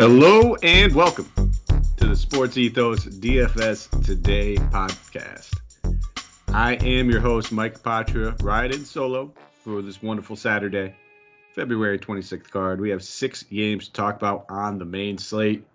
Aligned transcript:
Hello 0.00 0.56
and 0.62 0.94
welcome 0.94 1.30
to 1.98 2.06
the 2.06 2.16
Sports 2.16 2.56
Ethos 2.56 3.04
DFS 3.04 4.02
Today 4.02 4.54
podcast. 4.56 5.52
I 6.48 6.76
am 6.76 7.10
your 7.10 7.20
host, 7.20 7.52
Mike 7.52 7.82
Patra, 7.82 8.34
riding 8.40 8.86
solo 8.86 9.30
for 9.62 9.82
this 9.82 10.02
wonderful 10.02 10.36
Saturday, 10.36 10.94
February 11.54 11.98
26th 11.98 12.50
card. 12.50 12.80
We 12.80 12.88
have 12.88 13.04
six 13.04 13.42
games 13.42 13.88
to 13.88 13.92
talk 13.92 14.16
about 14.16 14.46
on 14.48 14.78
the 14.78 14.86
main 14.86 15.18
slate. 15.18 15.66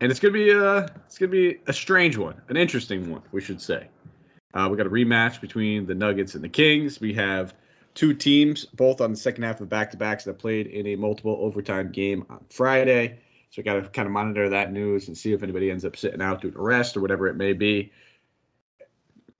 And 0.00 0.08
it's 0.08 0.20
gonna 0.20 0.30
be 0.30 0.50
a 0.50 0.84
it's 1.06 1.18
gonna 1.18 1.32
be 1.32 1.58
a 1.66 1.72
strange 1.72 2.16
one, 2.16 2.40
an 2.50 2.56
interesting 2.56 3.10
one, 3.10 3.22
we 3.32 3.40
should 3.40 3.60
say. 3.60 3.88
Uh, 4.54 4.68
we 4.70 4.76
got 4.76 4.86
a 4.86 4.90
rematch 4.90 5.40
between 5.40 5.86
the 5.86 5.94
Nuggets 5.96 6.36
and 6.36 6.44
the 6.44 6.48
Kings. 6.48 7.00
We 7.00 7.14
have 7.14 7.52
two 7.94 8.14
teams, 8.14 8.64
both 8.66 9.00
on 9.00 9.10
the 9.10 9.16
second 9.16 9.42
half 9.42 9.60
of 9.60 9.68
back 9.68 9.90
to 9.90 9.96
backs 9.96 10.24
that 10.24 10.38
played 10.38 10.66
in 10.66 10.86
a 10.86 10.96
multiple 10.96 11.38
overtime 11.40 11.90
game 11.90 12.24
on 12.30 12.44
Friday. 12.50 13.18
So 13.50 13.58
we 13.58 13.62
got 13.64 13.74
to 13.74 13.88
kind 13.88 14.06
of 14.06 14.12
monitor 14.12 14.48
that 14.48 14.72
news 14.72 15.08
and 15.08 15.18
see 15.18 15.32
if 15.32 15.42
anybody 15.42 15.70
ends 15.70 15.84
up 15.84 15.96
sitting 15.96 16.22
out 16.22 16.40
due 16.40 16.50
to 16.52 16.60
rest 16.60 16.96
or 16.96 17.00
whatever 17.00 17.26
it 17.26 17.36
may 17.36 17.52
be. 17.52 17.92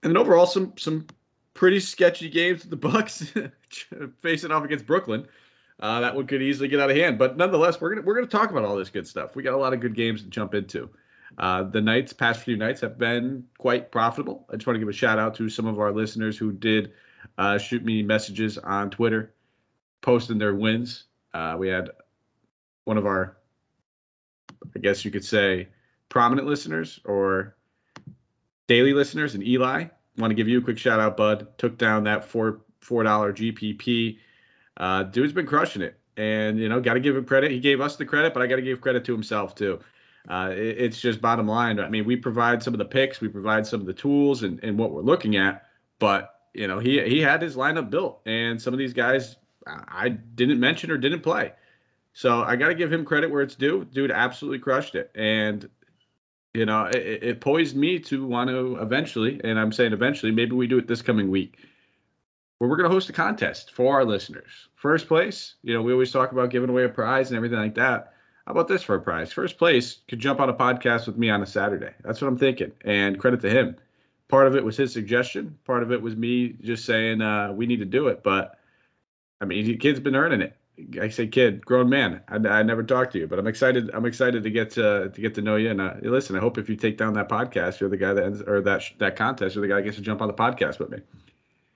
And 0.03 0.11
then 0.11 0.17
overall, 0.17 0.45
some 0.45 0.73
some 0.77 1.07
pretty 1.53 1.79
sketchy 1.79 2.29
games 2.29 2.61
with 2.61 2.71
the 2.71 2.75
Bucks 2.75 3.33
facing 4.21 4.51
off 4.51 4.63
against 4.63 4.85
Brooklyn. 4.85 5.27
Uh, 5.79 6.01
that 6.01 6.15
one 6.15 6.27
could 6.27 6.41
easily 6.41 6.67
get 6.67 6.79
out 6.79 6.91
of 6.91 6.95
hand, 6.95 7.17
but 7.17 7.37
nonetheless, 7.37 7.79
we're 7.79 7.89
gonna 7.89 8.05
we're 8.05 8.15
gonna 8.15 8.27
talk 8.27 8.51
about 8.51 8.65
all 8.65 8.75
this 8.75 8.89
good 8.89 9.07
stuff. 9.07 9.35
We 9.35 9.43
got 9.43 9.53
a 9.53 9.57
lot 9.57 9.73
of 9.73 9.79
good 9.79 9.95
games 9.95 10.21
to 10.23 10.29
jump 10.29 10.53
into. 10.53 10.89
Uh, 11.37 11.63
the 11.63 11.81
nights, 11.81 12.13
past 12.13 12.41
few 12.41 12.57
nights, 12.57 12.81
have 12.81 12.97
been 12.97 13.45
quite 13.57 13.91
profitable. 13.91 14.45
I 14.49 14.57
just 14.57 14.67
want 14.67 14.75
to 14.75 14.79
give 14.79 14.89
a 14.89 14.93
shout 14.93 15.17
out 15.17 15.33
to 15.35 15.49
some 15.49 15.65
of 15.65 15.79
our 15.79 15.91
listeners 15.91 16.37
who 16.37 16.51
did 16.51 16.91
uh, 17.41 17.57
shoot 17.57 17.83
me 17.83 18.03
messages 18.03 18.59
on 18.59 18.91
Twitter, 18.91 19.33
posting 20.01 20.37
their 20.37 20.53
wins. 20.53 21.05
Uh, 21.33 21.55
we 21.57 21.69
had 21.69 21.89
one 22.83 22.99
of 22.99 23.07
our, 23.07 23.35
I 24.75 24.79
guess 24.79 25.03
you 25.03 25.09
could 25.09 25.25
say, 25.25 25.67
prominent 26.07 26.47
listeners 26.47 26.99
or 27.03 27.55
daily 28.67 28.93
listeners, 28.93 29.33
and 29.33 29.43
Eli. 29.43 29.85
Want 30.19 30.29
to 30.29 30.35
give 30.35 30.47
you 30.47 30.59
a 30.59 30.61
quick 30.61 30.77
shout 30.77 30.99
out, 30.99 31.17
bud. 31.17 31.47
Took 31.57 31.79
down 31.79 32.03
that 32.03 32.25
four 32.25 32.61
four 32.79 33.01
dollar 33.01 33.33
GPP. 33.33 34.19
Uh, 34.77 35.03
dude's 35.03 35.33
been 35.33 35.47
crushing 35.47 35.81
it, 35.81 35.99
and 36.17 36.59
you 36.59 36.69
know, 36.69 36.79
got 36.79 36.93
to 36.93 36.99
give 36.99 37.17
him 37.17 37.25
credit. 37.25 37.49
He 37.49 37.59
gave 37.59 37.81
us 37.81 37.95
the 37.95 38.05
credit, 38.05 38.35
but 38.35 38.43
I 38.43 38.47
got 38.47 38.57
to 38.57 38.61
give 38.61 38.81
credit 38.81 39.03
to 39.05 39.13
himself 39.13 39.55
too. 39.55 39.79
Uh, 40.29 40.51
it, 40.51 40.77
it's 40.77 41.01
just 41.01 41.19
bottom 41.19 41.47
line. 41.47 41.79
I 41.79 41.89
mean, 41.89 42.05
we 42.05 42.17
provide 42.17 42.61
some 42.61 42.75
of 42.75 42.77
the 42.77 42.85
picks, 42.85 43.19
we 43.19 43.29
provide 43.29 43.65
some 43.65 43.79
of 43.79 43.87
the 43.87 43.93
tools, 43.93 44.43
and, 44.43 44.63
and 44.63 44.77
what 44.77 44.91
we're 44.91 45.01
looking 45.01 45.37
at, 45.37 45.65
but 45.97 46.30
you 46.53 46.67
know, 46.67 46.79
he 46.79 47.01
he 47.07 47.21
had 47.21 47.41
his 47.41 47.55
lineup 47.55 47.89
built, 47.89 48.21
and 48.25 48.61
some 48.61 48.73
of 48.73 48.77
these 48.77 48.93
guys 48.93 49.35
I 49.67 50.09
didn't 50.09 50.59
mention 50.59 50.91
or 50.91 50.97
didn't 50.97 51.21
play. 51.21 51.53
So 52.13 52.41
I 52.41 52.55
got 52.55 52.67
to 52.67 52.75
give 52.75 52.91
him 52.91 53.05
credit 53.05 53.31
where 53.31 53.41
it's 53.41 53.55
due. 53.55 53.85
Dude 53.85 54.11
absolutely 54.11 54.59
crushed 54.59 54.95
it, 54.95 55.11
and 55.15 55.69
you 56.53 56.65
know, 56.65 56.85
it, 56.85 57.23
it 57.23 57.41
poised 57.41 57.75
me 57.75 57.99
to 57.99 58.25
want 58.25 58.49
to 58.49 58.77
eventually, 58.81 59.39
and 59.43 59.57
I'm 59.57 59.71
saying 59.71 59.93
eventually, 59.93 60.31
maybe 60.31 60.51
we 60.51 60.67
do 60.67 60.77
it 60.77 60.87
this 60.87 61.01
coming 61.01 61.31
week, 61.31 61.57
where 62.57 62.69
we're 62.69 62.75
going 62.75 62.89
to 62.89 62.93
host 62.93 63.09
a 63.09 63.13
contest 63.13 63.71
for 63.71 63.93
our 63.95 64.03
listeners. 64.03 64.67
First 64.75 65.07
place, 65.07 65.55
you 65.63 65.73
know, 65.73 65.81
we 65.81 65.93
always 65.93 66.11
talk 66.11 66.33
about 66.33 66.49
giving 66.49 66.69
away 66.69 66.83
a 66.83 66.89
prize 66.89 67.29
and 67.29 67.37
everything 67.37 67.59
like 67.59 67.75
that. 67.75 68.13
How 68.45 68.51
about 68.51 68.67
this 68.67 68.83
for 68.83 68.95
a 68.95 69.01
prize? 69.01 69.31
First 69.31 69.57
place 69.57 69.99
could 70.09 70.19
jump 70.19 70.41
on 70.41 70.49
a 70.49 70.53
podcast 70.53 71.07
with 71.07 71.17
me 71.17 71.29
on 71.29 71.41
a 71.41 71.45
Saturday. 71.45 71.93
That's 72.03 72.21
what 72.21 72.27
I'm 72.27 72.37
thinking, 72.37 72.73
and 72.83 73.17
credit 73.17 73.39
to 73.41 73.49
him 73.49 73.77
part 74.31 74.47
of 74.47 74.55
it 74.55 74.63
was 74.63 74.77
his 74.77 74.91
suggestion. 74.93 75.57
Part 75.65 75.83
of 75.83 75.91
it 75.91 76.01
was 76.01 76.15
me 76.15 76.55
just 76.61 76.85
saying 76.85 77.21
uh, 77.21 77.51
we 77.51 77.67
need 77.67 77.79
to 77.79 77.85
do 77.85 78.07
it. 78.07 78.23
But 78.23 78.57
I 79.41 79.45
mean, 79.45 79.65
the 79.65 79.75
kid's 79.75 79.99
been 79.99 80.15
earning 80.15 80.41
it. 80.41 80.55
I 80.99 81.09
say 81.09 81.27
kid, 81.27 81.63
grown 81.63 81.89
man. 81.89 82.21
I, 82.29 82.37
I 82.37 82.63
never 82.63 82.81
talked 82.81 83.11
to 83.11 83.19
you, 83.19 83.27
but 83.27 83.37
I'm 83.37 83.45
excited. 83.45 83.91
I'm 83.93 84.05
excited 84.05 84.41
to 84.41 84.49
get 84.49 84.71
to 84.71 85.11
to 85.13 85.21
get 85.21 85.35
to 85.35 85.41
know 85.41 85.57
you. 85.57 85.69
And 85.69 85.81
uh, 85.81 85.95
listen, 86.01 86.35
I 86.35 86.39
hope 86.39 86.57
if 86.57 86.69
you 86.69 86.75
take 86.75 86.97
down 86.97 87.13
that 87.13 87.29
podcast, 87.29 87.79
you're 87.79 87.89
the 87.89 87.97
guy 87.97 88.13
that 88.13 88.23
ends 88.23 88.41
or 88.41 88.61
that 88.61 88.83
that 88.97 89.15
contest, 89.15 89.53
you're 89.53 89.61
the 89.61 89.67
guy 89.67 89.75
that 89.75 89.83
gets 89.83 89.97
to 89.97 90.01
jump 90.01 90.21
on 90.21 90.27
the 90.27 90.33
podcast 90.33 90.79
with 90.79 90.89
me. 90.89 90.99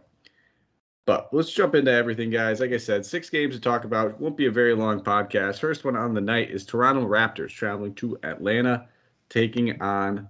But 1.06 1.28
let's 1.32 1.52
jump 1.52 1.74
into 1.74 1.92
everything, 1.92 2.30
guys. 2.30 2.60
Like 2.60 2.72
I 2.72 2.78
said, 2.78 3.04
six 3.04 3.28
games 3.28 3.54
to 3.54 3.60
talk 3.60 3.84
about. 3.84 4.18
Won't 4.18 4.38
be 4.38 4.46
a 4.46 4.50
very 4.50 4.74
long 4.74 5.00
podcast. 5.00 5.58
First 5.58 5.84
one 5.84 5.96
on 5.96 6.14
the 6.14 6.20
night 6.20 6.50
is 6.50 6.64
Toronto 6.64 7.06
Raptors 7.06 7.50
traveling 7.50 7.94
to 7.96 8.18
Atlanta, 8.22 8.88
taking 9.28 9.80
on 9.82 10.28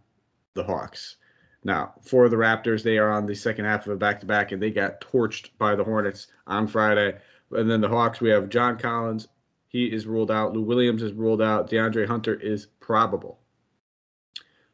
the 0.55 0.65
Hawks. 0.65 1.17
Now, 1.63 1.95
for 2.03 2.29
the 2.29 2.37
Raptors, 2.37 2.83
they 2.83 2.99
are 2.99 3.11
on 3.11 3.25
the 3.25 3.37
second 3.37 3.65
half 3.67 3.87
of 3.87 3.93
a 3.93 3.97
back 3.97 4.19
to 4.21 4.27
back, 4.27 4.51
and 4.51 4.61
they 4.61 4.71
got 4.71 5.01
torched 5.01 5.51
by 5.59 5.77
the 5.77 5.85
Hornets 5.85 6.27
on 6.49 6.67
Friday. 6.67 7.17
And 7.53 7.71
then 7.71 7.81
the 7.81 7.89
Hawks, 7.89 8.21
we 8.21 8.31
have 8.31 8.49
John 8.49 8.77
Collins, 8.77 9.29
he 9.75 9.87
is 9.87 10.07
ruled 10.07 10.31
out. 10.31 10.53
Lou 10.53 10.63
Williams 10.63 11.03
is 11.03 11.13
ruled 11.13 11.43
out. 11.43 11.69
DeAndre 11.69 12.07
Hunter 12.07 12.35
is 12.35 12.69
probable. 12.79 13.41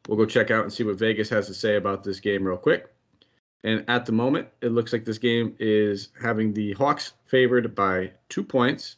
We'll 0.07 0.15
go 0.15 0.27
check 0.27 0.51
out 0.51 0.61
and 0.61 0.71
see 0.71 0.83
what 0.83 0.99
Vegas 0.99 1.27
has 1.29 1.47
to 1.47 1.55
say 1.55 1.75
about 1.75 2.03
this 2.03 2.19
game 2.19 2.43
real 2.43 2.55
quick. 2.55 2.93
And 3.63 3.83
at 3.87 4.05
the 4.05 4.11
moment, 4.11 4.49
it 4.61 4.69
looks 4.69 4.93
like 4.93 5.03
this 5.03 5.17
game 5.17 5.55
is 5.57 6.09
having 6.21 6.53
the 6.53 6.73
Hawks 6.73 7.13
favored 7.25 7.73
by 7.73 8.11
two 8.29 8.43
points, 8.43 8.97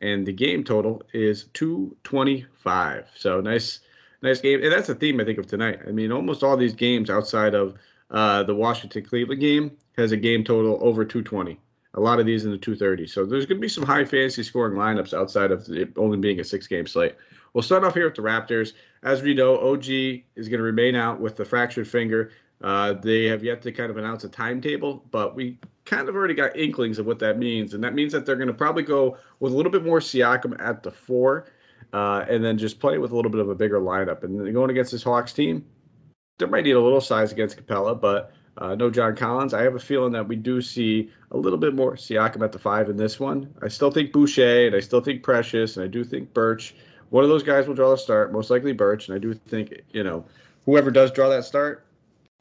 and 0.00 0.24
the 0.24 0.32
game 0.32 0.64
total 0.64 1.02
is 1.12 1.44
225. 1.52 3.10
So 3.14 3.42
nice, 3.42 3.80
nice 4.22 4.40
game. 4.40 4.62
And 4.62 4.72
that's 4.72 4.86
the 4.86 4.94
theme 4.94 5.20
I 5.20 5.26
think 5.26 5.38
of 5.38 5.46
tonight. 5.46 5.80
I 5.86 5.90
mean, 5.90 6.10
almost 6.10 6.42
all 6.42 6.56
these 6.56 6.74
games 6.74 7.10
outside 7.10 7.54
of 7.54 7.74
uh, 8.10 8.44
the 8.44 8.54
Washington 8.54 9.04
Cleveland 9.04 9.42
game 9.42 9.76
has 9.98 10.10
a 10.10 10.16
game 10.16 10.42
total 10.42 10.78
over 10.80 11.04
220 11.04 11.60
a 11.94 12.00
lot 12.00 12.18
of 12.18 12.26
these 12.26 12.44
in 12.44 12.50
the 12.50 12.58
230. 12.58 13.06
So 13.06 13.24
there's 13.24 13.46
going 13.46 13.58
to 13.58 13.60
be 13.60 13.68
some 13.68 13.84
high 13.84 14.04
fantasy 14.04 14.42
scoring 14.42 14.78
lineups 14.78 15.12
outside 15.12 15.50
of 15.50 15.68
it 15.68 15.92
only 15.96 16.16
being 16.16 16.40
a 16.40 16.44
six 16.44 16.66
game 16.66 16.86
slate. 16.86 17.14
We'll 17.52 17.62
start 17.62 17.84
off 17.84 17.94
here 17.94 18.06
with 18.06 18.14
the 18.14 18.22
Raptors. 18.22 18.72
As 19.02 19.22
we 19.22 19.34
know, 19.34 19.58
OG 19.58 19.86
is 19.88 20.48
going 20.48 20.58
to 20.58 20.62
remain 20.62 20.94
out 20.94 21.20
with 21.20 21.36
the 21.36 21.44
fractured 21.44 21.86
finger. 21.86 22.30
Uh, 22.62 22.94
they 22.94 23.24
have 23.24 23.42
yet 23.42 23.60
to 23.62 23.72
kind 23.72 23.90
of 23.90 23.96
announce 23.96 24.24
a 24.24 24.28
timetable, 24.28 25.04
but 25.10 25.34
we 25.34 25.58
kind 25.84 26.08
of 26.08 26.14
already 26.14 26.34
got 26.34 26.56
inklings 26.56 26.98
of 26.98 27.06
what 27.06 27.18
that 27.18 27.38
means. 27.38 27.74
And 27.74 27.82
that 27.84 27.94
means 27.94 28.12
that 28.12 28.24
they're 28.24 28.36
going 28.36 28.48
to 28.48 28.54
probably 28.54 28.84
go 28.84 29.18
with 29.40 29.52
a 29.52 29.56
little 29.56 29.72
bit 29.72 29.84
more 29.84 29.98
Siakam 29.98 30.58
at 30.60 30.82
the 30.82 30.90
four 30.90 31.46
uh, 31.92 32.24
and 32.28 32.42
then 32.42 32.56
just 32.56 32.80
play 32.80 32.98
with 32.98 33.10
a 33.10 33.16
little 33.16 33.30
bit 33.30 33.40
of 33.40 33.48
a 33.48 33.54
bigger 33.54 33.80
lineup. 33.80 34.22
And 34.22 34.38
then 34.38 34.52
going 34.52 34.70
against 34.70 34.92
this 34.92 35.02
Hawks 35.02 35.32
team, 35.32 35.64
they 36.38 36.46
might 36.46 36.64
need 36.64 36.72
a 36.72 36.80
little 36.80 37.00
size 37.00 37.32
against 37.32 37.58
Capela, 37.58 38.00
but 38.00 38.32
uh, 38.58 38.74
no 38.74 38.90
John 38.90 39.16
Collins. 39.16 39.54
I 39.54 39.62
have 39.62 39.74
a 39.74 39.80
feeling 39.80 40.12
that 40.12 40.28
we 40.28 40.36
do 40.36 40.60
see 40.60 41.10
a 41.30 41.36
little 41.36 41.58
bit 41.58 41.74
more 41.74 41.94
Siakam 41.94 42.42
at 42.42 42.52
the 42.52 42.58
five 42.58 42.90
in 42.90 42.96
this 42.96 43.18
one. 43.18 43.52
I 43.62 43.68
still 43.68 43.90
think 43.90 44.12
Boucher 44.12 44.66
and 44.66 44.76
I 44.76 44.80
still 44.80 45.00
think 45.00 45.22
Precious 45.22 45.76
and 45.76 45.84
I 45.84 45.88
do 45.88 46.04
think 46.04 46.32
Birch. 46.34 46.74
One 47.10 47.24
of 47.24 47.30
those 47.30 47.42
guys 47.42 47.66
will 47.66 47.74
draw 47.74 47.90
the 47.90 47.96
start, 47.96 48.32
most 48.32 48.50
likely 48.50 48.72
Birch. 48.72 49.08
And 49.08 49.14
I 49.14 49.18
do 49.18 49.34
think, 49.34 49.82
you 49.92 50.04
know, 50.04 50.24
whoever 50.66 50.90
does 50.90 51.10
draw 51.10 51.28
that 51.30 51.44
start, 51.44 51.84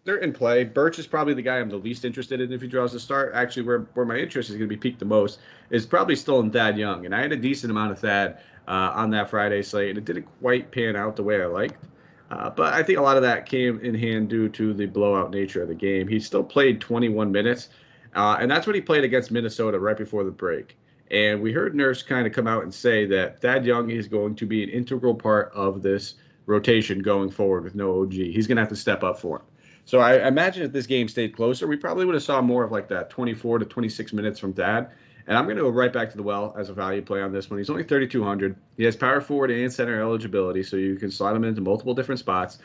they're 0.03 0.17
in 0.17 0.33
play. 0.33 0.63
Birch 0.63 0.99
is 0.99 1.07
probably 1.07 1.33
the 1.33 1.41
guy 1.41 1.59
I'm 1.59 1.69
the 1.69 1.77
least 1.77 2.05
interested 2.05 2.41
in 2.41 2.51
if 2.51 2.61
he 2.61 2.67
draws 2.67 2.91
the 2.91 2.99
start. 2.99 3.33
Actually, 3.33 3.63
where, 3.63 3.79
where 3.93 4.05
my 4.05 4.17
interest 4.17 4.49
is 4.49 4.55
going 4.55 4.69
to 4.69 4.75
be 4.75 4.79
peaked 4.79 4.99
the 4.99 5.05
most 5.05 5.39
is 5.69 5.85
probably 5.85 6.15
still 6.15 6.39
in 6.39 6.51
Thad 6.51 6.77
Young. 6.77 7.05
And 7.05 7.15
I 7.15 7.21
had 7.21 7.31
a 7.31 7.37
decent 7.37 7.71
amount 7.71 7.91
of 7.91 7.99
Thad 7.99 8.39
uh, 8.67 8.91
on 8.95 9.11
that 9.11 9.29
Friday 9.29 9.61
slate, 9.61 9.89
and 9.89 9.97
it 9.97 10.05
didn't 10.05 10.27
quite 10.41 10.71
pan 10.71 10.95
out 10.95 11.15
the 11.15 11.23
way 11.23 11.41
I 11.41 11.45
liked. 11.45 11.85
Uh, 12.31 12.49
but 12.49 12.73
I 12.73 12.81
think 12.81 12.97
a 12.97 13.01
lot 13.01 13.17
of 13.17 13.23
that 13.23 13.45
came 13.45 13.79
in 13.81 13.93
hand 13.93 14.29
due 14.29 14.47
to 14.49 14.73
the 14.73 14.85
blowout 14.85 15.31
nature 15.31 15.61
of 15.61 15.67
the 15.67 15.75
game. 15.75 16.07
He 16.07 16.19
still 16.19 16.43
played 16.43 16.79
21 16.79 17.29
minutes. 17.29 17.69
Uh, 18.15 18.37
and 18.39 18.49
that's 18.49 18.65
what 18.65 18.75
he 18.75 18.81
played 18.81 19.03
against 19.03 19.31
Minnesota 19.31 19.79
right 19.79 19.97
before 19.97 20.23
the 20.23 20.31
break. 20.31 20.77
And 21.11 21.41
we 21.41 21.51
heard 21.51 21.75
Nurse 21.75 22.01
kind 22.01 22.25
of 22.25 22.31
come 22.31 22.47
out 22.47 22.63
and 22.63 22.73
say 22.73 23.05
that 23.07 23.41
Thad 23.41 23.65
Young 23.65 23.91
is 23.91 24.07
going 24.07 24.35
to 24.35 24.45
be 24.45 24.63
an 24.63 24.69
integral 24.69 25.13
part 25.13 25.51
of 25.53 25.81
this 25.81 26.15
rotation 26.45 26.99
going 26.99 27.29
forward 27.29 27.65
with 27.65 27.75
no 27.75 28.01
OG. 28.01 28.13
He's 28.13 28.47
going 28.47 28.55
to 28.55 28.61
have 28.61 28.69
to 28.69 28.77
step 28.77 29.03
up 29.03 29.19
for 29.19 29.37
him. 29.39 29.45
So 29.83 29.99
I 29.99 30.25
imagine 30.25 30.63
if 30.63 30.71
this 30.71 30.87
game 30.87 31.09
stayed 31.09 31.35
closer, 31.35 31.67
we 31.67 31.75
probably 31.75 32.05
would 32.05 32.15
have 32.15 32.23
saw 32.23 32.41
more 32.41 32.63
of 32.63 32.71
like 32.71 32.87
that 32.89 33.09
24 33.09 33.59
to 33.59 33.65
26 33.65 34.13
minutes 34.13 34.39
from 34.39 34.53
Thad. 34.53 34.89
And 35.27 35.37
I'm 35.37 35.45
going 35.45 35.57
to 35.57 35.63
go 35.63 35.69
right 35.69 35.91
back 35.91 36.09
to 36.11 36.17
the 36.17 36.23
well 36.23 36.55
as 36.57 36.69
a 36.69 36.73
value 36.73 37.01
play 37.01 37.21
on 37.21 37.31
this 37.31 37.49
one. 37.49 37.59
He's 37.59 37.69
only 37.69 37.83
3,200. 37.83 38.55
He 38.77 38.83
has 38.83 38.95
power 38.95 39.21
forward 39.21 39.51
and 39.51 39.71
center 39.71 39.99
eligibility, 40.01 40.63
so 40.63 40.77
you 40.77 40.95
can 40.95 41.11
slot 41.11 41.35
him 41.35 41.43
into 41.43 41.61
multiple 41.61 41.93
different 41.93 42.19
spots. 42.19 42.59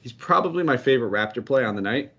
He's 0.00 0.12
probably 0.12 0.62
my 0.62 0.76
favorite 0.76 1.12
Raptor 1.12 1.44
play 1.44 1.64
on 1.64 1.76
the 1.76 1.82
night. 1.82 2.12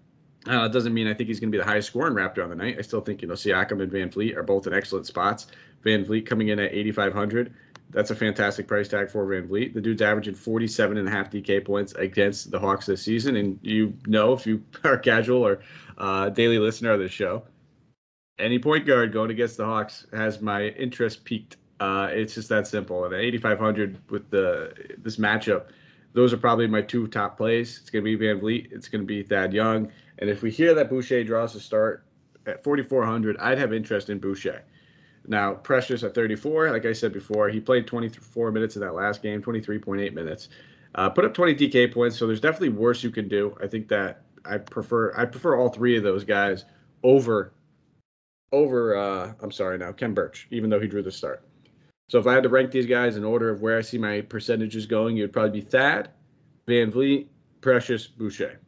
Uh, 0.47 0.65
it 0.65 0.71
doesn't 0.71 0.93
mean 0.93 1.07
I 1.07 1.13
think 1.13 1.27
he's 1.27 1.39
going 1.39 1.51
to 1.51 1.55
be 1.55 1.61
the 1.61 1.69
highest 1.69 1.87
scoring 1.87 2.13
Raptor 2.13 2.43
on 2.43 2.49
the 2.49 2.55
night. 2.55 2.77
I 2.79 2.81
still 2.81 3.01
think 3.01 3.21
you 3.21 3.27
know 3.27 3.35
Siakam 3.35 3.81
and 3.81 3.91
VanVleet 3.91 4.35
are 4.35 4.43
both 4.43 4.65
in 4.67 4.73
excellent 4.73 5.05
spots. 5.05 5.47
VanVleet 5.85 6.25
coming 6.25 6.47
in 6.49 6.59
at 6.59 6.73
8,500. 6.73 7.53
That's 7.91 8.09
a 8.09 8.15
fantastic 8.15 8.67
price 8.67 8.87
tag 8.87 9.09
for 9.09 9.25
VanVleet. 9.25 9.73
The 9.73 9.81
dude's 9.81 10.01
averaging 10.01 10.35
47 10.35 10.97
and 10.97 11.07
a 11.07 11.11
half 11.11 11.29
DK 11.29 11.63
points 11.65 11.93
against 11.93 12.49
the 12.49 12.59
Hawks 12.59 12.85
this 12.85 13.01
season. 13.01 13.35
And 13.35 13.59
you 13.61 13.93
know, 14.07 14.33
if 14.33 14.47
you 14.47 14.63
are 14.83 14.97
casual 14.97 15.45
or 15.45 15.61
uh, 15.97 16.29
daily 16.29 16.57
listener 16.57 16.91
of 16.91 16.99
the 16.99 17.09
show, 17.09 17.43
any 18.39 18.59
point 18.59 18.85
guard 18.85 19.13
going 19.13 19.31
against 19.31 19.57
the 19.57 19.65
Hawks 19.65 20.05
has 20.13 20.41
my 20.41 20.67
interest 20.69 21.23
peaked. 21.23 21.57
Uh, 21.79 22.09
it's 22.11 22.35
just 22.35 22.49
that 22.49 22.67
simple. 22.67 23.05
And 23.05 23.13
at 23.13 23.19
8,500 23.19 23.97
with 24.09 24.29
the 24.29 24.73
this 24.97 25.17
matchup, 25.17 25.67
those 26.13 26.33
are 26.33 26.37
probably 26.37 26.67
my 26.67 26.81
two 26.81 27.07
top 27.07 27.37
plays. 27.37 27.79
It's 27.79 27.89
going 27.89 28.03
to 28.03 28.17
be 28.17 28.23
VanVleet. 28.23 28.71
It's 28.71 28.87
going 28.87 29.01
to 29.01 29.07
be 29.07 29.23
Thad 29.23 29.53
Young. 29.53 29.91
And 30.19 30.29
if 30.29 30.41
we 30.41 30.51
hear 30.51 30.73
that 30.73 30.89
Boucher 30.89 31.23
draws 31.23 31.55
a 31.55 31.59
start 31.59 32.05
at 32.45 32.63
4,400, 32.63 33.37
I'd 33.37 33.57
have 33.57 33.73
interest 33.73 34.09
in 34.09 34.19
Boucher. 34.19 34.63
Now, 35.27 35.53
Precious 35.53 36.03
at 36.03 36.15
34, 36.15 36.71
like 36.71 36.85
I 36.85 36.93
said 36.93 37.13
before, 37.13 37.49
he 37.49 37.59
played 37.59 37.85
24 37.85 38.51
minutes 38.51 38.75
in 38.75 38.81
that 38.81 38.95
last 38.95 39.21
game, 39.21 39.41
23.8 39.41 40.13
minutes. 40.13 40.49
Uh, 40.95 41.09
put 41.09 41.25
up 41.25 41.33
20 41.33 41.55
DK 41.55 41.93
points, 41.93 42.17
so 42.17 42.27
there's 42.27 42.41
definitely 42.41 42.69
worse 42.69 43.03
you 43.03 43.11
can 43.11 43.27
do. 43.27 43.55
I 43.61 43.67
think 43.67 43.87
that 43.89 44.23
I 44.43 44.57
prefer 44.57 45.13
I 45.15 45.25
prefer 45.25 45.55
all 45.55 45.69
three 45.69 45.95
of 45.95 46.03
those 46.03 46.23
guys 46.23 46.65
over 47.03 47.53
over 48.51 48.97
uh, 48.97 49.33
I'm 49.41 49.51
sorry 49.51 49.77
now 49.77 49.91
Khem 49.91 50.13
Birch, 50.13 50.47
even 50.51 50.69
though 50.69 50.79
he 50.79 50.87
drew 50.87 51.03
the 51.03 51.11
start. 51.11 51.43
So 52.09 52.19
if 52.19 52.27
I 52.27 52.33
had 52.33 52.43
to 52.43 52.49
rank 52.49 52.71
these 52.71 52.85
guys 52.85 53.15
in 53.15 53.23
order 53.23 53.49
of 53.49 53.61
where 53.61 53.77
I 53.77 53.81
see 53.81 53.97
my 53.97 54.21
percentages 54.21 54.85
going, 54.85 55.17
it 55.17 55.21
would 55.21 55.33
probably 55.33 55.61
be 55.61 55.65
Thad, 55.65 56.09
VanVleet, 56.67 57.27
Precious, 57.61 58.05
Boucher. 58.05 58.59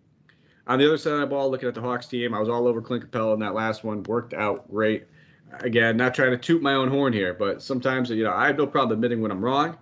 On 0.66 0.80
the 0.80 0.86
other 0.86 0.98
side 0.98 1.16
of 1.16 1.20
the 1.20 1.28
ball, 1.28 1.52
looking 1.52 1.68
at 1.68 1.76
the 1.76 1.82
Hawks 1.82 2.08
team, 2.08 2.34
I 2.34 2.40
was 2.40 2.48
all 2.48 2.68
over 2.68 2.82
Clint 2.82 3.12
Capela 3.12 3.34
in 3.34 3.42
that 3.42 3.54
last 3.54 3.84
one. 3.84 4.02
Worked 4.04 4.34
out 4.34 4.72
great. 4.72 5.08
Again, 5.60 5.98
not 5.98 6.16
trying 6.16 6.32
to 6.32 6.38
toot 6.38 6.62
my 6.62 6.74
own 6.74 6.90
horn 6.90 7.12
here, 7.12 7.34
but 7.34 7.62
sometimes 7.62 8.10
you 8.10 8.24
know 8.24 8.32
I 8.32 8.48
have 8.48 8.58
no 8.58 8.66
problem 8.66 8.98
admitting 8.98 9.22
when 9.22 9.30
I'm 9.30 9.44
wrong. 9.44 9.78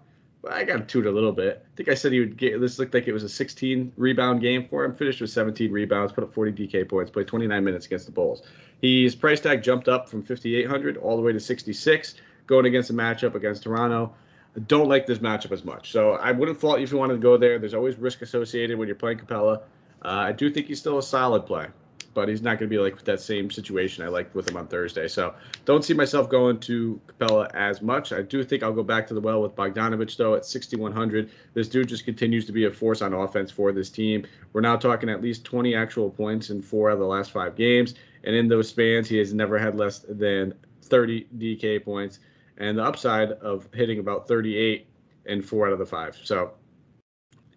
I 0.50 0.64
got 0.64 0.78
to 0.78 0.84
toot 0.84 1.06
a 1.06 1.12
little 1.12 1.32
bit. 1.32 1.64
I 1.66 1.76
think 1.76 1.90
I 1.90 1.94
said 1.94 2.12
he 2.12 2.20
would 2.20 2.36
get. 2.36 2.60
This 2.60 2.80
looked 2.80 2.94
like 2.94 3.08
it 3.08 3.14
was 3.14 3.24
a 3.24 3.30
16 3.30 3.94
rebound 3.96 4.42
game 4.42 4.68
for 4.68 4.84
him. 4.84 4.96
Finished 4.96 5.22
with 5.22 5.30
17 5.30 5.72
rebounds, 5.72 6.12
put 6.12 6.24
up 6.24 6.34
40 6.34 6.52
DK 6.52 6.90
points, 6.90 7.12
played 7.12 7.28
29 7.28 7.64
minutes 7.64 7.86
against 7.86 8.08
the 8.08 8.12
Bulls. 8.12 8.42
His 8.82 9.16
price 9.16 9.40
tag 9.40 9.62
jumped 9.62 9.88
up 9.88 10.10
from 10.10 10.24
5,800 10.24 10.98
all 10.98 11.16
the 11.16 11.22
way 11.22 11.32
to 11.32 11.40
66 11.40 12.16
going 12.48 12.66
against 12.66 12.90
a 12.90 12.94
matchup 12.94 13.36
against 13.36 13.64
Toronto. 13.64 14.14
I 14.56 14.60
don't 14.62 14.90
like 14.90 15.06
this 15.06 15.20
matchup 15.20 15.52
as 15.52 15.64
much. 15.64 15.92
So 15.92 16.14
I 16.14 16.32
wouldn't 16.32 16.60
fault 16.60 16.80
you 16.80 16.84
if 16.84 16.92
you 16.92 16.98
wanted 16.98 17.14
to 17.14 17.20
go 17.20 17.38
there. 17.38 17.60
There's 17.60 17.74
always 17.74 17.98
risk 17.98 18.22
associated 18.22 18.78
when 18.78 18.88
you're 18.88 18.96
playing 18.96 19.20
Capela. 19.20 19.62
Uh, 20.04 20.08
I 20.08 20.32
do 20.32 20.50
think 20.50 20.68
he's 20.68 20.80
still 20.80 20.98
a 20.98 21.04
solid 21.04 21.46
play, 21.46 21.68
but 22.14 22.28
he's 22.28 22.42
not 22.42 22.60
going 22.60 22.70
to 22.70 22.76
be 22.76 22.78
like 22.78 23.04
that 23.04 23.20
same 23.20 23.50
situation 23.50 24.04
I 24.04 24.10
liked 24.10 24.36
with 24.36 24.50
him 24.50 24.58
on 24.58 24.68
Thursday. 24.68 25.08
So 25.08 25.34
don't 25.66 25.84
see 25.84 25.94
myself 25.94 26.30
going 26.30 26.60
to 26.62 27.00
Capela 27.08 27.50
as 27.54 27.82
much. 27.82 28.12
I 28.14 28.22
do 28.22 28.44
think 28.44 28.64
I'll 28.64 28.74
go 28.74 28.84
back 28.84 29.08
to 29.08 29.14
the 29.14 29.22
well 29.22 29.42
with 29.42 29.56
Bogdanovic, 29.56 30.16
though, 30.18 30.36
at 30.36 30.46
6,100. 30.46 31.32
This 31.54 31.68
dude 31.68 31.88
just 31.90 32.06
continues 32.06 32.46
to 32.46 32.52
be 32.52 32.66
a 32.66 32.72
force 32.72 33.02
on 33.02 33.14
offense 33.14 33.52
for 33.52 33.72
this 33.72 33.90
team. 33.90 34.26
We're 34.54 34.62
now 34.62 34.76
talking 34.76 35.10
at 35.10 35.22
least 35.22 35.44
20 35.46 35.76
actual 35.76 36.10
points 36.10 36.50
in 36.50 36.62
four 36.62 36.90
of 36.90 37.00
the 37.00 37.06
last 37.06 37.32
five 37.32 37.56
games. 37.56 37.96
And 38.24 38.36
in 38.36 38.48
those 38.48 38.70
spans, 38.70 39.10
he 39.10 39.18
has 39.18 39.34
never 39.34 39.58
had 39.58 39.76
less 39.76 40.00
than 40.00 40.54
30 40.84 41.28
DK 41.38 41.84
points 41.84 42.20
and 42.62 42.78
the 42.78 42.84
upside 42.84 43.32
of 43.32 43.68
hitting 43.74 44.00
about 44.00 44.28
38 44.28 44.88
in 45.26 45.42
four 45.42 45.68
out 45.68 45.74
of 45.74 45.80
the 45.80 45.86
five. 45.86 46.18
So 46.24 46.52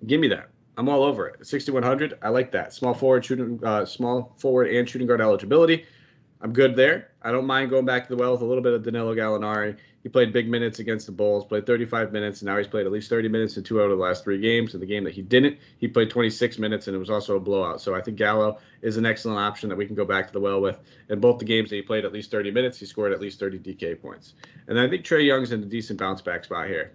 give 0.06 0.20
me 0.20 0.28
that. 0.28 0.48
I'm 0.76 0.88
all 0.88 1.04
over 1.04 1.28
it. 1.28 1.46
6100. 1.46 2.18
I 2.22 2.28
like 2.28 2.50
that. 2.52 2.72
Small 2.72 2.94
forward 2.94 3.24
shooting, 3.24 3.60
uh, 3.62 3.84
small 3.84 4.34
forward 4.38 4.68
and 4.68 4.88
shooting 4.88 5.06
guard 5.06 5.20
eligibility. 5.20 5.86
I'm 6.40 6.52
good 6.52 6.76
there. 6.76 7.12
I 7.22 7.32
don't 7.32 7.46
mind 7.46 7.70
going 7.70 7.86
back 7.86 8.02
to 8.06 8.14
the 8.14 8.20
well 8.20 8.32
with 8.32 8.42
a 8.42 8.44
little 8.44 8.62
bit 8.62 8.74
of 8.74 8.82
Danilo 8.82 9.14
Gallinari. 9.14 9.78
He 10.02 10.10
played 10.10 10.34
big 10.34 10.46
minutes 10.46 10.78
against 10.80 11.06
the 11.06 11.12
Bulls, 11.12 11.46
played 11.46 11.64
35 11.64 12.12
minutes, 12.12 12.42
and 12.42 12.46
now 12.48 12.58
he's 12.58 12.66
played 12.66 12.84
at 12.84 12.92
least 12.92 13.08
30 13.08 13.30
minutes 13.30 13.56
in 13.56 13.64
two 13.64 13.80
out 13.80 13.90
of 13.90 13.96
the 13.96 14.04
last 14.04 14.22
three 14.22 14.38
games. 14.38 14.74
In 14.74 14.80
the 14.80 14.86
game 14.86 15.02
that 15.04 15.14
he 15.14 15.22
didn't, 15.22 15.58
he 15.78 15.88
played 15.88 16.10
26 16.10 16.58
minutes, 16.58 16.86
and 16.86 16.94
it 16.94 16.98
was 16.98 17.08
also 17.08 17.36
a 17.36 17.40
blowout. 17.40 17.80
So 17.80 17.94
I 17.94 18.02
think 18.02 18.18
Gallo 18.18 18.58
is 18.82 18.98
an 18.98 19.06
excellent 19.06 19.38
option 19.38 19.70
that 19.70 19.76
we 19.76 19.86
can 19.86 19.94
go 19.94 20.04
back 20.04 20.26
to 20.26 20.32
the 20.34 20.40
well 20.40 20.60
with. 20.60 20.78
In 21.08 21.20
both 21.20 21.38
the 21.38 21.46
games 21.46 21.70
that 21.70 21.76
he 21.76 21.82
played 21.82 22.04
at 22.04 22.12
least 22.12 22.30
30 22.30 22.50
minutes, 22.50 22.78
he 22.78 22.84
scored 22.84 23.14
at 23.14 23.20
least 23.22 23.40
30 23.40 23.60
DK 23.60 24.02
points. 24.02 24.34
And 24.68 24.78
I 24.78 24.86
think 24.86 25.06
Trae 25.06 25.24
Young's 25.24 25.52
in 25.52 25.62
a 25.62 25.66
decent 25.66 25.98
bounce 25.98 26.20
back 26.20 26.44
spot 26.44 26.66
here. 26.66 26.92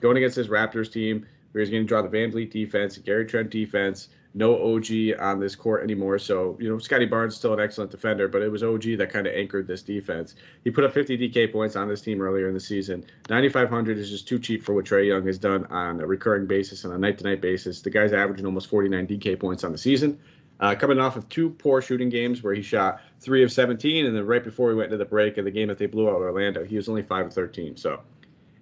Going 0.00 0.16
against 0.16 0.36
his 0.36 0.48
Raptors 0.48 0.90
team, 0.90 1.26
he's 1.60 1.70
going 1.70 1.82
to 1.82 1.86
draw 1.86 2.02
the 2.02 2.08
VanVleet 2.08 2.50
defense, 2.50 2.98
Gary 2.98 3.26
Trent 3.26 3.50
defense, 3.50 4.08
no 4.36 4.74
OG 4.74 5.18
on 5.18 5.40
this 5.40 5.56
court 5.56 5.82
anymore. 5.82 6.18
So, 6.18 6.58
you 6.60 6.68
know, 6.68 6.78
Scottie 6.78 7.06
Barnes 7.06 7.34
still 7.34 7.54
an 7.54 7.60
excellent 7.60 7.90
defender, 7.90 8.28
but 8.28 8.42
it 8.42 8.52
was 8.52 8.62
OG 8.62 8.98
that 8.98 9.10
kind 9.10 9.26
of 9.26 9.32
anchored 9.34 9.66
this 9.66 9.82
defense. 9.82 10.34
He 10.62 10.70
put 10.70 10.84
up 10.84 10.92
50 10.92 11.16
DK 11.16 11.50
points 11.50 11.74
on 11.74 11.88
this 11.88 12.02
team 12.02 12.20
earlier 12.20 12.46
in 12.46 12.52
the 12.52 12.60
season. 12.60 13.02
9,500 13.30 13.96
is 13.96 14.10
just 14.10 14.28
too 14.28 14.38
cheap 14.38 14.62
for 14.62 14.74
what 14.74 14.84
Trae 14.84 15.06
Young 15.06 15.26
has 15.26 15.38
done 15.38 15.64
on 15.66 16.00
a 16.02 16.06
recurring 16.06 16.46
basis 16.46 16.84
and 16.84 16.92
a 16.92 16.98
night 16.98 17.16
to 17.18 17.24
night 17.24 17.40
basis. 17.40 17.80
The 17.80 17.88
guy's 17.88 18.12
averaging 18.12 18.44
almost 18.44 18.68
49 18.68 19.06
DK 19.06 19.40
points 19.40 19.64
on 19.64 19.72
the 19.72 19.78
season. 19.78 20.18
Uh, 20.60 20.74
coming 20.74 20.98
off 20.98 21.16
of 21.16 21.28
two 21.30 21.50
poor 21.50 21.80
shooting 21.80 22.10
games 22.10 22.42
where 22.42 22.54
he 22.54 22.62
shot 22.62 23.00
three 23.20 23.42
of 23.42 23.50
17, 23.50 24.06
and 24.06 24.14
then 24.14 24.26
right 24.26 24.44
before 24.44 24.70
he 24.70 24.76
went 24.76 24.86
into 24.86 24.96
the 24.96 25.08
break 25.08 25.38
of 25.38 25.44
the 25.44 25.50
game 25.50 25.68
that 25.68 25.78
they 25.78 25.86
blew 25.86 26.08
out 26.08 26.16
Orlando, 26.16 26.64
he 26.64 26.76
was 26.76 26.88
only 26.88 27.02
five 27.02 27.26
of 27.26 27.32
13. 27.32 27.76
So 27.76 28.00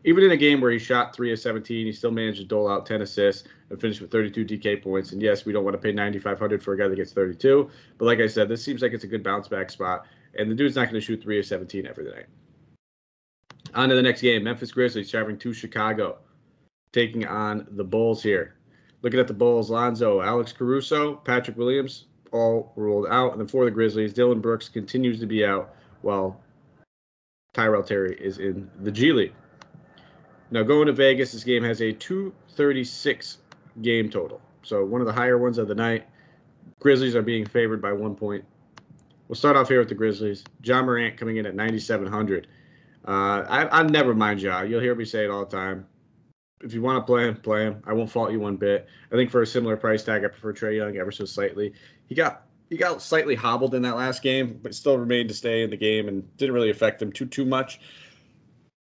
even 0.05 0.23
in 0.23 0.31
a 0.33 0.37
game 0.37 0.61
where 0.61 0.71
he 0.71 0.79
shot 0.79 1.15
three 1.15 1.33
of 1.33 1.39
17, 1.39 1.87
he 1.87 1.93
still 1.93 2.11
managed 2.11 2.38
to 2.38 2.45
dole 2.45 2.69
out 2.69 2.85
10 2.87 3.02
assists 3.02 3.49
and 3.71 3.81
finish 3.81 4.00
with 4.00 4.11
32 4.11 4.45
DK 4.45 4.83
points. 4.83 5.12
And 5.12 5.21
yes, 5.21 5.47
we 5.47 5.52
don't 5.52 5.64
want 5.64 5.75
to 5.75 5.78
pay 5.78 5.93
9,500 5.93 6.62
for 6.62 6.75
a 6.75 6.78
guy 6.78 6.88
that 6.88 6.97
gets 6.97 7.12
32, 7.12 7.71
but 7.99 8.05
like 8.05 8.21
I 8.21 8.26
said, 8.26 8.49
this 8.49 8.62
seems 8.62 8.83
like 8.83 8.93
it's 8.93 9.05
a 9.05 9.09
good 9.09 9.23
bounce 9.23 9.49
back 9.49 9.71
spot. 9.71 10.07
And 10.38 10.50
the 10.50 10.55
dude's 10.55 10.76
not 10.76 10.85
going 10.85 10.95
to 10.95 11.00
shoot 11.00 11.23
three 11.23 11.38
of 11.38 11.47
17 11.47 11.87
every 11.87 12.05
night. 12.05 12.26
On 13.75 13.88
to 13.88 13.95
the 13.95 14.02
next 14.02 14.21
game, 14.21 14.45
Memphis 14.45 14.73
Grizzlies 14.73 15.11
traveling 15.11 15.38
to 15.38 15.52
Chicago, 15.52 16.19
taking 16.93 17.26
on 17.26 17.67
the 17.73 17.85
Bulls 17.85 18.23
here. 18.23 18.57
Looking 19.02 19.21
at 19.21 19.26
the 19.26 19.35
Bulls, 19.35 19.71
Lonzo, 19.71 20.21
Alex 20.21 20.52
Caruso, 20.52 21.17
Patrick 21.17 21.57
Williams, 21.57 22.07
all 22.33 22.73
ruled 22.76 23.07
out. 23.11 23.33
And 23.33 23.40
then 23.40 23.49
for 23.49 23.64
the 23.64 23.71
Grizzlies, 23.71 24.12
Dillon 24.12 24.40
Brooks 24.40 24.69
continues 24.69 25.19
to 25.21 25.26
be 25.26 25.45
out 25.45 25.75
while 26.02 26.40
Tyrell 27.52 27.83
Terry 27.83 28.17
is 28.21 28.38
in 28.38 28.71
the 28.81 28.90
G 28.90 29.12
League. 29.12 29.35
Now 30.51 30.63
going 30.63 30.87
to 30.87 30.93
Vegas, 30.93 31.33
this 31.33 31.45
game 31.45 31.63
has 31.65 31.81
a 31.81 31.93
236 31.93 33.39
game 33.83 34.11
total. 34.11 34.41
So 34.63 34.85
one 34.85 35.01
of 35.01 35.07
the 35.07 35.13
higher 35.13 35.39
ones 35.39 35.59
of 35.59 35.69
the 35.69 35.75
night. 35.75 36.07
Grizzlies 36.81 37.15
are 37.15 37.23
being 37.23 37.47
favored 37.47 37.81
by 37.81 37.93
one 37.93 38.15
point. 38.15 38.45
We'll 39.29 39.37
start 39.37 39.57
off 39.57 39.69
here 39.69 39.79
with 39.79 39.89
the 39.89 39.95
Grizzlies. 39.95 40.45
John 40.61 40.85
Morant 40.85 41.17
coming 41.17 41.39
in 41.39 41.47
at 41.47 41.55
9,700. 41.55 42.47
Uh, 43.07 43.11
I, 43.11 43.81
I 43.81 43.83
never 43.83 44.15
mind 44.15 44.41
Ja. 44.41 44.63
You'll 44.63 44.81
hear 44.81 44.95
me 44.95 45.05
say 45.05 45.25
it 45.25 45.31
all 45.31 45.45
the 45.45 45.57
time. 45.57 45.87
If 46.61 46.73
you 46.73 46.83
want 46.83 47.03
to 47.03 47.07
play 47.07 47.29
him, 47.29 47.37
play 47.37 47.65
him. 47.65 47.83
I 47.87 47.93
won't 47.93 48.11
fault 48.11 48.33
you 48.33 48.41
one 48.41 48.57
bit. 48.57 48.87
I 49.13 49.17
think 49.17 49.31
for 49.31 49.43
a 49.43 49.47
similar 49.47 49.77
price 49.77 50.03
tag, 50.03 50.25
I 50.25 50.29
prefer 50.29 50.53
Trae 50.53 50.77
Young 50.77 50.97
ever 50.97 51.13
so 51.13 51.25
slightly. 51.25 51.73
He 52.07 52.15
got 52.15 52.47
he 52.71 52.79
got 52.79 53.03
slightly 53.03 53.35
hobbled 53.35 53.75
in 53.75 53.83
that 53.83 53.97
last 53.97 54.23
game, 54.23 54.59
but 54.63 54.75
still 54.75 54.97
remained 54.97 55.29
to 55.29 55.35
stay 55.35 55.63
in 55.63 55.71
the 55.71 55.77
game 55.77 56.09
and 56.09 56.37
didn't 56.39 56.55
really 56.55 56.71
affect 56.71 57.03
him 57.03 57.13
too 57.13 57.27
too 57.27 57.45
much. 57.45 57.81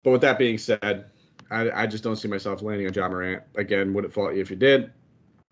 But 0.04 0.12
with 0.12 0.22
that 0.22 0.38
being 0.38 0.60
said, 0.60 1.06
I, 1.52 1.84
I 1.84 1.88
just 1.88 2.04
don't 2.04 2.16
see 2.16 2.28
myself 2.28 2.62
landing 2.62 2.88
on 2.88 2.94
Ja 2.94 3.08
Morant. 3.08 3.44
Again, 3.56 3.94
wouldn't 3.94 4.14
fault 4.14 4.34
you 4.34 4.42
if 4.42 4.50
you 4.50 4.56
did. 4.56 4.92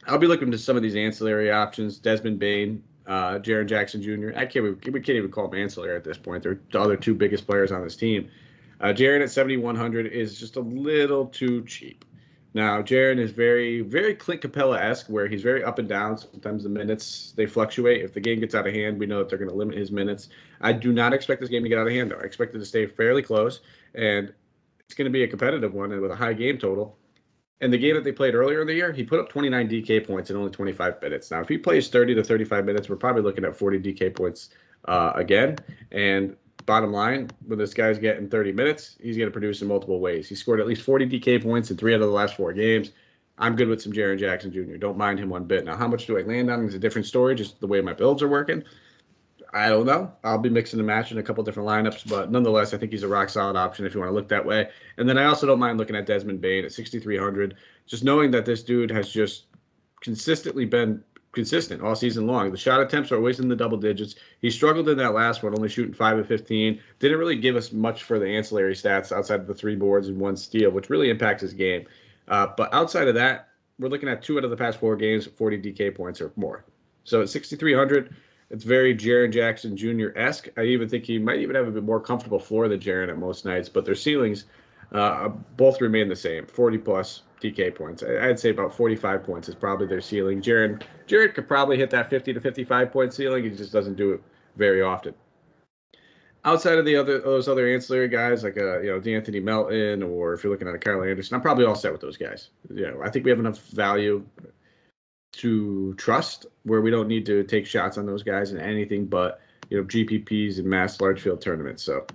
I'll 0.07 0.17
be 0.17 0.27
looking 0.27 0.49
to 0.51 0.57
some 0.57 0.77
of 0.77 0.81
these 0.81 0.95
ancillary 0.95 1.51
options. 1.51 1.97
Desmond 1.97 2.39
Bane, 2.39 2.81
uh, 3.05 3.39
Jaren 3.39 3.67
Jackson 3.67 4.01
Jr. 4.01 4.31
I 4.35 4.45
can't 4.45 4.63
we 4.65 4.91
can't 5.01 5.09
even 5.09 5.29
call 5.29 5.49
them 5.49 5.59
ancillary 5.59 5.95
at 5.95 6.05
this 6.05 6.17
point. 6.17 6.41
They're 6.41 6.59
the 6.71 6.79
other 6.79 6.95
two 6.95 7.13
biggest 7.13 7.45
players 7.45 7.71
on 7.71 7.83
this 7.83 7.97
team. 7.97 8.29
Uh, 8.79 8.87
Jaren 8.87 9.21
at 9.21 9.29
7100 9.29 10.07
is 10.07 10.39
just 10.39 10.55
a 10.55 10.61
little 10.61 11.25
too 11.25 11.65
cheap. 11.65 12.05
Now, 12.53 12.81
Jaren 12.81 13.19
is 13.19 13.29
very, 13.29 13.81
very 13.81 14.15
Clint 14.15 14.41
Capela 14.41 14.79
esque, 14.79 15.07
where 15.07 15.27
he's 15.27 15.43
very 15.43 15.63
up 15.63 15.77
and 15.77 15.87
down. 15.87 16.17
Sometimes 16.17 16.63
the 16.63 16.69
minutes 16.69 17.33
they 17.35 17.45
fluctuate. 17.45 18.01
If 18.01 18.13
the 18.13 18.21
game 18.21 18.39
gets 18.39 18.55
out 18.55 18.65
of 18.65 18.73
hand, 18.73 18.99
we 18.99 19.05
know 19.05 19.19
that 19.19 19.29
they're 19.29 19.37
going 19.37 19.51
to 19.51 19.55
limit 19.55 19.77
his 19.77 19.91
minutes. 19.91 20.29
I 20.61 20.73
do 20.73 20.91
not 20.91 21.13
expect 21.13 21.41
this 21.41 21.49
game 21.49 21.61
to 21.61 21.69
get 21.69 21.77
out 21.77 21.85
of 21.85 21.93
hand, 21.93 22.09
though. 22.09 22.17
I 22.17 22.23
expect 22.23 22.55
it 22.55 22.59
to 22.59 22.65
stay 22.65 22.87
fairly 22.87 23.21
close. 23.21 23.59
And 23.93 24.33
it's 24.89 24.95
going 24.95 25.05
to 25.05 25.11
be 25.11 25.21
a 25.21 25.27
competitive 25.27 25.71
one 25.71 25.91
and 25.91 26.01
with 26.01 26.09
a 26.09 26.15
high 26.15 26.33
game 26.33 26.57
total. 26.57 26.97
And 27.61 27.71
the 27.71 27.77
game 27.77 27.93
that 27.93 28.03
they 28.03 28.11
played 28.11 28.33
earlier 28.33 28.61
in 28.61 28.67
the 28.67 28.73
year, 28.73 28.91
he 28.91 29.03
put 29.03 29.19
up 29.19 29.29
29 29.29 29.69
DK 29.69 30.07
points 30.07 30.31
in 30.31 30.35
only 30.35 30.49
25 30.49 30.99
minutes. 30.99 31.29
Now, 31.29 31.41
if 31.41 31.47
he 31.47 31.59
plays 31.59 31.89
30 31.89 32.15
to 32.15 32.23
35 32.23 32.65
minutes, 32.65 32.89
we're 32.89 32.95
probably 32.95 33.21
looking 33.21 33.45
at 33.45 33.55
40 33.55 33.79
DK 33.81 34.15
points 34.15 34.49
uh, 34.85 35.11
again. 35.13 35.57
And 35.91 36.35
bottom 36.65 36.91
line, 36.91 37.29
when 37.45 37.59
this 37.59 37.75
guy's 37.75 37.99
getting 37.99 38.29
30 38.29 38.51
minutes, 38.53 38.97
he's 38.99 39.15
going 39.15 39.27
to 39.27 39.31
produce 39.31 39.61
in 39.61 39.67
multiple 39.67 39.99
ways. 39.99 40.27
He 40.27 40.33
scored 40.33 40.59
at 40.59 40.65
least 40.65 40.81
40 40.81 41.07
DK 41.07 41.43
points 41.43 41.69
in 41.69 41.77
three 41.77 41.93
out 41.93 42.01
of 42.01 42.07
the 42.07 42.13
last 42.13 42.35
four 42.35 42.51
games. 42.51 42.91
I'm 43.37 43.55
good 43.55 43.67
with 43.67 43.83
some 43.83 43.93
Jaren 43.93 44.17
Jackson 44.17 44.51
Jr. 44.51 44.77
Don't 44.77 44.97
mind 44.97 45.19
him 45.19 45.29
one 45.29 45.43
bit. 45.43 45.65
Now, 45.65 45.77
how 45.77 45.87
much 45.87 46.07
do 46.07 46.17
I 46.17 46.23
land 46.23 46.49
on 46.49 46.65
is 46.65 46.73
a 46.73 46.79
different 46.79 47.05
story, 47.05 47.35
just 47.35 47.59
the 47.59 47.67
way 47.67 47.79
my 47.79 47.93
builds 47.93 48.23
are 48.23 48.27
working. 48.27 48.63
I 49.51 49.69
don't 49.69 49.85
know. 49.85 50.11
I'll 50.23 50.37
be 50.37 50.49
mixing 50.49 50.79
and 50.79 50.85
matching 50.85 51.17
a 51.17 51.23
couple 51.23 51.43
different 51.43 51.67
lineups, 51.67 52.07
but 52.07 52.31
nonetheless, 52.31 52.73
I 52.73 52.77
think 52.77 52.91
he's 52.91 53.03
a 53.03 53.07
rock 53.07 53.29
solid 53.29 53.55
option 53.55 53.85
if 53.85 53.95
you 53.95 53.99
want 53.99 54.11
to 54.11 54.15
look 54.15 54.29
that 54.29 54.45
way. 54.45 54.69
And 54.97 55.09
then 55.09 55.17
I 55.17 55.25
also 55.25 55.47
don't 55.47 55.59
mind 55.59 55.79
looking 55.79 55.95
at 55.95 56.05
Desmond 56.05 56.39
Bane 56.39 56.65
at 56.65 56.71
6,300. 56.71 57.55
Just 57.87 58.03
knowing 58.03 58.29
that 58.31 58.45
this 58.45 58.61
dude 58.61 58.91
has 58.91 59.09
just 59.09 59.45
consistently 60.01 60.65
been 60.65 61.03
consistent 61.31 61.81
all 61.81 61.95
season 61.95 62.27
long. 62.27 62.51
The 62.51 62.57
shot 62.57 62.81
attempts 62.81 63.11
are 63.11 63.15
always 63.15 63.39
in 63.39 63.49
the 63.49 63.55
double 63.55 63.77
digits. 63.77 64.15
He 64.41 64.49
struggled 64.51 64.89
in 64.89 64.97
that 64.97 65.13
last 65.13 65.41
one, 65.41 65.55
only 65.55 65.69
shooting 65.69 65.93
five 65.93 66.17
of 66.17 66.27
15. 66.27 66.79
Didn't 66.99 67.19
really 67.19 67.35
give 67.35 67.55
us 67.55 67.71
much 67.71 68.03
for 68.03 68.19
the 68.19 68.27
ancillary 68.27 68.73
stats 68.73 69.11
outside 69.11 69.39
of 69.39 69.47
the 69.47 69.53
three 69.53 69.75
boards 69.75 70.07
and 70.07 70.19
one 70.19 70.37
steal, 70.37 70.71
which 70.71 70.89
really 70.89 71.09
impacts 71.09 71.41
his 71.41 71.53
game. 71.53 71.85
Uh, 72.27 72.47
but 72.55 72.73
outside 72.73 73.07
of 73.07 73.15
that, 73.15 73.49
we're 73.79 73.89
looking 73.89 74.09
at 74.09 74.21
two 74.21 74.37
out 74.37 74.43
of 74.43 74.49
the 74.49 74.57
past 74.57 74.79
four 74.79 74.95
games, 74.95 75.25
40 75.25 75.61
DK 75.61 75.95
points 75.95 76.21
or 76.21 76.31
more. 76.35 76.65
So 77.03 77.21
at 77.21 77.29
6,300, 77.29 78.15
it's 78.49 78.63
very 78.63 78.95
Jaren 78.95 79.31
Jackson 79.31 79.77
Jr. 79.77 80.09
esque. 80.15 80.47
I 80.57 80.63
even 80.63 80.89
think 80.89 81.05
he 81.05 81.19
might 81.19 81.39
even 81.39 81.55
have 81.55 81.67
a 81.67 81.71
bit 81.71 81.83
more 81.83 81.99
comfortable 81.99 82.39
floor 82.39 82.67
than 82.67 82.79
Jaren 82.79 83.09
at 83.09 83.17
most 83.17 83.45
nights, 83.45 83.69
but 83.69 83.85
their 83.85 83.95
ceilings 83.95 84.45
uh, 84.91 85.29
both 85.55 85.81
remain 85.81 86.09
the 86.09 86.15
same 86.15 86.45
40 86.47 86.77
plus 86.79 87.21
DK 87.41 87.73
points. 87.75 88.03
I'd 88.03 88.39
say 88.39 88.49
about 88.49 88.75
45 88.75 89.23
points 89.23 89.49
is 89.49 89.55
probably 89.55 89.87
their 89.87 90.01
ceiling. 90.01 90.41
Jaren, 90.41 90.81
Jared 91.05 91.35
could 91.35 91.47
probably 91.47 91.77
hit 91.77 91.89
that 91.91 92.09
50 92.09 92.33
to 92.33 92.41
55 92.41 92.91
point 92.91 93.13
ceiling. 93.13 93.43
He 93.43 93.51
just 93.51 93.71
doesn't 93.71 93.95
do 93.95 94.13
it 94.13 94.21
very 94.57 94.81
often. 94.81 95.13
Outside 96.45 96.79
of 96.79 96.85
the 96.85 96.95
other 96.95 97.19
those 97.19 97.49
other 97.49 97.67
ancillary 97.67 98.07
guys 98.07 98.45
like 98.45 98.57
uh, 98.57 98.79
you 98.79 98.91
know 98.91 98.99
D'Anthony 98.99 99.41
Melton 99.41 100.01
or 100.01 100.33
if 100.33 100.43
you're 100.43 100.51
looking 100.51 100.69
at 100.69 100.73
a 100.73 100.79
Kyle 100.79 101.03
Anderson, 101.03 101.35
I'm 101.35 101.41
probably 101.41 101.65
all 101.65 101.75
set 101.75 101.91
with 101.91 101.99
those 101.99 102.15
guys. 102.15 102.49
You 102.73 102.89
know, 102.89 103.01
I 103.03 103.09
think 103.09 103.25
we 103.25 103.31
have 103.31 103.39
enough 103.39 103.59
value 103.67 104.25
to 105.31 105.93
trust 105.95 106.45
where 106.63 106.81
we 106.81 106.91
don't 106.91 107.07
need 107.07 107.25
to 107.25 107.43
take 107.43 107.65
shots 107.65 107.97
on 107.97 108.05
those 108.05 108.23
guys 108.23 108.51
in 108.51 108.59
anything 108.59 109.05
but 109.05 109.41
you 109.69 109.77
know 109.77 109.83
GPPs 109.83 110.57
and 110.57 110.65
mass 110.65 110.99
large 110.99 111.21
field 111.21 111.41
tournaments. 111.41 111.83
So 111.83 112.05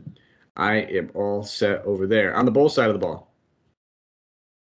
I 0.57 0.77
am 0.77 1.11
all 1.15 1.43
set 1.43 1.85
over 1.85 2.07
there. 2.07 2.35
On 2.37 2.45
the 2.45 2.51
bowl 2.51 2.69
side 2.69 2.89
of 2.89 2.95
the 2.95 2.99
ball, 2.99 3.33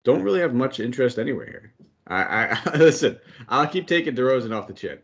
don't 0.04 0.23
really 0.23 0.40
have 0.40 0.54
much 0.54 0.80
interest 0.80 1.18
anywhere 1.18 1.47
here. 1.47 1.73
I, 2.06 2.59
I 2.64 2.76
listen. 2.78 3.18
I'll 3.49 3.66
keep 3.66 3.87
taking 3.87 4.14
DeRozan 4.14 4.56
off 4.56 4.66
the 4.66 4.73
chin. 4.73 4.99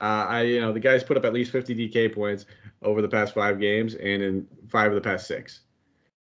Uh, 0.00 0.26
I 0.28 0.42
you 0.42 0.60
know 0.60 0.72
the 0.72 0.80
guy's 0.80 1.04
put 1.04 1.16
up 1.16 1.24
at 1.24 1.32
least 1.32 1.52
50 1.52 1.74
DK 1.74 2.14
points 2.14 2.46
over 2.82 3.00
the 3.00 3.08
past 3.08 3.34
five 3.34 3.58
games 3.58 3.94
and 3.94 4.22
in 4.22 4.46
five 4.68 4.88
of 4.88 4.94
the 4.94 5.00
past 5.00 5.26
six. 5.26 5.60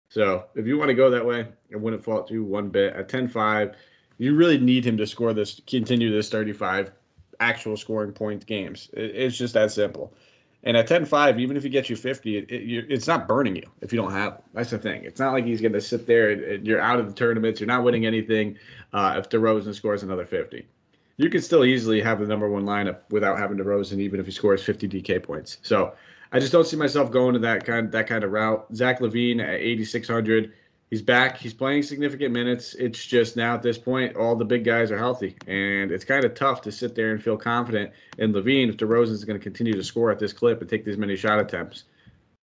So 0.09 0.45
if 0.55 0.67
you 0.67 0.77
want 0.77 0.91
to 0.91 0.95
go 0.95 1.09
that 1.11 1.25
way, 1.25 1.49
I 1.73 1.77
wouldn't 1.77 2.05
fault 2.05 2.31
you 2.31 2.45
one 2.45 2.69
bit. 2.69 2.93
At 2.93 3.09
10-5, 3.09 3.75
you 4.23 4.37
really 4.37 4.57
need 4.57 4.87
him 4.87 4.97
to 4.97 5.07
score 5.07 5.33
this, 5.35 5.61
continue 5.67 6.13
this 6.13 6.31
35 6.31 6.93
actual 7.41 7.77
scoring 7.77 8.13
point 8.13 8.47
games. 8.47 8.89
It, 8.93 9.17
it's 9.17 9.37
just 9.37 9.55
that 9.55 9.73
simple. 9.73 10.15
And 10.63 10.77
at 10.77 10.89
10-5, 10.89 11.41
even 11.41 11.57
if 11.57 11.65
he 11.65 11.69
gets 11.69 11.91
you 11.91 11.97
50, 11.97 12.37
it, 12.37 12.49
it, 12.49 12.87
it's 12.89 13.09
not 13.09 13.27
burning 13.27 13.57
you 13.57 13.69
if 13.81 13.93
you 13.93 14.01
don't 14.01 14.13
have 14.13 14.35
him. 14.35 14.43
That's 14.55 14.71
the 14.71 14.79
thing. 14.79 15.03
It's 15.03 15.19
not 15.19 15.33
like 15.33 15.45
he's 15.45 15.61
going 15.61 15.73
to 15.73 15.81
sit 15.81 16.07
there 16.07 16.31
and, 16.31 16.45
and, 16.45 16.65
you're 16.65 16.81
out 16.81 17.01
of 17.01 17.09
the 17.09 17.15
tournaments. 17.15 17.59
You're 17.59 17.67
not 17.67 17.83
winning 17.83 18.07
anything 18.07 18.57
uh, 18.93 19.17
if 19.19 19.29
DeRozan 19.29 19.75
scores 19.75 20.05
another 20.05 20.25
50. 20.25 20.69
You 21.17 21.29
can 21.29 21.43
still 21.43 21.65
easily 21.65 22.01
have 22.01 22.21
the 22.21 22.27
number 22.29 22.49
one 22.49 22.63
lineup 22.63 23.01
without 23.11 23.41
having 23.41 23.59
DeRozan, 23.59 23.99
even 23.99 24.21
if 24.21 24.27
he 24.27 24.33
scores 24.33 24.63
50 24.63 24.89
DK 24.89 25.21
points. 25.21 25.59
So 25.63 25.95
I 26.31 26.39
just 26.39 26.53
don't 26.53 26.67
see 26.67 26.77
myself 26.77 27.11
going 27.11 27.33
to 27.33 27.41
that 27.41 27.67
kind 27.67 27.91
that 27.91 28.07
kind 28.07 28.23
of 28.23 28.31
route. 28.31 28.67
Zach 28.73 29.01
LaVine 29.01 29.43
at 29.43 29.55
8,600 29.55 30.53
he's 30.93 31.01
back. 31.01 31.39
He's 31.39 31.55
playing 31.55 31.85
significant 31.85 32.35
minutes. 32.35 32.75
It's 32.75 33.07
just 33.07 33.35
now 33.35 33.55
at 33.55 33.63
this 33.63 33.79
point, 33.79 34.15
all 34.15 34.37
the 34.37 34.45
big 34.45 34.63
guys 34.63 34.91
are 34.91 34.99
healthy, 34.99 35.35
and 35.47 35.91
it's 35.91 36.05
kind 36.05 36.23
of 36.23 36.35
tough 36.35 36.61
to 36.63 36.71
sit 36.71 36.95
there 36.95 37.13
and 37.13 37.23
feel 37.23 37.39
confident 37.39 37.93
in 38.19 38.35
LaVine 38.35 38.69
if 38.69 38.77
DeRozan 38.77 39.13
is 39.13 39.25
going 39.25 39.41
to 39.41 39.43
continue 39.43 39.73
to 39.73 39.83
score 39.83 40.11
at 40.11 40.19
this 40.19 40.35
clip 40.35 40.61
and 40.61 40.69
take 40.69 40.85
these 40.85 40.99
many 40.99 41.17
shot 41.17 41.41
attempts. 41.41 41.85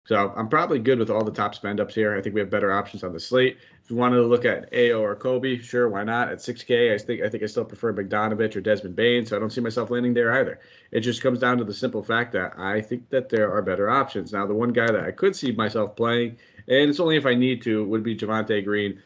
So 0.07 0.33
I'm 0.35 0.47
probably 0.47 0.79
good 0.79 0.99
with 0.99 1.09
all 1.09 1.23
the 1.23 1.31
top 1.31 1.53
spend 1.53 1.79
ups 1.79 1.93
here. 1.93 2.17
I 2.17 2.21
think 2.21 2.33
we 2.33 2.41
have 2.41 2.49
better 2.49 2.71
options 2.71 3.03
on 3.03 3.13
the 3.13 3.19
slate. 3.19 3.57
If 3.83 3.91
you 3.91 3.97
wanted 3.97 4.15
to 4.15 4.25
look 4.25 4.45
at 4.45 4.73
AO 4.73 5.01
or 5.01 5.15
Coby, 5.15 5.61
sure, 5.61 5.89
why 5.89 6.03
not? 6.03 6.29
At 6.29 6.39
6K, 6.39 6.93
I 6.93 6.97
think 6.97 7.21
I 7.21 7.29
think 7.29 7.43
I 7.43 7.45
still 7.45 7.65
prefer 7.65 7.93
Bogdanovic 7.93 8.55
or 8.55 8.61
Desmond 8.61 8.95
Bane, 8.95 9.25
so 9.25 9.35
I 9.35 9.39
don't 9.39 9.51
see 9.51 9.61
myself 9.61 9.91
landing 9.91 10.13
there 10.13 10.33
either. 10.33 10.59
It 10.91 11.01
just 11.01 11.21
comes 11.21 11.39
down 11.39 11.57
to 11.57 11.63
the 11.63 11.73
simple 11.73 12.01
fact 12.01 12.31
that 12.33 12.57
I 12.57 12.81
think 12.81 13.09
that 13.09 13.29
there 13.29 13.51
are 13.51 13.61
better 13.61 13.89
options. 13.89 14.31
Now, 14.31 14.47
the 14.47 14.53
one 14.53 14.71
guy 14.71 14.87
that 14.87 15.03
I 15.03 15.11
could 15.11 15.35
see 15.35 15.51
myself 15.51 15.95
playing 15.95 16.37
and 16.67 16.89
it's 16.89 16.99
only 16.99 17.15
if 17.15 17.25
I 17.25 17.33
need 17.33 17.61
to, 17.63 17.85
would 17.85 18.03
be 18.03 18.15
Javonte 18.15 18.63
Green. 18.63 19.01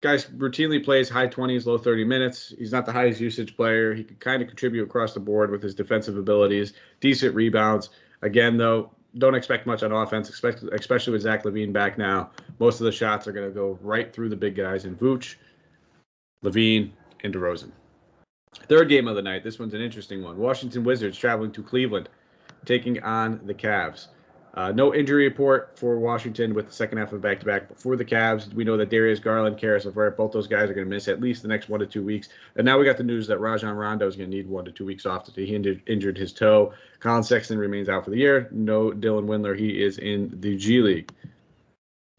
Guys 0.00 0.26
routinely 0.26 0.82
plays 0.82 1.08
high 1.08 1.26
20s, 1.26 1.66
low 1.66 1.76
30 1.76 2.04
minutes. 2.04 2.54
He's 2.56 2.72
not 2.72 2.86
the 2.86 2.92
highest 2.92 3.20
usage 3.20 3.56
player. 3.56 3.94
He 3.94 4.04
can 4.04 4.16
kind 4.16 4.40
of 4.40 4.48
contribute 4.48 4.84
across 4.84 5.12
the 5.12 5.20
board 5.20 5.50
with 5.50 5.62
his 5.62 5.74
defensive 5.74 6.16
abilities, 6.16 6.74
decent 7.00 7.34
rebounds. 7.34 7.90
Again, 8.22 8.56
though, 8.56 8.92
don't 9.18 9.34
expect 9.34 9.66
much 9.66 9.82
on 9.82 9.92
offense, 9.92 10.30
especially 10.30 11.12
with 11.12 11.22
Zach 11.22 11.44
LaVine 11.44 11.72
back 11.72 11.98
now. 11.98 12.30
Most 12.58 12.80
of 12.80 12.84
the 12.84 12.92
shots 12.92 13.26
are 13.26 13.32
going 13.32 13.48
to 13.48 13.54
go 13.54 13.78
right 13.82 14.12
through 14.12 14.28
the 14.28 14.36
big 14.36 14.56
guys 14.56 14.84
in 14.84 14.96
Vooch, 14.96 15.34
LaVine, 16.44 16.90
and 17.24 17.34
DeRozan. 17.34 17.72
Third 18.68 18.88
game 18.88 19.08
of 19.08 19.16
the 19.16 19.22
night. 19.22 19.44
This 19.44 19.58
one's 19.58 19.74
an 19.74 19.80
interesting 19.80 20.22
one. 20.22 20.38
Washington 20.38 20.84
Wizards 20.84 21.18
traveling 21.18 21.52
to 21.52 21.62
Cleveland, 21.62 22.08
taking 22.64 23.02
on 23.02 23.40
the 23.44 23.54
Cavs. 23.54 24.08
Uh, 24.54 24.72
no 24.72 24.94
injury 24.94 25.24
report 25.24 25.78
for 25.78 25.98
Washington 25.98 26.54
with 26.54 26.66
the 26.66 26.72
second 26.72 26.98
half 26.98 27.12
of 27.12 27.20
back 27.20 27.38
to 27.40 27.46
back. 27.46 27.68
But 27.68 27.78
for 27.80 27.96
the 27.96 28.04
Cavs, 28.04 28.52
we 28.52 28.64
know 28.64 28.76
that 28.76 28.90
Darius 28.90 29.20
Garland, 29.20 29.58
Caris 29.58 29.84
LeVert, 29.84 30.16
both 30.16 30.32
those 30.32 30.46
guys 30.46 30.70
are 30.70 30.74
going 30.74 30.86
to 30.86 30.94
miss 30.94 31.06
at 31.06 31.20
least 31.20 31.42
the 31.42 31.48
next 31.48 31.68
one 31.68 31.80
to 31.80 31.86
two 31.86 32.02
weeks. 32.02 32.28
And 32.56 32.64
now 32.64 32.78
we 32.78 32.84
got 32.84 32.96
the 32.96 33.04
news 33.04 33.26
that 33.28 33.38
Rajon 33.38 33.76
Rondo 33.76 34.06
is 34.06 34.16
going 34.16 34.30
to 34.30 34.36
need 34.36 34.48
one 34.48 34.64
to 34.64 34.72
two 34.72 34.84
weeks 34.84 35.06
off. 35.06 35.32
He 35.34 35.54
injured, 35.54 35.82
injured 35.86 36.18
his 36.18 36.32
toe. 36.32 36.72
Collin 37.00 37.22
Sexton 37.22 37.58
remains 37.58 37.88
out 37.88 38.04
for 38.04 38.10
the 38.10 38.16
year. 38.16 38.48
No 38.50 38.90
Dylan 38.90 39.26
Windler. 39.26 39.56
He 39.56 39.82
is 39.82 39.98
in 39.98 40.30
the 40.40 40.56
G 40.56 40.80
League. 40.80 41.12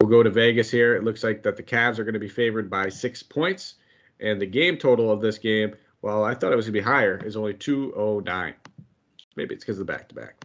We'll 0.00 0.08
go 0.08 0.22
to 0.22 0.30
Vegas 0.30 0.70
here. 0.70 0.96
It 0.96 1.04
looks 1.04 1.22
like 1.22 1.42
that 1.42 1.56
the 1.56 1.62
Cavs 1.62 1.98
are 1.98 2.04
going 2.04 2.14
to 2.14 2.20
be 2.20 2.28
favored 2.28 2.70
by 2.70 2.88
six 2.88 3.22
points. 3.22 3.74
And 4.20 4.40
the 4.40 4.46
game 4.46 4.76
total 4.76 5.10
of 5.10 5.20
this 5.20 5.38
game, 5.38 5.74
well, 6.02 6.24
I 6.24 6.34
thought 6.34 6.52
it 6.52 6.56
was 6.56 6.66
going 6.66 6.74
to 6.74 6.80
be 6.80 6.84
higher, 6.84 7.20
is 7.24 7.36
only 7.36 7.54
209. 7.54 8.54
Maybe 9.36 9.54
it's 9.54 9.64
because 9.64 9.78
of 9.78 9.86
the 9.86 9.92
back 9.92 10.08
to 10.08 10.14
back. 10.14 10.44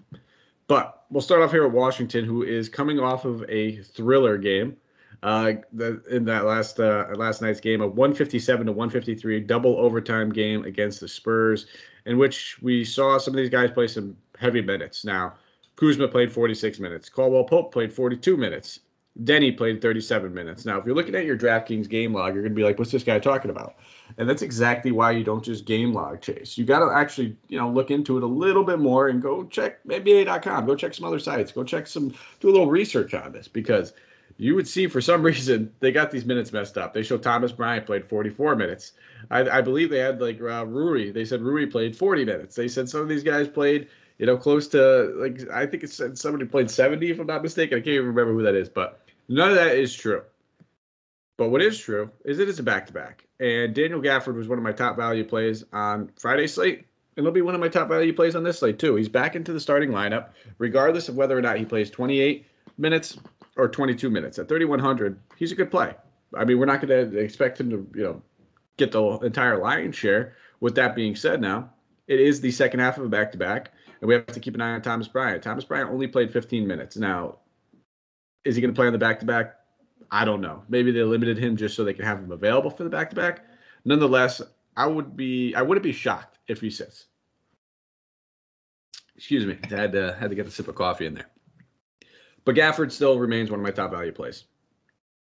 But 0.68 1.04
we'll 1.10 1.22
start 1.22 1.42
off 1.42 1.52
here 1.52 1.66
with 1.66 1.74
Washington, 1.74 2.26
who 2.26 2.44
is 2.44 2.70
coming 2.70 3.00
off 3.00 3.26
of 3.26 3.44
a 3.50 3.78
thriller 3.84 4.38
game. 4.38 4.78
Uh, 5.24 5.54
the, 5.74 6.02
in 6.10 6.26
that 6.26 6.46
last 6.46 6.80
uh, 6.80 7.08
last 7.16 7.42
night's 7.42 7.60
game, 7.60 7.82
a 7.82 7.88
157 7.88 8.66
to 8.66 8.72
153 8.72 9.40
double 9.42 9.78
overtime 9.78 10.32
game 10.32 10.66
against 10.66 11.00
the 11.00 11.08
Spurs, 11.08 11.68
in 12.06 12.18
which 12.18 12.62
we 12.62 12.84
saw 12.84 13.18
some 13.18 13.34
of 13.34 13.38
these 13.38 13.50
guys 13.50 13.72
play 13.72 13.88
some 13.88 14.16
heavy 14.38 14.62
minutes. 14.62 15.06
Now, 15.06 15.34
Kuzma 15.78 16.08
played 16.08 16.32
46 16.32 16.80
minutes. 16.80 17.10
Caldwell 17.10 17.44
Pope 17.44 17.72
played 17.74 17.92
42 17.92 18.38
minutes. 18.38 18.82
Deni 19.24 19.56
played 19.56 19.82
37 19.82 20.34
minutes. 20.34 20.66
Now, 20.66 20.78
if 20.78 20.86
you're 20.86 20.96
looking 20.96 21.16
at 21.16 21.26
your 21.26 21.38
DraftKings 21.38 21.88
game 21.88 22.14
log, 22.14 22.34
you're 22.34 22.44
going 22.44 22.52
to 22.52 22.56
be 22.56 22.64
like, 22.64 22.78
what's 22.78 22.92
this 22.92 23.04
guy 23.04 23.18
talking 23.18 23.50
about? 23.50 23.76
And 24.18 24.30
that's 24.30 24.42
exactly 24.42 24.92
why 24.92 25.12
you 25.12 25.24
don't 25.24 25.44
just 25.44 25.66
game 25.66 25.94
log 25.94 26.22
chase. 26.22 26.58
You 26.58 26.66
got 26.66 26.80
to 26.80 26.94
actually, 26.94 27.36
you 27.48 27.58
know, 27.58 27.70
look 27.70 27.92
into 27.92 28.18
it 28.18 28.24
a 28.24 28.28
little 28.28 28.64
bit 28.64 28.80
more 28.80 29.08
and 29.08 29.22
go 29.22 29.46
check 29.46 29.82
NBA.com. 29.86 30.66
Go 30.66 30.76
check 30.76 30.94
some 30.94 31.06
other 31.06 31.20
sites. 31.20 31.52
Go 31.54 31.64
check 31.64 31.88
some, 31.88 32.14
do 32.42 32.50
a 32.50 32.52
little 32.52 32.70
research 32.70 33.14
on 33.14 33.32
this 33.32 33.48
because 33.48 33.94
you 34.38 34.54
would 34.54 34.68
see 34.68 34.88
for 34.88 35.00
some 35.00 35.24
reason 35.26 35.74
they 35.80 35.94
got 35.94 36.12
these 36.12 36.26
minutes 36.26 36.52
messed 36.52 36.78
up. 36.78 36.94
They 36.94 37.04
show 37.04 37.18
Thomas 37.18 37.54
Bryant 37.54 37.86
played 37.86 38.06
44 38.10 38.58
minutes. 38.58 38.92
I, 39.32 39.50
I 39.50 39.62
believe 39.62 39.90
they 39.90 40.00
had 40.00 40.20
like 40.20 40.42
uh, 40.42 40.66
Rui. 40.66 41.12
They 41.12 41.24
said 41.24 41.42
Rui 41.42 41.66
played 41.68 41.96
40 41.96 42.26
minutes. 42.26 42.56
They 42.56 42.68
said 42.68 42.90
some 42.90 43.00
of 43.00 43.08
these 43.08 43.24
guys 43.24 43.48
played, 43.48 43.88
you 44.18 44.26
know, 44.26 44.36
close 44.36 44.68
to 44.70 45.14
like 45.18 45.50
I 45.50 45.66
think 45.66 45.84
it 45.84 45.90
said 45.90 46.18
somebody 46.18 46.46
played 46.46 46.70
70 46.70 47.12
if 47.12 47.20
I'm 47.20 47.28
not 47.28 47.44
mistaken. 47.44 47.78
I 47.78 47.82
can't 47.82 47.96
even 47.96 48.08
remember 48.08 48.34
who 48.34 48.44
that 48.44 48.56
is, 48.56 48.68
but 48.68 49.05
none 49.28 49.50
of 49.50 49.56
that 49.56 49.76
is 49.76 49.94
true. 49.94 50.22
But 51.38 51.50
what 51.50 51.62
is 51.62 51.78
true 51.78 52.12
is 52.24 52.40
it 52.40 52.48
is 52.48 52.60
a 52.60 52.64
back 52.64 52.88
to 52.88 52.94
back. 52.94 53.26
And 53.40 53.74
Daniel 53.74 54.02
Gafford 54.02 54.36
was 54.36 54.48
one 54.48 54.58
of 54.58 54.64
my 54.64 54.72
top 54.72 54.96
value 54.96 55.26
plays 55.26 55.64
on 55.74 56.10
Friday 56.18 56.48
slate. 56.48 56.86
And 57.18 57.26
he'll 57.26 57.34
be 57.34 57.42
one 57.42 57.56
of 57.56 57.62
my 57.62 57.70
top 57.70 57.88
value 57.88 58.14
plays 58.14 58.36
on 58.36 58.44
this 58.44 58.60
slate, 58.60 58.78
too. 58.78 58.96
He's 58.96 59.10
back 59.10 59.36
into 59.36 59.54
the 59.54 59.60
starting 59.60 59.90
lineup, 59.90 60.30
regardless 60.58 61.08
of 61.08 61.16
whether 61.16 61.38
or 61.38 61.42
not 61.42 61.58
he 61.58 61.66
plays 61.66 61.90
28 61.90 62.46
minutes 62.78 63.18
or 63.56 63.70
22 63.70 64.10
minutes. 64.10 64.38
At 64.38 64.50
3,100, 64.50 65.18
he's 65.38 65.52
a 65.52 65.56
good 65.56 65.72
play. 65.72 65.94
I 66.34 66.44
mean, 66.44 66.60
we're 66.60 66.66
not 66.66 66.86
going 66.86 67.12
to 67.12 67.18
expect 67.18 67.60
him 67.60 67.70
to, 67.70 67.88
you 67.96 68.04
know, 68.04 68.22
get 68.78 68.92
the 68.92 69.02
entire 69.20 69.58
lion's 69.58 69.96
share. 69.96 70.36
With 70.60 70.76
that 70.76 70.96
being 70.96 71.16
said, 71.16 71.42
now 71.42 71.70
it 72.08 72.20
is 72.20 72.42
the 72.42 72.52
second 72.52 72.80
half 72.80 72.98
of 72.98 73.06
a 73.06 73.10
back 73.10 73.32
to 73.32 73.38
back, 73.38 73.72
and 74.02 74.08
we 74.08 74.14
have 74.14 74.26
to 74.28 74.40
keep 74.40 74.56
an 74.56 74.62
eye 74.62 74.74
on 74.74 74.82
Thomas 74.82 75.08
Bryant. 75.08 75.44
Thomas 75.44 75.64
Bryant 75.64 75.90
only 75.90 76.08
played 76.08 76.32
15 76.32 76.66
minutes. 76.68 76.98
Now, 76.98 77.38
is 78.46 78.56
he 78.56 78.62
going 78.62 78.74
to 78.74 78.78
play 78.78 78.88
on 78.88 78.94
the 78.94 79.00
back 79.00 79.20
to 79.20 79.26
back? 79.26 79.56
I 80.12 80.24
don't 80.24 80.42
know. 80.42 80.64
Maybe 80.70 80.92
they 80.92 81.04
limited 81.04 81.38
him 81.38 81.58
just 81.58 81.76
so 81.76 81.84
they 81.84 81.94
could 81.94 82.06
have 82.06 82.20
him 82.20 82.32
available 82.32 82.70
for 82.70 82.84
the 82.84 82.90
back 82.90 83.10
to 83.10 83.16
back. 83.16 83.44
Nonetheless, 83.84 84.42
I 84.78 84.86
would 84.88 85.18
be 85.18 85.54
I 85.56 85.62
wouldn't 85.62 85.84
be 85.84 85.92
shocked 85.92 86.38
if 86.48 86.62
he 86.62 86.70
sits. 86.70 87.08
Excuse 89.16 89.46
me. 89.46 89.58
I 89.64 89.76
had 89.76 89.92
to 89.94 90.16
had 90.20 90.30
to 90.30 90.36
get 90.36 90.48
a 90.48 90.52
sip 90.52 90.68
of 90.68 90.76
coffee 90.76 91.08
in 91.08 91.16
there. 91.16 91.30
But 92.44 92.56
Gafford 92.56 92.92
still 92.92 93.18
remains 93.18 93.50
one 93.50 93.60
of 93.60 93.64
my 93.64 93.72
top 93.72 93.92
value 93.92 94.12
plays. 94.12 94.46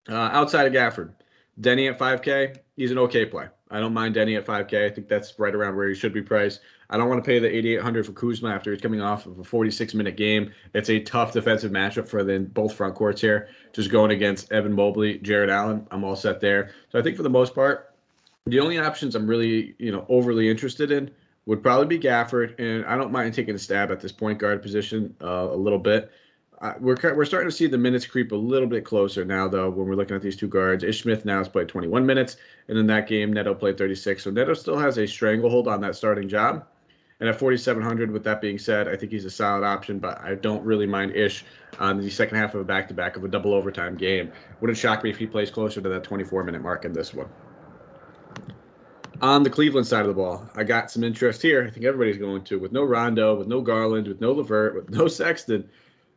Uh, 0.08 0.14
outside 0.14 0.66
of 0.66 0.72
Gafford, 0.72 1.12
Deni 1.60 1.90
at 1.90 1.98
5K, 1.98 2.58
he's 2.76 2.92
an 2.92 2.98
okay 2.98 3.26
play. 3.26 3.48
I 3.70 3.80
don't 3.80 3.92
mind 3.92 4.14
Deni 4.14 4.36
at 4.36 4.46
5K. 4.46 4.86
I 4.86 4.90
think 4.90 5.08
that's 5.08 5.38
right 5.38 5.54
around 5.54 5.76
where 5.76 5.88
he 5.88 5.94
should 5.94 6.12
be 6.12 6.22
priced. 6.22 6.60
I 6.90 6.96
don't 6.96 7.08
want 7.08 7.22
to 7.22 7.28
pay 7.28 7.38
the 7.38 7.54
8,800 7.54 8.06
for 8.06 8.12
Kuzma 8.12 8.50
after 8.50 8.72
he's 8.72 8.80
coming 8.80 9.00
off 9.00 9.26
of 9.26 9.38
a 9.38 9.44
46 9.44 9.94
minute 9.94 10.16
game. 10.16 10.52
It's 10.74 10.88
a 10.88 11.00
tough 11.00 11.32
defensive 11.32 11.70
matchup 11.70 12.08
for 12.08 12.24
the 12.24 12.38
both 12.38 12.74
front 12.74 12.94
courts 12.94 13.20
here. 13.20 13.48
Just 13.72 13.90
going 13.90 14.10
against 14.10 14.50
Evan 14.52 14.72
Mobley, 14.72 15.18
Jarrett 15.18 15.50
Allen. 15.50 15.86
I'm 15.90 16.04
all 16.04 16.16
set 16.16 16.40
there. 16.40 16.70
So 16.90 16.98
I 16.98 17.02
think 17.02 17.16
for 17.16 17.22
the 17.22 17.30
most 17.30 17.54
part, 17.54 17.94
the 18.46 18.60
only 18.60 18.78
options 18.78 19.14
I'm 19.14 19.26
really, 19.26 19.74
you 19.78 19.92
know, 19.92 20.06
overly 20.08 20.48
interested 20.48 20.90
in 20.90 21.10
would 21.44 21.62
probably 21.62 21.86
be 21.86 21.98
Gafford, 21.98 22.58
and 22.58 22.84
I 22.84 22.96
don't 22.96 23.10
mind 23.10 23.32
taking 23.32 23.54
a 23.54 23.58
stab 23.58 23.90
at 23.90 24.00
this 24.00 24.12
point 24.12 24.38
guard 24.38 24.62
position 24.62 25.14
uh, 25.22 25.48
a 25.50 25.56
little 25.56 25.78
bit. 25.78 26.10
Uh, 26.60 26.74
we're 26.80 26.96
we're 27.14 27.24
starting 27.24 27.48
to 27.48 27.54
see 27.54 27.68
the 27.68 27.78
minutes 27.78 28.04
creep 28.04 28.32
a 28.32 28.36
little 28.36 28.66
bit 28.66 28.84
closer 28.84 29.24
now, 29.24 29.46
though. 29.46 29.70
When 29.70 29.86
we're 29.86 29.94
looking 29.94 30.16
at 30.16 30.22
these 30.22 30.36
two 30.36 30.48
guards, 30.48 30.82
Ish 30.82 31.02
Smith 31.02 31.24
now 31.24 31.38
has 31.38 31.48
played 31.48 31.68
21 31.68 32.04
minutes, 32.04 32.36
and 32.66 32.76
in 32.76 32.86
that 32.88 33.06
game, 33.06 33.32
Neto 33.32 33.54
played 33.54 33.78
36. 33.78 34.24
So 34.24 34.30
Neto 34.30 34.54
still 34.54 34.76
has 34.76 34.98
a 34.98 35.06
stranglehold 35.06 35.68
on 35.68 35.80
that 35.82 35.94
starting 35.94 36.28
job. 36.28 36.66
And 37.20 37.28
at 37.28 37.38
4,700, 37.38 38.12
with 38.12 38.22
that 38.24 38.40
being 38.40 38.58
said, 38.58 38.86
I 38.86 38.94
think 38.94 39.10
he's 39.10 39.24
a 39.24 39.30
solid 39.30 39.64
option, 39.64 39.98
but 39.98 40.20
I 40.20 40.36
don't 40.36 40.64
really 40.64 40.86
mind 40.86 41.16
Ish 41.16 41.44
on 41.80 42.00
the 42.00 42.08
second 42.10 42.36
half 42.36 42.54
of 42.54 42.60
a 42.60 42.64
back-to-back 42.64 43.16
of 43.16 43.24
a 43.24 43.28
double 43.28 43.54
overtime 43.54 43.96
game. 43.96 44.30
Wouldn't 44.60 44.78
shock 44.78 45.02
me 45.02 45.10
if 45.10 45.16
he 45.16 45.26
plays 45.26 45.50
closer 45.50 45.80
to 45.80 45.88
that 45.88 46.04
24-minute 46.04 46.62
mark 46.62 46.84
in 46.84 46.92
this 46.92 47.12
one. 47.12 47.28
On 49.20 49.42
the 49.42 49.50
Cleveland 49.50 49.86
side 49.86 50.02
of 50.02 50.06
the 50.06 50.14
ball, 50.14 50.48
I 50.54 50.62
got 50.62 50.92
some 50.92 51.02
interest 51.02 51.42
here. 51.42 51.64
I 51.64 51.70
think 51.70 51.84
everybody's 51.84 52.18
going 52.18 52.44
to 52.44 52.58
with 52.60 52.70
no 52.70 52.84
Rondo, 52.84 53.34
with 53.34 53.48
no 53.48 53.60
Garland, 53.62 54.06
with 54.06 54.20
no 54.20 54.30
Levert, 54.30 54.76
with 54.76 54.90
no 54.90 55.08
Sexton 55.08 55.68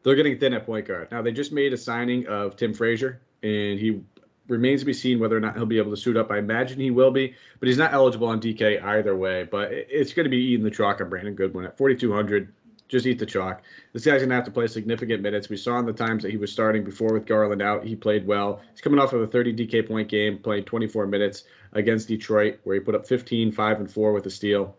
they're 0.04 0.16
getting 0.16 0.38
thin 0.40 0.54
at 0.54 0.66
point 0.66 0.88
guard. 0.88 1.10
Now 1.12 1.22
they 1.22 1.32
just 1.32 1.52
made 1.52 1.74
a 1.74 1.78
signing 1.78 2.28
of 2.28 2.56
Tim 2.56 2.74
Frazier, 2.74 3.22
and 3.44 3.80
he 3.80 4.02
remains 4.48 4.82
to 4.82 4.86
be 4.86 4.94
seen 4.94 5.20
whether 5.20 5.38
or 5.38 5.40
not 5.40 5.56
he'll 5.56 5.66
be 5.66 5.78
able 5.78 5.92
to 5.92 5.98
suit 5.98 6.18
up. 6.18 6.32
I 6.32 6.38
imagine 6.38 6.80
he 6.80 6.92
will 6.92 7.12
be, 7.12 7.36
but 7.60 7.68
he's 7.68 7.78
not 7.78 7.94
eligible 7.94 8.28
on 8.28 8.42
DK 8.42 8.84
either 8.84 9.16
way. 9.16 9.48
But 9.50 9.72
it's 9.72 10.14
going 10.14 10.26
to 10.26 10.30
be 10.30 10.38
eating 10.38 10.64
the 10.64 10.72
chalk 10.72 11.02
on 11.02 11.10
Brandon 11.10 11.36
Goodwin 11.36 11.66
at 11.66 11.78
4,200. 11.78 12.54
Just 12.88 13.06
eat 13.06 13.20
the 13.20 13.26
chalk. 13.26 13.62
This 13.94 14.04
guy's 14.04 14.20
going 14.20 14.30
to 14.30 14.36
have 14.36 14.44
to 14.44 14.52
play 14.52 14.68
significant 14.68 15.22
minutes. 15.22 15.48
We 15.48 15.56
saw 15.56 15.80
in 15.80 15.86
the 15.86 15.94
times 15.94 16.24
that 16.24 16.32
he 16.32 16.38
was 16.38 16.52
starting 16.52 16.84
before 16.84 17.14
with 17.14 17.26
Garland 17.26 17.62
out, 17.62 17.86
he 17.86 17.96
played 17.96 18.28
well. 18.28 18.62
He's 18.72 18.82
coming 18.82 19.00
off 19.00 19.14
of 19.14 19.22
a 19.22 19.28
30 19.28 19.56
DK 19.56 19.88
point 19.88 20.10
game, 20.10 20.40
playing 20.40 20.66
24 20.66 21.08
minutes 21.08 21.46
against 21.72 22.10
Detroit, 22.10 22.60
where 22.66 22.76
he 22.76 22.82
put 22.82 22.96
up 22.96 23.08
15, 23.08 23.54
5, 23.54 23.80
and 23.80 23.90
4 23.90 24.12
with 24.12 24.26
a 24.26 24.30
steal. 24.30 24.76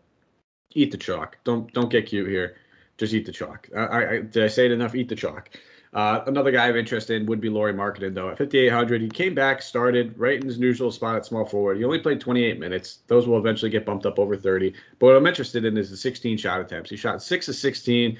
Eat 0.75 0.91
the 0.91 0.99
chalk. 0.99 1.39
Don't 1.45 1.73
don't 1.73 1.91
get 1.91 2.07
cute 2.07 2.29
here 2.29 2.57
just 2.99 3.15
eat 3.15 3.27
the 3.27 3.33
chalk. 3.33 3.69
I, 3.77 3.87
I, 3.87 4.21
did 4.21 4.45
I 4.45 4.49
say 4.49 4.67
it 4.67 4.73
enough? 4.73 4.95
Eat 4.95 5.09
the 5.09 5.17
chalk. 5.17 5.51
Uh, 5.95 6.23
another 6.27 6.51
guy 6.51 6.69
of 6.69 6.77
interest 6.77 7.11
in 7.11 7.27
would 7.27 7.41
be 7.41 7.51
Lauri 7.51 7.75
Markkanen, 7.75 8.15
though. 8.15 8.31
At 8.31 8.39
5,800, 8.39 9.03
he 9.03 9.09
came 9.09 9.35
back, 9.35 9.61
started 9.61 10.19
right 10.19 10.41
in 10.41 10.47
his 10.47 10.57
usual 10.59 10.91
spot 10.91 11.17
at 11.17 11.27
small 11.27 11.45
forward. 11.45 11.77
He 11.77 11.85
only 11.85 11.99
played 11.99 12.19
28 12.19 12.59
minutes. 12.59 13.01
Those 13.09 13.27
will 13.27 13.39
eventually 13.39 13.71
get 13.71 13.85
bumped 13.85 14.07
up 14.07 14.19
over 14.19 14.35
30. 14.35 14.73
But 14.99 15.07
what 15.07 15.17
I'm 15.17 15.27
interested 15.27 15.67
in 15.67 15.77
is 15.77 15.91
the 15.91 15.97
16 15.97 16.39
shot 16.39 16.61
attempts. 16.61 16.89
He 16.89 16.97
shot 16.97 17.23
6 17.23 17.49
of 17.49 17.55
16. 17.55 18.19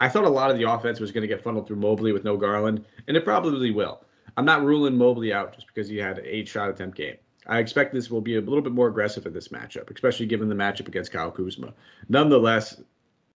I 0.00 0.08
thought 0.08 0.24
a 0.24 0.28
lot 0.28 0.50
of 0.50 0.58
the 0.58 0.70
offense 0.70 1.00
was 1.00 1.10
going 1.10 1.22
to 1.22 1.28
get 1.28 1.42
funneled 1.42 1.66
through 1.66 1.76
Mobley 1.76 2.12
with 2.12 2.24
no 2.24 2.36
Garland, 2.36 2.84
and 3.06 3.16
it 3.16 3.24
probably 3.24 3.70
will. 3.70 4.04
I'm 4.36 4.44
not 4.44 4.64
ruling 4.64 4.96
Mobley 4.96 5.32
out 5.32 5.54
just 5.54 5.66
because 5.66 5.88
he 5.88 5.96
had 5.96 6.18
an 6.18 6.24
eight 6.26 6.46
shot 6.46 6.68
attempt 6.68 6.96
game. 6.96 7.16
I 7.46 7.58
expect 7.58 7.94
this 7.94 8.10
will 8.10 8.20
be 8.20 8.36
a 8.36 8.40
little 8.40 8.60
bit 8.60 8.72
more 8.72 8.88
aggressive 8.88 9.24
in 9.26 9.32
this 9.32 9.48
matchup, 9.48 9.90
especially 9.92 10.26
given 10.26 10.48
the 10.50 10.54
matchup 10.54 10.86
against 10.86 11.10
Kyle 11.10 11.30
Kuzma. 11.30 11.72
Nonetheless, 12.10 12.80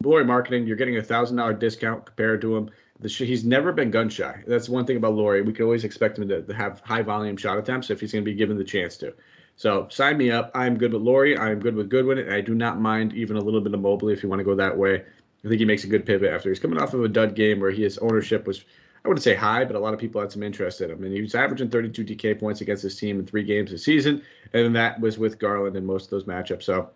Lauri 0.05 0.25
Markkanen, 0.25 0.65
you're 0.65 0.77
getting 0.77 0.97
a 0.97 1.03
thousand 1.03 1.39
dollar 1.39 1.53
discount 1.53 2.07
compared 2.07 2.41
to 2.43 2.57
him. 2.57 2.71
Sh- 3.05 3.23
he's 3.23 3.45
never 3.45 3.73
been 3.73 3.91
gun 3.91 4.09
shy. 4.09 4.45
That's 4.47 4.69
one 4.69 4.87
thing 4.87 4.97
about 4.97 5.15
Lauri. 5.15 5.43
We 5.43 5.53
can 5.53 5.65
always 5.65 5.83
expect 5.83 6.19
him 6.19 6.29
to, 6.29 6.41
to 6.41 6.55
have 6.55 6.79
high 6.83 7.03
volume 7.03 7.37
shot 7.37 7.59
attempts 7.59 7.91
if 7.91 7.99
he's 7.99 8.13
going 8.13 8.25
to 8.25 8.31
be 8.31 8.37
given 8.37 8.57
the 8.57 8.63
chance 8.63 8.97
to. 8.99 9.13
So 9.57 9.89
sign 9.91 10.17
me 10.17 10.31
up. 10.31 10.53
I'm 10.55 10.79
good 10.79 10.93
with 10.93 11.03
Lauri. 11.03 11.37
I'm 11.37 11.59
good 11.59 11.75
with 11.75 11.91
Goodwin, 11.91 12.19
and 12.19 12.33
I 12.33 12.41
do 12.41 12.55
not 12.55 12.81
mind 12.81 13.13
even 13.15 13.37
a 13.37 13.41
little 13.41 13.61
bit 13.61 13.75
of 13.75 13.81
Mobley 13.81 14.13
if 14.13 14.23
you 14.23 14.29
want 14.29 14.39
to 14.39 14.45
go 14.45 14.55
that 14.55 14.79
way. 14.79 15.03
I 15.45 15.49
think 15.49 15.59
he 15.59 15.65
makes 15.65 15.83
a 15.83 15.89
good 15.89 16.07
pivot 16.07 16.33
after 16.33 16.49
he's 16.49 16.61
coming 16.61 16.81
off 16.81 16.95
of 16.95 17.03
a 17.03 17.09
dud 17.09 17.35
game 17.35 17.59
where 17.59 17.73
his 17.73 17.99
ownership 17.99 18.47
was, 18.47 18.65
I 19.05 19.09
wouldn't 19.09 19.25
say 19.25 19.35
high, 19.35 19.65
but 19.65 19.75
a 19.75 19.81
lot 19.81 19.95
of 19.95 19.99
people 19.99 20.21
had 20.21 20.31
some 20.31 20.45
interest 20.45 20.81
in 20.81 20.93
him. 20.93 21.03
And 21.03 21.13
he 21.13 21.23
was 21.23 21.35
averaging 21.35 21.71
32 21.71 22.05
DK 22.05 22.39
points 22.39 22.61
against 22.61 22.85
his 22.85 22.97
team 22.97 23.19
in 23.19 23.27
three 23.27 23.43
games 23.43 23.73
this 23.73 23.85
season, 23.85 24.23
and 24.53 24.77
that 24.77 25.01
was 25.01 25.19
with 25.19 25.41
Garland 25.41 25.75
in 25.75 25.85
most 25.85 26.05
of 26.05 26.11
those 26.11 26.25
matchups. 26.25 26.63
So 26.63 26.91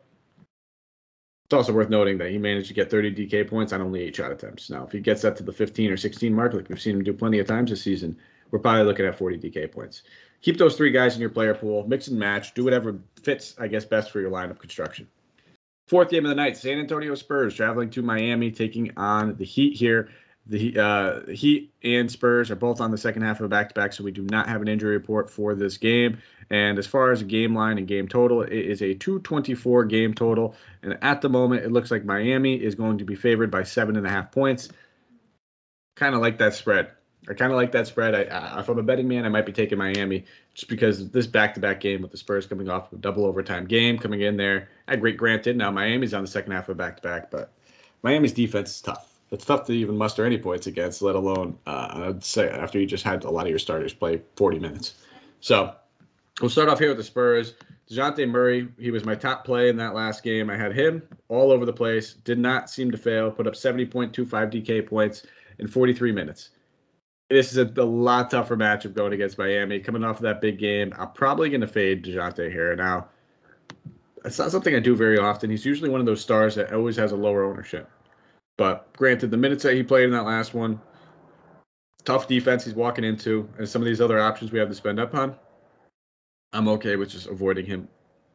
it's 1.52 1.68
also 1.68 1.74
worth 1.74 1.90
noting 1.90 2.16
that 2.16 2.30
he 2.30 2.38
managed 2.38 2.68
to 2.68 2.72
get 2.72 2.90
30 2.90 3.14
DK 3.14 3.46
points 3.46 3.74
on 3.74 3.82
only 3.82 4.00
eight 4.00 4.16
shot 4.16 4.32
attempts. 4.32 4.70
Now, 4.70 4.84
if 4.84 4.92
he 4.92 5.00
gets 5.00 5.20
that 5.20 5.36
to 5.36 5.42
the 5.42 5.52
15 5.52 5.90
or 5.90 5.98
16 5.98 6.32
mark, 6.32 6.54
like 6.54 6.66
we've 6.70 6.80
seen 6.80 6.96
him 6.96 7.04
do 7.04 7.12
plenty 7.12 7.40
of 7.40 7.46
times 7.46 7.68
this 7.68 7.82
season, 7.82 8.16
we're 8.50 8.58
probably 8.58 8.84
looking 8.84 9.04
at 9.04 9.18
40 9.18 9.36
DK 9.36 9.70
points. 9.70 10.02
Keep 10.40 10.56
those 10.56 10.78
three 10.78 10.90
guys 10.90 11.14
in 11.14 11.20
your 11.20 11.28
player 11.28 11.52
pool, 11.52 11.86
mix 11.86 12.08
and 12.08 12.18
match, 12.18 12.54
do 12.54 12.64
whatever 12.64 12.98
fits, 13.22 13.54
I 13.58 13.68
guess, 13.68 13.84
best 13.84 14.10
for 14.10 14.22
your 14.22 14.30
lineup 14.30 14.60
construction. 14.60 15.06
Fourth 15.88 16.08
game 16.08 16.24
of 16.24 16.30
the 16.30 16.34
night, 16.34 16.56
San 16.56 16.78
Antonio 16.78 17.14
Spurs 17.14 17.54
traveling 17.54 17.90
to 17.90 18.00
Miami, 18.00 18.50
taking 18.50 18.90
on 18.96 19.36
the 19.36 19.44
Heat 19.44 19.76
here. 19.76 20.08
The 20.46 20.76
uh, 20.78 21.30
Heat 21.30 21.72
and 21.84 22.10
Spurs 22.10 22.50
are 22.50 22.56
both 22.56 22.80
on 22.80 22.90
the 22.90 22.98
second 22.98 23.22
half 23.22 23.38
of 23.38 23.46
a 23.46 23.48
back 23.48 23.68
to 23.68 23.74
back, 23.74 23.92
so 23.92 24.02
we 24.02 24.10
do 24.10 24.22
not 24.22 24.48
have 24.48 24.60
an 24.60 24.66
injury 24.66 24.96
report 24.96 25.30
for 25.30 25.54
this 25.54 25.78
game. 25.78 26.18
And 26.50 26.78
as 26.78 26.86
far 26.86 27.12
as 27.12 27.22
game 27.22 27.54
line 27.54 27.78
and 27.78 27.86
game 27.86 28.08
total, 28.08 28.42
it 28.42 28.52
is 28.52 28.82
a 28.82 28.94
224 28.94 29.84
game 29.84 30.14
total. 30.14 30.56
And 30.82 30.98
at 31.00 31.20
the 31.20 31.28
moment, 31.28 31.64
it 31.64 31.70
looks 31.70 31.92
like 31.92 32.04
Miami 32.04 32.56
is 32.56 32.74
going 32.74 32.98
to 32.98 33.04
be 33.04 33.14
favored 33.14 33.52
by 33.52 33.62
seven 33.62 33.96
and 33.96 34.04
a 34.04 34.10
half 34.10 34.32
points. 34.32 34.68
Kind 35.94 36.14
of 36.14 36.20
like 36.20 36.38
that 36.38 36.54
spread. 36.54 36.90
I 37.28 37.34
kind 37.34 37.52
of 37.52 37.56
like 37.56 37.70
that 37.72 37.86
spread. 37.86 38.16
I, 38.16 38.22
I, 38.24 38.60
if 38.60 38.68
I'm 38.68 38.78
a 38.78 38.82
betting 38.82 39.06
man, 39.06 39.24
I 39.24 39.28
might 39.28 39.46
be 39.46 39.52
taking 39.52 39.78
Miami 39.78 40.24
just 40.54 40.68
because 40.68 41.08
this 41.10 41.28
back-to-back 41.28 41.78
game 41.78 42.02
with 42.02 42.10
the 42.10 42.16
Spurs 42.16 42.46
coming 42.46 42.68
off 42.68 42.92
a 42.92 42.96
double 42.96 43.26
overtime 43.26 43.64
game 43.66 43.96
coming 43.96 44.22
in 44.22 44.36
there. 44.36 44.70
I 44.88 44.96
great 44.96 45.18
granted 45.18 45.56
now 45.56 45.70
Miami's 45.70 46.14
on 46.14 46.22
the 46.22 46.28
second 46.28 46.50
half 46.50 46.68
of 46.68 46.70
a 46.70 46.74
back-to-back, 46.74 47.30
but 47.30 47.52
Miami's 48.02 48.32
defense 48.32 48.74
is 48.74 48.80
tough 48.80 49.11
it's 49.32 49.46
tough 49.46 49.64
to 49.66 49.72
even 49.72 49.96
muster 49.96 50.24
any 50.24 50.36
points 50.36 50.66
against, 50.66 51.00
let 51.00 51.14
alone 51.14 51.58
uh, 51.66 52.04
I'd 52.08 52.22
say 52.22 52.50
after 52.50 52.78
you 52.78 52.86
just 52.86 53.02
had 53.02 53.24
a 53.24 53.30
lot 53.30 53.46
of 53.46 53.50
your 53.50 53.58
starters 53.58 53.94
play 53.94 54.20
40 54.36 54.58
minutes. 54.58 54.94
So 55.40 55.74
we'll 56.40 56.50
start 56.50 56.68
off 56.68 56.78
here 56.78 56.88
with 56.88 56.98
the 56.98 57.04
Spurs. 57.04 57.54
Dejounte 57.90 58.28
Murray, 58.28 58.68
he 58.78 58.90
was 58.90 59.04
my 59.04 59.14
top 59.14 59.44
play 59.44 59.70
in 59.70 59.76
that 59.78 59.94
last 59.94 60.22
game. 60.22 60.50
I 60.50 60.56
had 60.56 60.74
him 60.74 61.02
all 61.28 61.50
over 61.50 61.64
the 61.64 61.72
place, 61.72 62.12
did 62.12 62.38
not 62.38 62.70
seem 62.70 62.90
to 62.90 62.98
fail, 62.98 63.30
put 63.30 63.46
up 63.46 63.54
70.25 63.54 64.12
DK 64.12 64.86
points 64.86 65.26
in 65.58 65.66
43 65.66 66.12
minutes. 66.12 66.50
This 67.30 67.50
is 67.52 67.58
a, 67.58 67.72
a 67.80 67.84
lot 67.84 68.30
tougher 68.30 68.56
matchup 68.56 68.94
going 68.94 69.14
against 69.14 69.38
Miami. 69.38 69.80
Coming 69.80 70.04
off 70.04 70.16
of 70.16 70.22
that 70.22 70.42
big 70.42 70.58
game, 70.58 70.92
I'm 70.98 71.10
probably 71.12 71.48
going 71.48 71.62
to 71.62 71.66
fade 71.66 72.04
DeJounte 72.04 72.52
here. 72.52 72.76
Now, 72.76 73.08
it's 74.24 74.38
not 74.38 74.50
something 74.50 74.74
I 74.74 74.80
do 74.80 74.94
very 74.94 75.18
often. 75.18 75.48
He's 75.48 75.64
usually 75.64 75.88
one 75.88 76.00
of 76.00 76.06
those 76.06 76.20
stars 76.20 76.54
that 76.56 76.72
always 76.72 76.96
has 76.96 77.12
a 77.12 77.16
lower 77.16 77.44
ownership. 77.44 77.90
But 78.62 78.92
granted, 78.92 79.32
the 79.32 79.36
minutes 79.36 79.64
that 79.64 79.74
he 79.74 79.82
played 79.82 80.04
in 80.04 80.12
that 80.12 80.22
last 80.22 80.54
one, 80.54 80.80
tough 82.04 82.28
defense 82.28 82.64
he's 82.64 82.74
walking 82.74 83.02
into, 83.02 83.48
and 83.58 83.68
some 83.68 83.82
of 83.82 83.86
these 83.86 84.00
other 84.00 84.20
options 84.20 84.52
we 84.52 84.60
have 84.60 84.68
to 84.68 84.74
spend 84.76 85.00
up 85.00 85.16
on, 85.16 85.34
I'm 86.52 86.68
okay 86.68 86.94
with 86.94 87.10
just 87.10 87.26
avoiding 87.26 87.66
him 87.66 87.88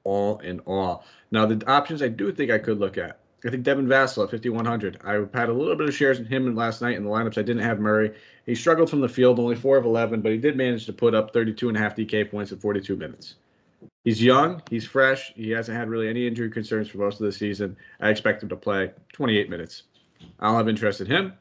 all 0.03 0.39
in 0.39 0.59
all. 0.65 1.05
Now, 1.31 1.45
the 1.45 1.65
options 1.65 2.01
I 2.01 2.09
do 2.09 2.33
think 2.33 2.51
I 2.51 2.57
could 2.57 2.77
look 2.77 2.97
at. 2.97 3.19
I 3.45 3.49
think 3.51 3.63
Devin 3.63 3.87
Vassell 3.87 4.25
at 4.25 4.31
5,100. 4.31 4.99
I 5.05 5.13
had 5.13 5.47
a 5.47 5.53
little 5.53 5.77
bit 5.77 5.87
of 5.87 5.95
shares 5.95 6.19
in 6.19 6.25
him 6.25 6.53
last 6.57 6.81
night 6.81 6.97
in 6.97 7.05
the 7.05 7.09
lineups. 7.09 7.37
I 7.37 7.43
didn't 7.43 7.63
have 7.63 7.79
Murray. 7.79 8.13
He 8.45 8.53
struggled 8.53 8.89
from 8.89 8.99
the 8.99 9.07
field, 9.07 9.39
only 9.39 9.55
4 9.55 9.77
of 9.77 9.85
11, 9.85 10.19
but 10.19 10.33
he 10.33 10.37
did 10.37 10.57
manage 10.57 10.87
to 10.87 10.93
put 10.93 11.15
up 11.15 11.31
32 11.31 11.69
and 11.69 11.77
a 11.77 11.79
half 11.79 11.95
DK 11.95 12.29
points 12.29 12.51
in 12.51 12.59
42 12.59 12.97
minutes. 12.97 13.35
He's 14.03 14.21
young, 14.21 14.61
he's 14.69 14.85
fresh, 14.85 15.31
he 15.35 15.51
hasn't 15.51 15.77
had 15.77 15.87
really 15.87 16.09
any 16.09 16.27
injury 16.27 16.49
concerns 16.49 16.89
for 16.89 16.97
most 16.97 17.21
of 17.21 17.25
the 17.25 17.31
season. 17.31 17.77
I 18.01 18.09
expect 18.09 18.43
him 18.43 18.49
to 18.49 18.57
play 18.57 18.91
28 19.13 19.49
minutes. 19.49 19.83
I'll 20.39 20.58
have 20.58 20.69
interest 20.69 21.01
in 21.01 21.08
him. 21.08 21.34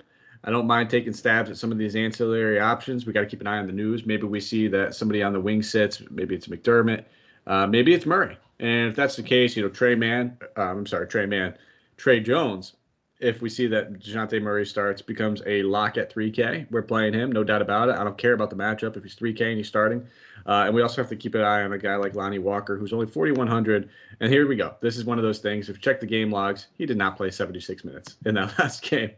I 0.44 0.50
don't 0.50 0.66
mind 0.66 0.90
taking 0.90 1.12
stabs 1.12 1.50
at 1.50 1.56
some 1.56 1.72
of 1.72 1.78
these 1.78 1.96
ancillary 1.96 2.60
options. 2.60 3.04
We 3.04 3.12
got 3.12 3.20
to 3.20 3.26
keep 3.26 3.40
an 3.40 3.46
eye 3.46 3.58
on 3.58 3.66
the 3.66 3.72
news. 3.72 4.06
Maybe 4.06 4.24
we 4.24 4.40
see 4.40 4.68
that 4.68 4.94
somebody 4.94 5.22
on 5.22 5.32
the 5.32 5.40
wing 5.40 5.62
sits. 5.62 6.02
Maybe 6.10 6.34
it's 6.34 6.46
McDermott. 6.46 7.04
Uh, 7.46 7.66
maybe 7.66 7.94
it's 7.94 8.06
Murray. 8.06 8.36
And 8.60 8.88
if 8.88 8.96
that's 8.96 9.16
the 9.16 9.22
case, 9.22 9.56
you 9.56 9.62
know, 9.62 9.68
Trey 9.68 9.94
Man. 9.94 10.38
uh, 10.56 10.62
I'm 10.62 10.86
sorry, 10.86 11.08
Trey 11.08 11.26
Man, 11.26 11.56
Tre 11.96 12.20
Jones 12.20 12.74
if 13.20 13.40
we 13.40 13.48
see 13.48 13.66
that 13.66 13.94
Dejounte 13.94 14.40
Murray 14.42 14.66
starts, 14.66 15.00
becomes 15.00 15.42
a 15.46 15.62
lock 15.62 15.96
at 15.96 16.14
3K. 16.14 16.70
We're 16.70 16.82
playing 16.82 17.14
him, 17.14 17.32
no 17.32 17.44
doubt 17.44 17.62
about 17.62 17.88
it. 17.88 17.96
I 17.96 18.04
don't 18.04 18.18
care 18.18 18.34
about 18.34 18.50
the 18.50 18.56
matchup 18.56 18.96
if 18.96 19.02
he's 19.02 19.16
3K 19.16 19.40
and 19.42 19.56
he's 19.56 19.68
starting. 19.68 20.06
Uh, 20.46 20.64
and 20.66 20.74
we 20.74 20.82
also 20.82 21.02
have 21.02 21.08
to 21.08 21.16
keep 21.16 21.34
an 21.34 21.40
eye 21.42 21.62
on 21.62 21.72
a 21.72 21.78
guy 21.78 21.96
like 21.96 22.14
Lonnie 22.14 22.38
Walker, 22.38 22.76
who's 22.76 22.92
only 22.92 23.06
4,100. 23.06 23.88
And 24.20 24.32
here 24.32 24.46
we 24.46 24.56
go. 24.56 24.76
This 24.80 24.96
is 24.96 25.04
one 25.04 25.18
of 25.18 25.24
those 25.24 25.40
things. 25.40 25.68
If 25.68 25.76
you 25.76 25.82
check 25.82 26.00
the 26.00 26.06
game 26.06 26.30
logs, 26.30 26.68
he 26.78 26.86
did 26.86 26.96
not 26.96 27.16
play 27.16 27.30
76 27.30 27.84
minutes 27.84 28.16
in 28.24 28.34
that 28.36 28.56
last 28.58 28.82
game. 28.82 29.10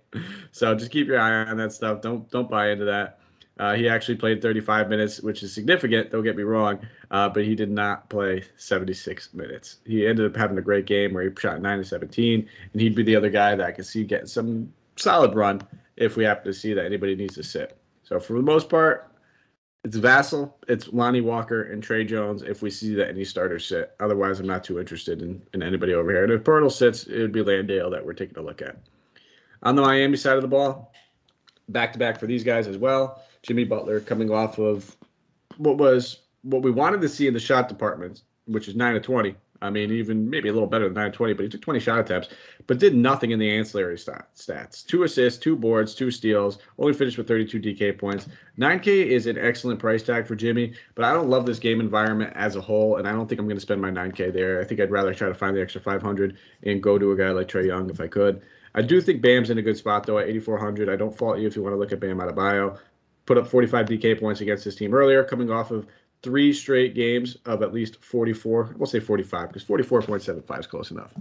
So 0.53 0.75
just 0.75 0.91
keep 0.91 1.07
your 1.07 1.21
eye 1.21 1.45
on 1.45 1.57
that 1.59 1.73
stuff. 1.73 2.01
Don't 2.01 2.31
don't 2.31 2.51
buy 2.51 2.71
into 2.71 2.87
that. 2.87 3.19
Uh, 3.59 3.75
he 3.75 3.89
actually 3.89 4.15
played 4.15 4.41
35 4.41 4.89
minutes, 4.89 5.21
which 5.21 5.43
is 5.43 5.53
significant. 5.53 6.11
Don't 6.11 6.23
get 6.23 6.37
me 6.37 6.45
wrong, 6.45 6.79
uh, 7.11 7.29
but 7.29 7.45
he 7.45 7.57
did 7.57 7.71
not 7.71 8.09
play 8.09 8.45
76 8.57 9.35
minutes. 9.35 9.79
He 9.85 10.07
ended 10.07 10.27
up 10.27 10.37
having 10.37 10.59
a 10.59 10.63
great 10.63 10.87
game 10.87 11.13
where 11.13 11.29
he 11.29 11.31
shot 11.37 11.61
9 11.61 11.79
to 11.79 11.85
17, 11.85 12.49
and 12.73 12.81
he'd 12.81 12.95
be 12.95 13.03
the 13.03 13.17
other 13.17 13.31
guy 13.31 13.57
that 13.57 13.67
I 13.67 13.73
could 13.73 13.87
see 13.87 14.05
getting 14.05 14.29
some 14.29 14.73
solid 14.95 15.35
run 15.35 15.61
if 15.97 16.17
we 16.17 16.23
happen 16.23 16.45
to 16.45 16.55
see 16.55 16.73
that 16.73 16.85
anybody 16.85 17.17
needs 17.17 17.35
to 17.35 17.43
sit. 17.43 17.77
So 18.05 18.21
for 18.21 18.35
the 18.35 18.43
most 18.43 18.69
part, 18.69 19.08
it's 19.89 19.97
Vassell, 19.97 20.53
it's 20.69 20.93
Lonnie 20.93 21.23
Walker, 21.23 21.63
and 21.63 21.83
Tre 21.83 22.05
Jones 22.05 22.43
if 22.43 22.61
we 22.61 22.69
see 22.69 22.95
that 22.95 23.09
any 23.09 23.25
starters 23.25 23.65
sit. 23.65 23.95
Otherwise, 24.01 24.39
I'm 24.39 24.47
not 24.47 24.63
too 24.63 24.79
interested 24.79 25.23
in, 25.23 25.43
in 25.55 25.63
anybody 25.63 25.95
over 25.95 26.11
here. 26.11 26.25
And 26.25 26.33
if 26.33 26.45
Poeltl 26.45 26.71
sits, 26.71 27.05
it 27.05 27.23
would 27.23 27.33
be 27.33 27.43
Landale 27.43 27.89
that 27.89 28.05
we're 28.05 28.13
taking 28.13 28.37
a 28.37 28.43
look 28.43 28.61
at. 28.61 28.77
On 29.63 29.75
the 29.75 29.81
Miami 29.81 30.19
side 30.19 30.37
of 30.37 30.43
the 30.43 30.49
ball, 30.49 30.93
back 31.71 31.95
to 31.95 31.99
back 31.99 32.21
for 32.21 32.27
these 32.27 32.45
guys 32.45 32.67
as 32.67 32.77
well. 32.77 33.23
Jimmy 33.43 33.65
Butler 33.65 34.01
coming 34.01 34.31
off 34.31 34.59
of 34.59 34.95
what 35.57 35.79
was 35.79 36.19
what 36.43 36.63
we 36.63 36.71
wanted 36.71 37.01
to 37.01 37.09
see 37.09 37.27
in 37.27 37.33
the 37.33 37.41
shot 37.41 37.67
department, 37.67 38.25
which 38.45 38.69
is 38.69 38.77
9 38.77 38.93
to 38.93 39.01
20. 39.01 39.35
I 39.61 39.71
mean, 39.71 39.91
even 39.91 40.31
maybe 40.31 40.49
a 40.49 40.53
little 40.53 40.69
better 40.69 40.85
than 40.85 40.95
920, 40.95 41.35
but 41.35 41.43
he 41.43 41.49
took 41.49 41.63
20 41.63 41.81
shot 41.81 41.99
attempts, 41.99 42.29
but 42.67 42.79
did 42.79 42.95
nothing 42.95 43.33
in 43.33 43.39
the 43.39 43.51
ancillary 43.51 43.97
stats. 43.97 44.87
Two 44.87 45.03
assists, 45.03 45.39
two 45.39 45.57
boards, 45.57 45.95
two 45.95 46.11
steals, 46.11 46.59
only 46.79 46.93
finished 46.93 47.19
with 47.19 47.27
32 47.27 47.61
DK 47.61 47.99
points. 47.99 48.29
9K 48.59 49.07
is 49.07 49.27
an 49.27 49.37
excellent 49.37 49.81
price 49.81 50.03
tag 50.03 50.27
for 50.27 50.37
Jimmy, 50.37 50.75
but 50.95 51.05
I 51.05 51.13
don't 51.13 51.29
love 51.29 51.47
this 51.47 51.59
game 51.59 51.81
environment 51.81 52.33
as 52.37 52.57
a 52.57 52.61
whole, 52.61 52.97
and 52.97 53.09
I 53.09 53.13
don't 53.13 53.29
think 53.29 53.41
I'm 53.41 53.47
going 53.47 53.57
to 53.57 53.61
spend 53.61 53.81
my 53.81 53.91
9K 53.91 54.33
there. 54.33 54.61
I 54.61 54.65
think 54.65 54.81
I'd 54.81 54.91
rather 54.91 55.13
try 55.13 55.29
to 55.29 55.35
find 55.35 55.57
the 55.57 55.61
extra 55.61 55.81
500 55.81 56.37
and 56.63 56.83
go 56.83 56.99
to 56.99 57.13
a 57.13 57.17
guy 57.17 57.31
like 57.31 57.49
Trae 57.49 57.67
Young 57.67 57.91
if 57.91 58.01
I 58.01 58.07
could. 58.07 58.43
I 58.75 58.83
do 58.83 59.01
think 59.01 59.23
Bam's 59.23 59.51
in 59.51 59.59
a 59.59 59.63
good 59.63 59.77
spot, 59.77 60.07
though, 60.07 60.19
at 60.19 60.29
8,400. 60.29 60.89
I 60.89 60.97
don't 60.97 61.17
fault 61.17 61.39
you 61.39 61.49
if 61.49 61.57
you 61.57 61.63
want 61.63 61.73
to 61.73 61.79
look 61.79 61.93
at 61.93 62.01
Bam 62.01 62.19
Adebayo. 62.19 62.79
Put 63.27 63.39
up 63.39 63.49
45 63.49 63.87
DK 63.87 64.21
points 64.21 64.41
against 64.41 64.65
his 64.65 64.77
team 64.77 64.95
earlier, 64.95 65.25
coming 65.25 65.51
off 65.51 65.71
of 65.71 65.87
three 66.23 66.53
straight 66.53 66.95
games 66.95 67.37
of 67.47 67.63
at 67.63 67.73
least 67.73 68.03
44. 68.03 68.75
We'll 68.77 68.87
say 68.87 69.01
45 69.01 69.49
because 69.49 69.65
44.75 69.65 70.61
is 70.61 70.67
close 70.67 70.91
enough. 70.91 71.13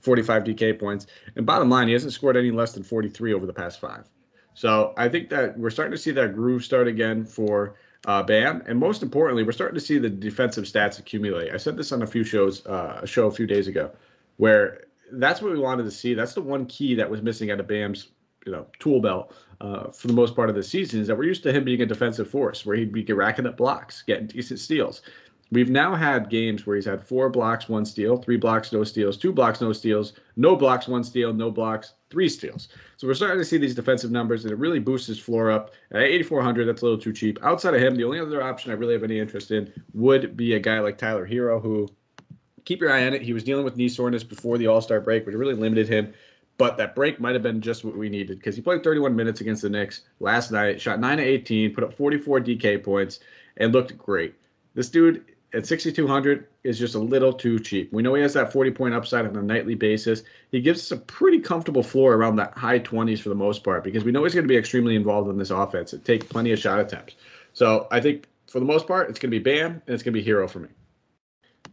45 0.00 0.44
DK 0.44 0.78
points. 0.78 1.06
And 1.36 1.44
bottom 1.44 1.68
line, 1.68 1.88
he 1.88 1.92
hasn't 1.92 2.12
scored 2.12 2.36
any 2.36 2.50
less 2.50 2.72
than 2.72 2.82
43 2.82 3.34
over 3.34 3.46
the 3.46 3.52
past 3.52 3.80
five. 3.80 4.08
So 4.54 4.94
I 4.96 5.08
think 5.08 5.28
that 5.30 5.58
we're 5.58 5.70
starting 5.70 5.92
to 5.92 5.98
see 5.98 6.12
that 6.12 6.34
groove 6.34 6.64
start 6.64 6.88
again 6.88 7.24
for 7.24 7.74
uh, 8.06 8.22
Bam. 8.22 8.62
And 8.66 8.78
most 8.78 9.02
importantly, 9.02 9.42
we're 9.42 9.52
starting 9.52 9.74
to 9.74 9.84
see 9.84 9.98
the 9.98 10.08
defensive 10.08 10.64
stats 10.64 10.98
accumulate. 10.98 11.52
I 11.52 11.58
said 11.58 11.76
this 11.76 11.92
on 11.92 12.02
a 12.02 12.06
few 12.06 12.24
shows, 12.24 12.64
uh, 12.66 13.00
a 13.02 13.06
show 13.06 13.26
a 13.26 13.30
few 13.30 13.46
days 13.46 13.68
ago, 13.68 13.90
where 14.38 14.84
that's 15.12 15.42
what 15.42 15.52
we 15.52 15.58
wanted 15.58 15.84
to 15.84 15.90
see. 15.90 16.14
That's 16.14 16.34
the 16.34 16.42
one 16.42 16.66
key 16.66 16.94
that 16.94 17.10
was 17.10 17.20
missing 17.20 17.50
out 17.50 17.60
of 17.60 17.68
Bam's 17.68 18.08
you 18.46 18.52
know 18.52 18.66
tool 18.78 19.00
belt 19.00 19.34
uh, 19.60 19.90
for 19.90 20.06
the 20.06 20.12
most 20.12 20.34
part 20.34 20.48
of 20.48 20.54
the 20.54 20.62
season 20.62 21.00
is 21.00 21.06
that 21.08 21.16
we're 21.18 21.24
used 21.24 21.42
to 21.42 21.52
him 21.52 21.64
being 21.64 21.82
a 21.82 21.86
defensive 21.86 22.30
force 22.30 22.64
where 22.64 22.76
he'd 22.76 22.92
be 22.92 23.04
racking 23.12 23.46
up 23.46 23.56
blocks, 23.56 24.02
getting 24.02 24.26
decent 24.26 24.60
steals. 24.60 25.02
We've 25.52 25.70
now 25.70 25.94
had 25.94 26.28
games 26.28 26.66
where 26.66 26.74
he's 26.74 26.86
had 26.86 27.00
four 27.00 27.30
blocks, 27.30 27.68
one 27.68 27.84
steal, 27.84 28.16
three 28.16 28.36
blocks, 28.36 28.72
no 28.72 28.82
steals, 28.82 29.16
two 29.16 29.32
blocks, 29.32 29.60
no 29.60 29.72
steals, 29.72 30.14
no 30.36 30.56
blocks, 30.56 30.88
one 30.88 31.04
steal, 31.04 31.32
no 31.32 31.52
blocks, 31.52 31.94
three 32.10 32.28
steals. 32.28 32.68
So 32.96 33.06
we're 33.06 33.14
starting 33.14 33.38
to 33.38 33.44
see 33.44 33.56
these 33.56 33.74
defensive 33.74 34.10
numbers, 34.10 34.42
and 34.42 34.52
it 34.52 34.58
really 34.58 34.80
boosts 34.80 35.06
his 35.06 35.20
floor 35.20 35.52
up. 35.52 35.70
At 35.92 36.02
8,400, 36.02 36.66
that's 36.66 36.82
a 36.82 36.84
little 36.84 36.98
too 36.98 37.12
cheap. 37.12 37.38
Outside 37.44 37.74
of 37.74 37.80
him, 37.80 37.94
the 37.94 38.02
only 38.02 38.18
other 38.18 38.42
option 38.42 38.72
I 38.72 38.74
really 38.74 38.94
have 38.94 39.04
any 39.04 39.20
interest 39.20 39.52
in 39.52 39.72
would 39.94 40.36
be 40.36 40.54
a 40.54 40.58
guy 40.58 40.80
like 40.80 40.98
Tyler 40.98 41.26
Herro, 41.26 41.62
who 41.62 41.88
keep 42.64 42.80
your 42.80 42.92
eye 42.92 43.06
on 43.06 43.14
it. 43.14 43.22
He 43.22 43.32
was 43.32 43.44
dealing 43.44 43.64
with 43.64 43.76
knee 43.76 43.88
soreness 43.88 44.24
before 44.24 44.58
the 44.58 44.66
All 44.66 44.80
Star 44.80 45.00
break, 45.00 45.26
which 45.26 45.36
really 45.36 45.54
limited 45.54 45.88
him 45.88 46.12
but 46.58 46.76
that 46.76 46.94
break 46.94 47.20
might 47.20 47.34
have 47.34 47.42
been 47.42 47.60
just 47.60 47.84
what 47.84 47.96
we 47.96 48.08
needed 48.08 48.38
because 48.38 48.56
he 48.56 48.62
played 48.62 48.82
31 48.82 49.14
minutes 49.14 49.40
against 49.40 49.62
the 49.62 49.70
Knicks 49.70 50.02
last 50.20 50.50
night, 50.50 50.80
shot 50.80 51.00
9 51.00 51.18
to 51.18 51.24
18, 51.24 51.74
put 51.74 51.84
up 51.84 51.94
44 51.94 52.40
DK 52.40 52.82
points, 52.82 53.20
and 53.56 53.72
looked 53.72 53.96
great. 53.98 54.34
This 54.74 54.88
dude 54.88 55.24
at 55.52 55.66
6,200 55.66 56.46
is 56.64 56.78
just 56.78 56.94
a 56.94 56.98
little 56.98 57.32
too 57.32 57.58
cheap. 57.58 57.92
We 57.92 58.02
know 58.02 58.14
he 58.14 58.22
has 58.22 58.34
that 58.34 58.52
40 58.52 58.70
point 58.72 58.94
upside 58.94 59.26
on 59.26 59.36
a 59.36 59.42
nightly 59.42 59.74
basis. 59.74 60.22
He 60.50 60.60
gives 60.60 60.80
us 60.80 60.90
a 60.90 61.00
pretty 61.00 61.40
comfortable 61.40 61.82
floor 61.82 62.14
around 62.14 62.36
that 62.36 62.56
high 62.56 62.80
20s 62.80 63.20
for 63.20 63.28
the 63.28 63.34
most 63.34 63.64
part 63.64 63.84
because 63.84 64.04
we 64.04 64.12
know 64.12 64.24
he's 64.24 64.34
going 64.34 64.44
to 64.44 64.48
be 64.48 64.56
extremely 64.56 64.96
involved 64.96 65.30
in 65.30 65.38
this 65.38 65.50
offense 65.50 65.92
and 65.92 66.04
take 66.04 66.28
plenty 66.28 66.52
of 66.52 66.58
shot 66.58 66.80
attempts. 66.80 67.14
So 67.52 67.86
I 67.90 68.00
think 68.00 68.26
for 68.48 68.60
the 68.60 68.66
most 68.66 68.86
part, 68.86 69.08
it's 69.08 69.18
going 69.18 69.30
to 69.30 69.38
be 69.38 69.42
Bam 69.42 69.82
and 69.86 69.94
it's 69.94 70.02
going 70.02 70.14
to 70.14 70.20
be 70.20 70.28
Herro 70.28 70.48
for 70.48 70.60
me. 70.60 70.68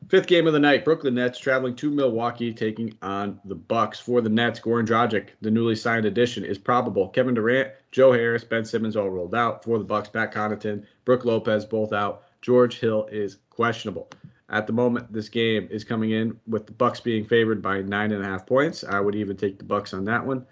Fifth 0.10 0.28
game 0.28 0.48
of 0.48 0.54
the 0.54 0.60
night, 0.60 0.86
Brooklyn 0.86 1.16
Nets 1.16 1.40
traveling 1.40 1.76
to 1.78 1.90
Milwaukee, 1.90 2.54
taking 2.54 2.98
on 3.02 3.40
the 3.46 3.56
Bucks. 3.56 4.00
For 4.00 4.22
the 4.22 4.30
Nets, 4.30 4.60
Goran 4.60 4.86
Dragic, 4.86 5.30
the 5.42 5.52
newly 5.52 5.76
signed 5.76 6.06
addition, 6.06 6.44
is 6.44 6.58
probable. 6.58 7.10
Kevin 7.10 7.36
Durant, 7.36 7.72
Joe 7.92 8.12
Harris, 8.12 8.44
Ben 8.44 8.66
Simmons 8.66 8.96
all 8.96 9.10
rolled 9.10 9.36
out. 9.36 9.64
For 9.64 9.78
the 9.78 9.84
Bucks, 9.84 10.10
Pat 10.10 10.34
Connaughton, 10.34 10.86
Brook 11.06 11.26
Lopez 11.26 11.66
both 11.66 11.94
out. 11.94 12.24
George 12.42 12.80
Hill 12.80 13.08
is 13.12 13.38
questionable. 13.50 14.10
At 14.50 14.68
the 14.68 14.74
moment, 14.74 15.12
this 15.12 15.30
game 15.30 15.68
is 15.72 15.84
coming 15.84 16.12
in 16.12 16.40
with 16.48 16.66
the 16.66 16.74
Bucks 16.74 17.00
being 17.00 17.26
favored 17.26 17.62
by 17.62 17.82
nine 17.82 18.12
and 18.12 18.24
a 18.24 18.28
half 18.28 18.46
points. 18.46 18.84
I 18.84 19.00
would 19.00 19.16
even 19.16 19.38
take 19.38 19.58
the 19.58 19.64
Bucks 19.64 19.94
on 19.94 20.06
that 20.06 20.26
one. 20.26 20.46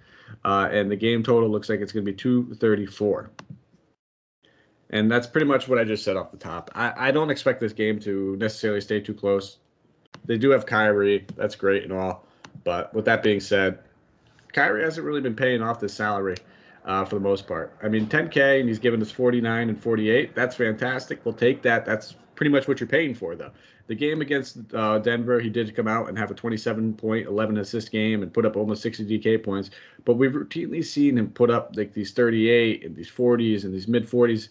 Uh, 0.46 0.70
and 0.72 0.90
the 0.90 0.96
game 0.96 1.24
total 1.24 1.50
looks 1.50 1.70
like 1.70 1.82
it's 1.82 1.92
going 1.92 2.06
to 2.06 2.12
be 2.12 2.16
234. 2.18 3.30
And 4.92 5.10
that's 5.10 5.26
pretty 5.26 5.48
much 5.48 5.68
what 5.68 5.80
I 5.80 5.84
just 5.84 6.04
said 6.04 6.18
off 6.18 6.32
the 6.32 6.38
top. 6.38 6.70
I, 6.76 7.08
I 7.08 7.12
don't 7.12 7.30
expect 7.30 7.60
this 7.62 7.74
game 7.74 8.00
to 8.02 8.36
necessarily 8.38 8.82
stay 8.82 9.00
too 9.00 9.14
close. 9.14 9.58
They 10.26 10.38
do 10.38 10.50
have 10.52 10.66
Kyrie. 10.66 11.26
That's 11.36 11.56
great 11.56 11.84
and 11.84 11.94
all. 11.94 12.26
But 12.64 12.94
with 12.94 13.06
that 13.06 13.24
being 13.24 13.40
said, 13.40 13.80
Kyrie 14.54 14.84
hasn't 14.84 15.06
really 15.06 15.22
been 15.22 15.36
paying 15.36 15.64
off 15.64 15.80
this 15.80 15.94
salary 15.94 16.36
uh, 16.86 17.06
for 17.06 17.16
the 17.16 17.22
most 17.22 17.48
part. 17.48 17.76
I 17.82 17.88
mean, 17.88 18.08
10K 18.08 18.60
and 18.60 18.68
he's 18.68 18.80
given 18.80 19.02
us 19.02 19.12
49 19.12 19.70
and 19.70 19.82
48. 19.82 20.36
That's 20.36 20.56
fantastic. 20.56 21.24
We'll 21.24 21.34
take 21.34 21.62
that. 21.62 21.86
That's 21.86 22.16
pretty 22.36 22.52
much 22.52 22.68
what 22.68 22.80
you're 22.80 22.88
paying 22.88 23.16
for, 23.16 23.36
though. 23.36 23.52
The 23.88 23.96
game 23.96 24.22
against 24.22 24.58
uh, 24.74 25.00
Denver, 25.00 25.40
he 25.40 25.50
did 25.50 25.76
come 25.76 25.88
out 25.88 26.08
and 26.08 26.18
have 26.18 26.32
a 26.32 26.34
27 26.34 26.94
point, 26.96 27.28
11 27.28 27.58
assist 27.58 27.92
game 27.92 28.24
and 28.24 28.34
put 28.34 28.46
up 28.46 28.56
almost 28.56 28.82
60 28.84 29.06
DK 29.06 29.44
points. 29.44 29.72
But 30.06 30.16
we've 30.16 30.32
routinely 30.32 30.84
seen 30.84 31.18
him 31.18 31.30
put 31.30 31.50
up 31.50 31.72
like 31.76 31.94
these 31.94 32.12
38 32.12 32.86
and 32.86 32.96
these 32.96 33.12
40s 33.12 33.64
and 33.64 33.74
these 33.74 33.88
mid 33.88 34.08
40s 34.08 34.50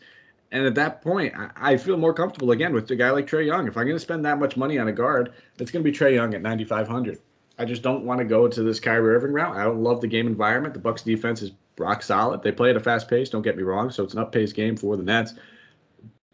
and 0.52 0.66
at 0.66 0.74
that 0.74 1.02
point, 1.02 1.34
I, 1.36 1.50
I, 1.56 1.76
feel 1.76 1.96
more 1.96 2.12
comfortable 2.12 2.50
again 2.50 2.72
with 2.72 2.90
a 2.90 2.96
guy 2.96 3.10
like 3.10 3.26
Trae 3.26 3.46
Young. 3.46 3.68
If 3.68 3.76
I'm 3.76 3.84
going 3.84 3.96
to 3.96 4.00
spend 4.00 4.24
that 4.24 4.38
much 4.38 4.56
money 4.56 4.78
on 4.78 4.88
a 4.88 4.92
guard, 4.92 5.32
it's 5.58 5.70
going 5.70 5.84
to 5.84 5.90
be 5.90 5.96
Trae 5.96 6.14
Young 6.14 6.34
at 6.34 6.42
9,500. 6.42 7.18
I 7.58 7.64
just 7.64 7.82
don't 7.82 8.04
want 8.04 8.18
to 8.18 8.24
go 8.24 8.48
to 8.48 8.62
this 8.62 8.80
Kyrie 8.80 9.14
Irving 9.14 9.32
route. 9.32 9.56
I 9.56 9.64
don't 9.64 9.82
love 9.82 10.00
the 10.00 10.06
game 10.08 10.26
environment. 10.26 10.74
The 10.74 10.80
Bucks 10.80 11.02
defense 11.02 11.42
is 11.42 11.52
rock 11.78 12.02
solid. 12.02 12.42
They 12.42 12.52
play 12.52 12.70
at 12.70 12.76
a 12.76 12.80
fast 12.80 13.08
pace. 13.08 13.28
Don't 13.28 13.42
get 13.42 13.56
me 13.56 13.62
wrong. 13.62 13.90
So 13.90 14.02
it's 14.02 14.14
an 14.14 14.20
up-paced 14.20 14.56
game 14.56 14.76
for 14.76 14.96
the 14.96 15.02
Nets. 15.02 15.34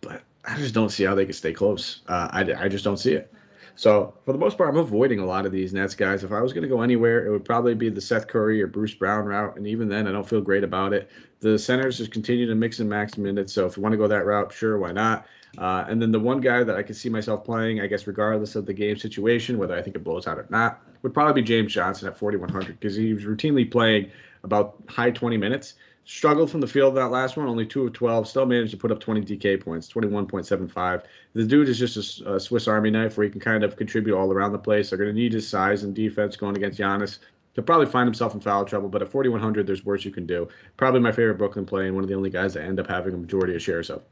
But 0.01 0.23
I 0.45 0.57
just 0.57 0.73
don't 0.73 0.91
see 0.91 1.05
how 1.05 1.15
they 1.15 1.25
can 1.25 1.35
stay 1.35 1.53
close. 1.53 2.03
Uh, 2.07 2.29
I, 2.31 2.65
I 2.65 2.69
just 2.69 2.85
don't 2.85 2.97
see 2.97 3.15
it. 3.15 3.33
So 3.77 4.15
for 4.25 4.33
the 4.33 4.39
most 4.39 4.57
part, 4.57 4.71
I'm 4.71 4.79
avoiding 4.79 5.19
a 5.19 5.27
lot 5.27 5.45
of 5.45 5.53
these 5.53 5.75
Nets 5.75 5.95
guys. 5.95 6.25
If 6.25 6.33
I 6.33 6.41
was 6.41 6.53
going 6.53 6.63
to 6.63 6.69
go 6.69 6.81
anywhere, 6.81 7.27
it 7.27 7.31
would 7.31 7.45
probably 7.45 7.75
be 7.75 7.91
the 7.91 8.01
Seth 8.01 8.27
Curry 8.27 8.61
or 8.63 8.67
Bruce 8.67 8.95
Brown 8.95 9.27
route, 9.27 9.57
and 9.57 9.67
even 9.67 9.89
then, 9.89 10.09
I 10.09 10.13
don't 10.13 10.29
feel 10.29 10.41
great 10.41 10.65
about 10.65 10.95
it. 10.95 11.11
The 11.41 11.59
centers 11.59 11.99
just 11.99 12.11
continue 12.11 12.47
to 12.47 12.55
mix 12.55 12.81
and 12.81 12.89
max 12.89 13.19
minutes. 13.19 13.53
So 13.53 13.67
if 13.67 13.77
you 13.77 13.83
want 13.83 13.93
to 13.93 13.99
go 13.99 14.09
that 14.09 14.25
route, 14.25 14.51
sure, 14.51 14.79
why 14.79 14.93
not? 14.93 15.27
Uh, 15.59 15.85
and 15.89 16.01
then 16.01 16.11
the 16.11 16.21
one 16.21 16.41
guy 16.41 16.65
that 16.65 16.75
I 16.75 16.83
could 16.83 16.97
see 16.97 17.09
myself 17.09 17.45
playing, 17.45 17.81
I 17.81 17.87
guess, 17.87 18.07
regardless 18.07 18.57
of 18.57 18.67
the 18.67 18.73
game 18.73 18.97
situation, 18.97 19.59
whether 19.59 19.77
I 19.77 19.83
think 19.83 19.95
it 19.95 20.05
blows 20.05 20.27
out 20.27 20.39
or 20.39 20.47
not, 20.49 20.83
would 21.03 21.15
probably 21.15 21.43
be 21.43 21.47
James 21.47 21.73
Johnson 21.73 22.09
at 22.09 22.19
4,100 22.19 22.79
because 22.81 22.97
he 22.97 23.13
was 23.13 23.25
routinely 23.25 23.71
playing 23.71 24.11
about 24.43 24.77
high 24.89 25.11
20 25.11 25.37
minutes. 25.37 25.75
Struggled 26.09 26.53
from 26.53 26.61
the 26.61 26.69
field 26.69 26.95
that 26.95 27.11
last 27.11 27.37
one, 27.37 27.49
only 27.49 27.67
two 27.67 27.85
of 27.85 27.93
12. 27.93 28.29
Still 28.29 28.47
managed 28.47 28.71
to 28.71 28.77
put 28.77 28.93
up 28.93 29.01
20 29.01 29.23
DK 29.23 29.61
points, 29.61 29.89
21.75. 29.93 31.03
The 31.33 31.45
dude 31.45 31.69
is 31.69 31.81
just 31.81 32.21
a, 32.21 32.35
a 32.35 32.41
Swiss 32.41 32.69
Army 32.69 32.93
knife 32.93 33.17
where 33.17 33.25
he 33.25 33.31
can 33.31 33.41
kind 33.41 33.65
of 33.65 33.77
contribute 33.77 34.17
all 34.17 34.31
around 34.33 34.53
the 34.53 34.59
place. 34.59 34.89
They're 34.89 34.99
going 34.99 35.11
to 35.11 35.21
need 35.21 35.33
his 35.33 35.49
size 35.49 35.83
and 35.83 35.97
defense 35.97 36.37
going 36.37 36.57
against 36.57 36.79
Giannis. 36.79 37.19
He'll 37.55 37.65
probably 37.65 37.87
find 37.87 38.07
himself 38.07 38.35
in 38.35 38.41
foul 38.41 38.65
trouble, 38.65 38.89
but 38.89 39.03
at 39.03 39.09
4,100, 39.09 39.67
there's 39.67 39.85
worse 39.85 40.05
you 40.05 40.13
can 40.13 40.27
do. 40.27 40.47
Probably 40.77 41.01
my 41.01 41.11
favorite 41.11 41.39
Brooklyn 41.39 41.67
play 41.67 41.87
and 41.87 41.97
one 41.97 42.05
of 42.05 42.09
the 42.09 42.15
only 42.15 42.31
guys 42.31 42.55
that 42.55 42.63
end 42.63 42.79
up 42.79 42.87
having 42.87 43.13
a 43.13 43.17
majority 43.17 43.57
of 43.57 43.63
shares 43.63 43.91
of. 43.91 44.05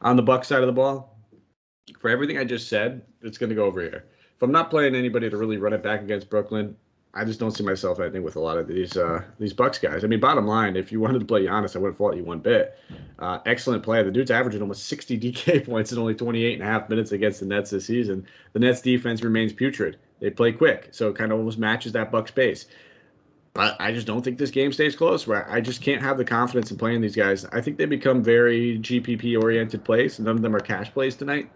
On 0.00 0.16
the 0.16 0.22
Buck 0.22 0.42
side 0.42 0.62
of 0.62 0.66
the 0.66 0.72
ball, 0.72 1.18
for 2.00 2.08
everything 2.08 2.38
I 2.38 2.44
just 2.44 2.68
said, 2.68 3.02
it's 3.20 3.36
going 3.36 3.50
to 3.50 3.56
go 3.56 3.66
over 3.66 3.82
here. 3.82 4.06
If 4.34 4.42
I'm 4.42 4.52
not 4.52 4.70
playing 4.70 4.94
anybody 4.94 5.28
to 5.28 5.36
really 5.36 5.58
run 5.58 5.74
it 5.74 5.82
back 5.82 6.00
against 6.00 6.30
Brooklyn, 6.30 6.76
I 7.16 7.24
just 7.24 7.40
don't 7.40 7.50
see 7.50 7.64
myself 7.64 7.98
ending 7.98 8.22
with 8.22 8.36
a 8.36 8.40
lot 8.40 8.58
of 8.58 8.68
these 8.68 8.94
uh, 8.94 9.22
these 9.38 9.54
Bucks 9.54 9.78
guys. 9.78 10.04
I 10.04 10.06
mean, 10.06 10.20
bottom 10.20 10.46
line, 10.46 10.76
if 10.76 10.92
you 10.92 11.00
wanted 11.00 11.20
to 11.20 11.24
play 11.24 11.46
Giannis, 11.46 11.74
I 11.74 11.78
wouldn't 11.78 11.96
fault 11.96 12.14
you 12.14 12.22
one 12.22 12.40
bit. 12.40 12.78
Uh, 13.18 13.38
excellent 13.46 13.82
play. 13.82 14.02
The 14.02 14.10
dude's 14.10 14.30
averaging 14.30 14.60
almost 14.60 14.84
60 14.84 15.18
DK 15.18 15.64
points 15.66 15.92
in 15.92 15.98
only 15.98 16.14
28 16.14 16.52
and 16.52 16.62
a 16.62 16.66
half 16.66 16.90
minutes 16.90 17.12
against 17.12 17.40
the 17.40 17.46
Nets 17.46 17.70
this 17.70 17.86
season. 17.86 18.26
The 18.52 18.58
Nets 18.58 18.82
defense 18.82 19.22
remains 19.22 19.54
putrid. 19.54 19.96
They 20.20 20.28
play 20.28 20.52
quick, 20.52 20.88
so 20.90 21.08
it 21.08 21.16
kind 21.16 21.32
of 21.32 21.38
almost 21.38 21.58
matches 21.58 21.92
that 21.92 22.12
Bucks 22.12 22.30
pace. 22.30 22.66
But 23.54 23.76
I 23.80 23.92
just 23.92 24.06
don't 24.06 24.22
think 24.22 24.36
this 24.36 24.50
game 24.50 24.70
stays 24.70 24.94
close. 24.94 25.26
Where 25.26 25.50
I 25.50 25.62
just 25.62 25.80
can't 25.80 26.02
have 26.02 26.18
the 26.18 26.24
confidence 26.24 26.70
in 26.70 26.76
playing 26.76 27.00
these 27.00 27.16
guys. 27.16 27.46
I 27.46 27.62
think 27.62 27.78
they 27.78 27.86
become 27.86 28.22
very 28.22 28.78
GPP 28.78 29.40
oriented 29.40 29.82
plays, 29.84 30.20
none 30.20 30.36
of 30.36 30.42
them 30.42 30.54
are 30.54 30.60
cash 30.60 30.92
plays 30.92 31.16
tonight, 31.16 31.48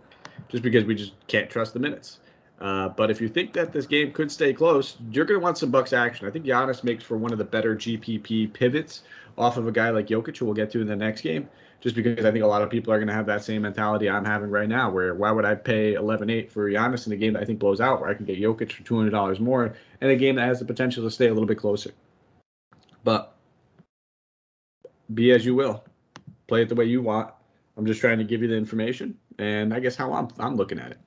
just 0.48 0.62
because 0.62 0.84
we 0.84 0.94
just 0.94 1.12
can't 1.26 1.50
trust 1.50 1.74
the 1.74 1.80
minutes. 1.80 2.20
Uh, 2.60 2.90
but 2.90 3.10
if 3.10 3.20
you 3.20 3.28
think 3.28 3.54
that 3.54 3.72
this 3.72 3.86
game 3.86 4.12
could 4.12 4.30
stay 4.30 4.52
close, 4.52 4.96
you're 5.10 5.24
going 5.24 5.40
to 5.40 5.42
want 5.42 5.56
some 5.56 5.70
Bucks 5.70 5.92
action. 5.92 6.26
I 6.26 6.30
think 6.30 6.44
Giannis 6.44 6.84
makes 6.84 7.02
for 7.02 7.16
one 7.16 7.32
of 7.32 7.38
the 7.38 7.44
better 7.44 7.74
GPP 7.74 8.52
pivots 8.52 9.02
off 9.38 9.56
of 9.56 9.66
a 9.66 9.72
guy 9.72 9.90
like 9.90 10.08
Jokic, 10.08 10.36
who 10.36 10.44
we'll 10.44 10.54
get 10.54 10.70
to 10.72 10.80
in 10.82 10.86
the 10.86 10.96
next 10.96 11.22
game, 11.22 11.48
just 11.80 11.96
because 11.96 12.26
I 12.26 12.30
think 12.30 12.44
a 12.44 12.46
lot 12.46 12.60
of 12.60 12.68
people 12.68 12.92
are 12.92 12.98
going 12.98 13.08
to 13.08 13.14
have 13.14 13.24
that 13.26 13.42
same 13.42 13.62
mentality 13.62 14.10
I'm 14.10 14.26
having 14.26 14.50
right 14.50 14.68
now, 14.68 14.90
where 14.90 15.14
why 15.14 15.30
would 15.30 15.46
I 15.46 15.54
pay 15.54 15.94
11-8 15.94 16.50
for 16.50 16.68
Giannis 16.70 17.06
in 17.06 17.12
a 17.14 17.16
game 17.16 17.32
that 17.32 17.42
I 17.42 17.46
think 17.46 17.58
blows 17.58 17.80
out, 17.80 18.02
where 18.02 18.10
I 18.10 18.14
can 18.14 18.26
get 18.26 18.38
Jokic 18.38 18.72
for 18.72 18.82
$200 18.82 19.40
more, 19.40 19.74
in 20.02 20.10
a 20.10 20.16
game 20.16 20.36
that 20.36 20.46
has 20.46 20.58
the 20.58 20.66
potential 20.66 21.02
to 21.04 21.10
stay 21.10 21.28
a 21.28 21.32
little 21.32 21.48
bit 21.48 21.58
closer. 21.58 21.92
But 23.04 23.34
be 25.14 25.32
as 25.32 25.46
you 25.46 25.54
will, 25.54 25.82
play 26.46 26.62
it 26.62 26.68
the 26.68 26.74
way 26.74 26.84
you 26.84 27.00
want. 27.00 27.32
I'm 27.78 27.86
just 27.86 28.02
trying 28.02 28.18
to 28.18 28.24
give 28.24 28.42
you 28.42 28.48
the 28.48 28.56
information, 28.56 29.16
and 29.38 29.72
I 29.72 29.80
guess 29.80 29.96
how 29.96 30.12
I'm 30.12 30.28
I'm 30.38 30.56
looking 30.56 30.78
at 30.78 30.90
it. 30.90 30.98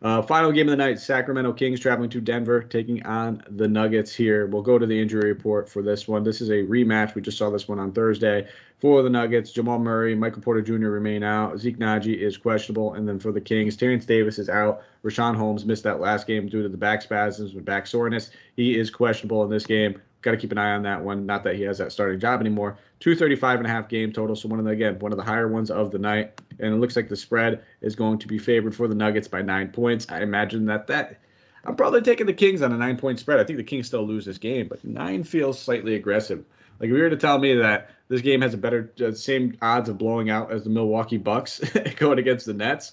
Uh, 0.00 0.22
final 0.22 0.52
game 0.52 0.68
of 0.68 0.70
the 0.70 0.76
night: 0.76 1.00
Sacramento 1.00 1.52
Kings 1.52 1.80
traveling 1.80 2.10
to 2.10 2.20
Denver, 2.20 2.62
taking 2.62 3.04
on 3.04 3.42
the 3.50 3.66
Nuggets. 3.66 4.14
Here, 4.14 4.46
we'll 4.46 4.62
go 4.62 4.78
to 4.78 4.86
the 4.86 4.98
injury 4.98 5.28
report 5.28 5.68
for 5.68 5.82
this 5.82 6.06
one. 6.06 6.22
This 6.22 6.40
is 6.40 6.50
a 6.50 6.62
rematch. 6.62 7.14
We 7.14 7.22
just 7.22 7.38
saw 7.38 7.50
this 7.50 7.66
one 7.66 7.80
on 7.80 7.92
Thursday 7.92 8.46
for 8.78 9.02
the 9.02 9.10
Nuggets. 9.10 9.52
Jamal 9.52 9.78
Murray, 9.78 10.14
Michael 10.14 10.42
Porter 10.42 10.62
Jr. 10.62 10.88
remain 10.88 11.22
out. 11.22 11.58
Zeke 11.58 11.78
Nnaji 11.78 12.16
is 12.16 12.36
questionable, 12.36 12.94
and 12.94 13.08
then 13.08 13.18
for 13.18 13.32
the 13.32 13.40
Kings, 13.40 13.76
Terrence 13.76 14.04
Davis 14.04 14.38
is 14.38 14.48
out. 14.48 14.82
Richaun 15.04 15.36
Holmes 15.36 15.64
missed 15.64 15.84
that 15.84 16.00
last 16.00 16.26
game 16.26 16.48
due 16.48 16.62
to 16.62 16.68
the 16.68 16.76
back 16.76 17.02
spasms 17.02 17.54
and 17.54 17.64
back 17.64 17.86
soreness. 17.86 18.30
He 18.56 18.78
is 18.78 18.90
questionable 18.90 19.42
in 19.44 19.50
this 19.50 19.66
game. 19.66 20.00
Got 20.22 20.32
to 20.32 20.36
keep 20.36 20.52
an 20.52 20.58
eye 20.58 20.74
on 20.74 20.82
that 20.82 21.02
one. 21.02 21.26
Not 21.26 21.44
that 21.44 21.54
he 21.54 21.62
has 21.62 21.78
that 21.78 21.92
starting 21.92 22.18
job 22.18 22.40
anymore. 22.40 22.76
235 23.00 23.60
and 23.60 23.66
a 23.66 23.70
half 23.70 23.88
game 23.88 24.12
total. 24.12 24.34
So 24.34 24.48
one 24.48 24.58
of 24.58 24.64
the 24.64 24.72
again 24.72 24.98
one 24.98 25.12
of 25.12 25.18
the 25.18 25.24
higher 25.24 25.46
ones 25.46 25.70
of 25.70 25.92
the 25.92 25.98
night. 25.98 26.40
And 26.58 26.74
it 26.74 26.78
looks 26.78 26.96
like 26.96 27.08
the 27.08 27.16
spread 27.16 27.62
is 27.82 27.94
going 27.94 28.18
to 28.18 28.26
be 28.26 28.36
favored 28.36 28.74
for 28.74 28.88
the 28.88 28.96
Nuggets 28.96 29.28
by 29.28 29.42
nine 29.42 29.70
points. 29.70 30.06
I 30.08 30.22
imagine 30.22 30.66
that 30.66 30.88
that 30.88 31.20
I'm 31.64 31.76
probably 31.76 32.00
taking 32.00 32.26
the 32.26 32.32
Kings 32.32 32.62
on 32.62 32.72
a 32.72 32.76
nine 32.76 32.96
point 32.96 33.20
spread. 33.20 33.38
I 33.38 33.44
think 33.44 33.58
the 33.58 33.64
Kings 33.64 33.86
still 33.86 34.02
lose 34.02 34.24
this 34.24 34.38
game, 34.38 34.66
but 34.66 34.84
nine 34.84 35.22
feels 35.22 35.60
slightly 35.60 35.94
aggressive. 35.94 36.44
Like 36.80 36.90
if 36.90 36.96
you 36.96 37.02
were 37.02 37.10
to 37.10 37.16
tell 37.16 37.38
me 37.38 37.54
that 37.54 37.90
this 38.08 38.20
game 38.20 38.40
has 38.40 38.54
a 38.54 38.58
better 38.58 38.92
uh, 39.04 39.12
same 39.12 39.56
odds 39.60 39.88
of 39.88 39.98
blowing 39.98 40.30
out 40.30 40.52
as 40.52 40.64
the 40.64 40.70
Milwaukee 40.70 41.18
Bucks 41.18 41.60
going 41.96 42.18
against 42.18 42.46
the 42.46 42.54
Nets, 42.54 42.92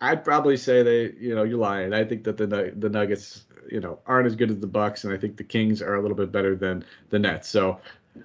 I'd 0.00 0.24
probably 0.24 0.56
say 0.56 0.82
they, 0.82 1.12
you 1.18 1.34
know, 1.34 1.42
you're 1.42 1.58
lying. 1.58 1.92
I 1.92 2.04
think 2.04 2.24
that 2.24 2.36
the 2.36 2.72
the 2.76 2.88
Nuggets 2.88 3.44
you 3.70 3.80
know 3.80 3.98
aren't 4.06 4.26
as 4.26 4.36
good 4.36 4.50
as 4.50 4.58
the 4.58 4.66
Bucks, 4.66 5.04
and 5.04 5.12
I 5.12 5.16
think 5.16 5.36
the 5.36 5.44
Kings 5.44 5.82
are 5.82 5.96
a 5.96 6.02
little 6.02 6.16
bit 6.16 6.32
better 6.32 6.54
than 6.54 6.84
the 7.10 7.18
Nets. 7.18 7.48
So, 7.48 7.80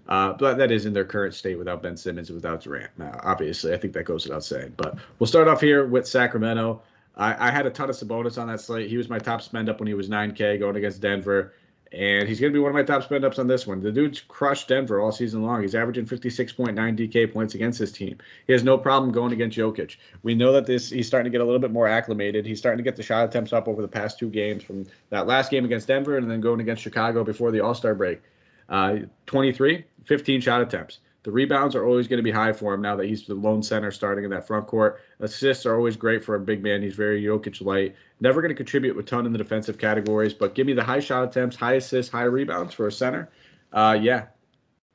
uh, 0.07 0.33
but 0.33 0.57
that 0.57 0.71
is 0.71 0.85
in 0.85 0.93
their 0.93 1.05
current 1.05 1.33
state 1.33 1.57
without 1.57 1.81
Ben 1.81 1.97
Simmons 1.97 2.29
and 2.29 2.35
without 2.35 2.61
Durant. 2.61 2.91
Now, 2.97 3.19
obviously, 3.23 3.73
I 3.73 3.77
think 3.77 3.93
that 3.93 4.03
goes 4.03 4.25
without 4.25 4.43
saying. 4.43 4.73
But 4.77 4.97
we'll 5.19 5.27
start 5.27 5.47
off 5.47 5.61
here 5.61 5.85
with 5.85 6.07
Sacramento. 6.07 6.81
I, 7.15 7.47
I 7.47 7.51
had 7.51 7.65
a 7.65 7.69
ton 7.69 7.89
of 7.89 7.95
Sabonis 7.95 8.41
on 8.41 8.47
that 8.47 8.61
slate. 8.61 8.89
He 8.89 8.97
was 8.97 9.09
my 9.09 9.19
top 9.19 9.41
spend 9.41 9.69
up 9.69 9.79
when 9.79 9.87
he 9.87 9.93
was 9.93 10.09
9K 10.09 10.59
going 10.59 10.75
against 10.75 11.01
Denver 11.01 11.53
and 11.93 12.27
he's 12.27 12.39
going 12.39 12.51
to 12.51 12.57
be 12.57 12.59
one 12.59 12.69
of 12.69 12.73
my 12.73 12.81
top 12.81 13.03
spend 13.03 13.23
ups 13.23 13.37
on 13.37 13.47
this 13.47 13.67
one. 13.67 13.79
The 13.79 13.91
dude's 13.91 14.21
crushed 14.21 14.67
Denver 14.67 14.99
all 14.99 15.11
season 15.11 15.43
long. 15.43 15.61
He's 15.61 15.75
averaging 15.75 16.07
56.9 16.07 16.73
DK 16.73 17.31
points 17.31 17.53
against 17.53 17.77
his 17.77 17.91
team. 17.91 18.17
He 18.47 18.53
has 18.53 18.63
no 18.63 18.79
problem 18.79 19.11
going 19.11 19.31
against 19.31 19.57
Jokic. 19.57 19.97
We 20.23 20.33
know 20.33 20.51
that 20.53 20.65
this 20.65 20.89
he's 20.89 21.05
starting 21.05 21.31
to 21.31 21.37
get 21.37 21.41
a 21.41 21.45
little 21.45 21.59
bit 21.59 21.71
more 21.71 21.87
acclimated. 21.87 22.47
He's 22.47 22.57
starting 22.57 22.77
to 22.77 22.83
get 22.83 22.95
the 22.95 23.03
shot 23.03 23.25
attempts 23.25 23.53
up 23.53 23.67
over 23.67 23.81
the 23.81 23.87
past 23.87 24.17
two 24.17 24.29
games 24.29 24.63
from 24.63 24.85
that 25.11 25.27
last 25.27 25.51
game 25.51 25.65
against 25.65 25.87
Denver 25.87 26.17
and 26.17 26.29
then 26.29 26.41
going 26.41 26.59
against 26.59 26.81
Chicago 26.81 27.23
before 27.23 27.51
the 27.51 27.59
All 27.59 27.75
Star 27.75 27.93
break. 27.93 28.21
Uh, 28.69 28.99
23, 29.27 29.85
15 30.05 30.41
shot 30.41 30.61
attempts. 30.61 30.99
The 31.23 31.31
rebounds 31.31 31.73
are 31.75 31.85
always 31.85 32.07
going 32.07 32.17
to 32.17 32.23
be 32.23 32.31
high 32.31 32.51
for 32.51 32.73
him 32.73 32.81
now 32.81 32.95
that 32.97 33.05
he's 33.05 33.25
the 33.25 33.33
lone 33.33 33.63
center 33.63 33.91
starting 33.91 34.25
in 34.25 34.31
that 34.31 34.45
front 34.45 34.67
court. 34.67 35.01
Assists 35.21 35.65
are 35.65 35.75
always 35.75 35.95
great 35.95 36.23
for 36.23 36.35
a 36.35 36.39
big 36.39 36.61
man. 36.61 36.81
He's 36.81 36.95
very 36.95 37.23
Jokic 37.23 37.61
light. 37.61 37.95
Never 38.19 38.41
going 38.41 38.49
to 38.49 38.55
contribute 38.55 38.97
a 38.97 39.03
ton 39.03 39.25
in 39.25 39.31
the 39.31 39.37
defensive 39.37 39.77
categories, 39.77 40.33
but 40.33 40.53
give 40.53 40.67
me 40.67 40.73
the 40.73 40.83
high 40.83 40.99
shot 40.99 41.23
attempts, 41.23 41.55
high 41.55 41.75
assists, 41.75 42.11
high 42.11 42.23
rebounds 42.23 42.73
for 42.73 42.87
a 42.87 42.91
center. 42.91 43.29
Uh, 43.71 43.97
yeah. 43.99 44.25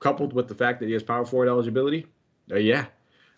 Coupled 0.00 0.32
with 0.32 0.48
the 0.48 0.54
fact 0.54 0.80
that 0.80 0.86
he 0.86 0.92
has 0.92 1.02
power 1.02 1.24
forward 1.24 1.48
eligibility, 1.48 2.06
uh, 2.52 2.56
yeah, 2.56 2.86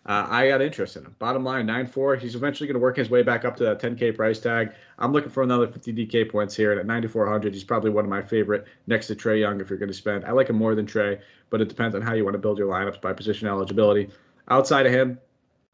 uh, 0.03 0.25
I 0.29 0.47
got 0.47 0.61
interest 0.61 0.95
in 0.95 1.05
him. 1.05 1.15
Bottom 1.19 1.43
line, 1.43 1.67
9 1.67 1.85
4. 1.85 2.15
He's 2.15 2.33
eventually 2.33 2.67
going 2.67 2.75
to 2.75 2.79
work 2.79 2.97
his 2.97 3.11
way 3.11 3.21
back 3.21 3.45
up 3.45 3.55
to 3.57 3.63
that 3.65 3.79
10K 3.79 4.15
price 4.15 4.39
tag. 4.39 4.73
I'm 4.97 5.11
looking 5.11 5.29
for 5.29 5.43
another 5.43 5.67
50 5.67 5.93
DK 5.93 6.31
points 6.31 6.55
here. 6.55 6.71
And 6.71 6.79
at 6.79 6.87
9,400, 6.87 7.53
he's 7.53 7.63
probably 7.63 7.91
one 7.91 8.03
of 8.03 8.09
my 8.09 8.21
favorite 8.21 8.65
next 8.87 9.07
to 9.07 9.15
Trae 9.15 9.39
Young 9.39 9.61
if 9.61 9.69
you're 9.69 9.77
going 9.77 9.91
to 9.91 9.95
spend. 9.95 10.25
I 10.25 10.31
like 10.31 10.49
him 10.49 10.55
more 10.55 10.73
than 10.73 10.87
Trae, 10.87 11.21
but 11.51 11.61
it 11.61 11.69
depends 11.69 11.95
on 11.95 12.01
how 12.01 12.13
you 12.13 12.23
want 12.23 12.33
to 12.33 12.39
build 12.39 12.57
your 12.57 12.67
lineups 12.67 12.99
by 12.99 13.13
position 13.13 13.47
eligibility. 13.47 14.09
Outside 14.49 14.87
of 14.87 14.91
him, 14.91 15.19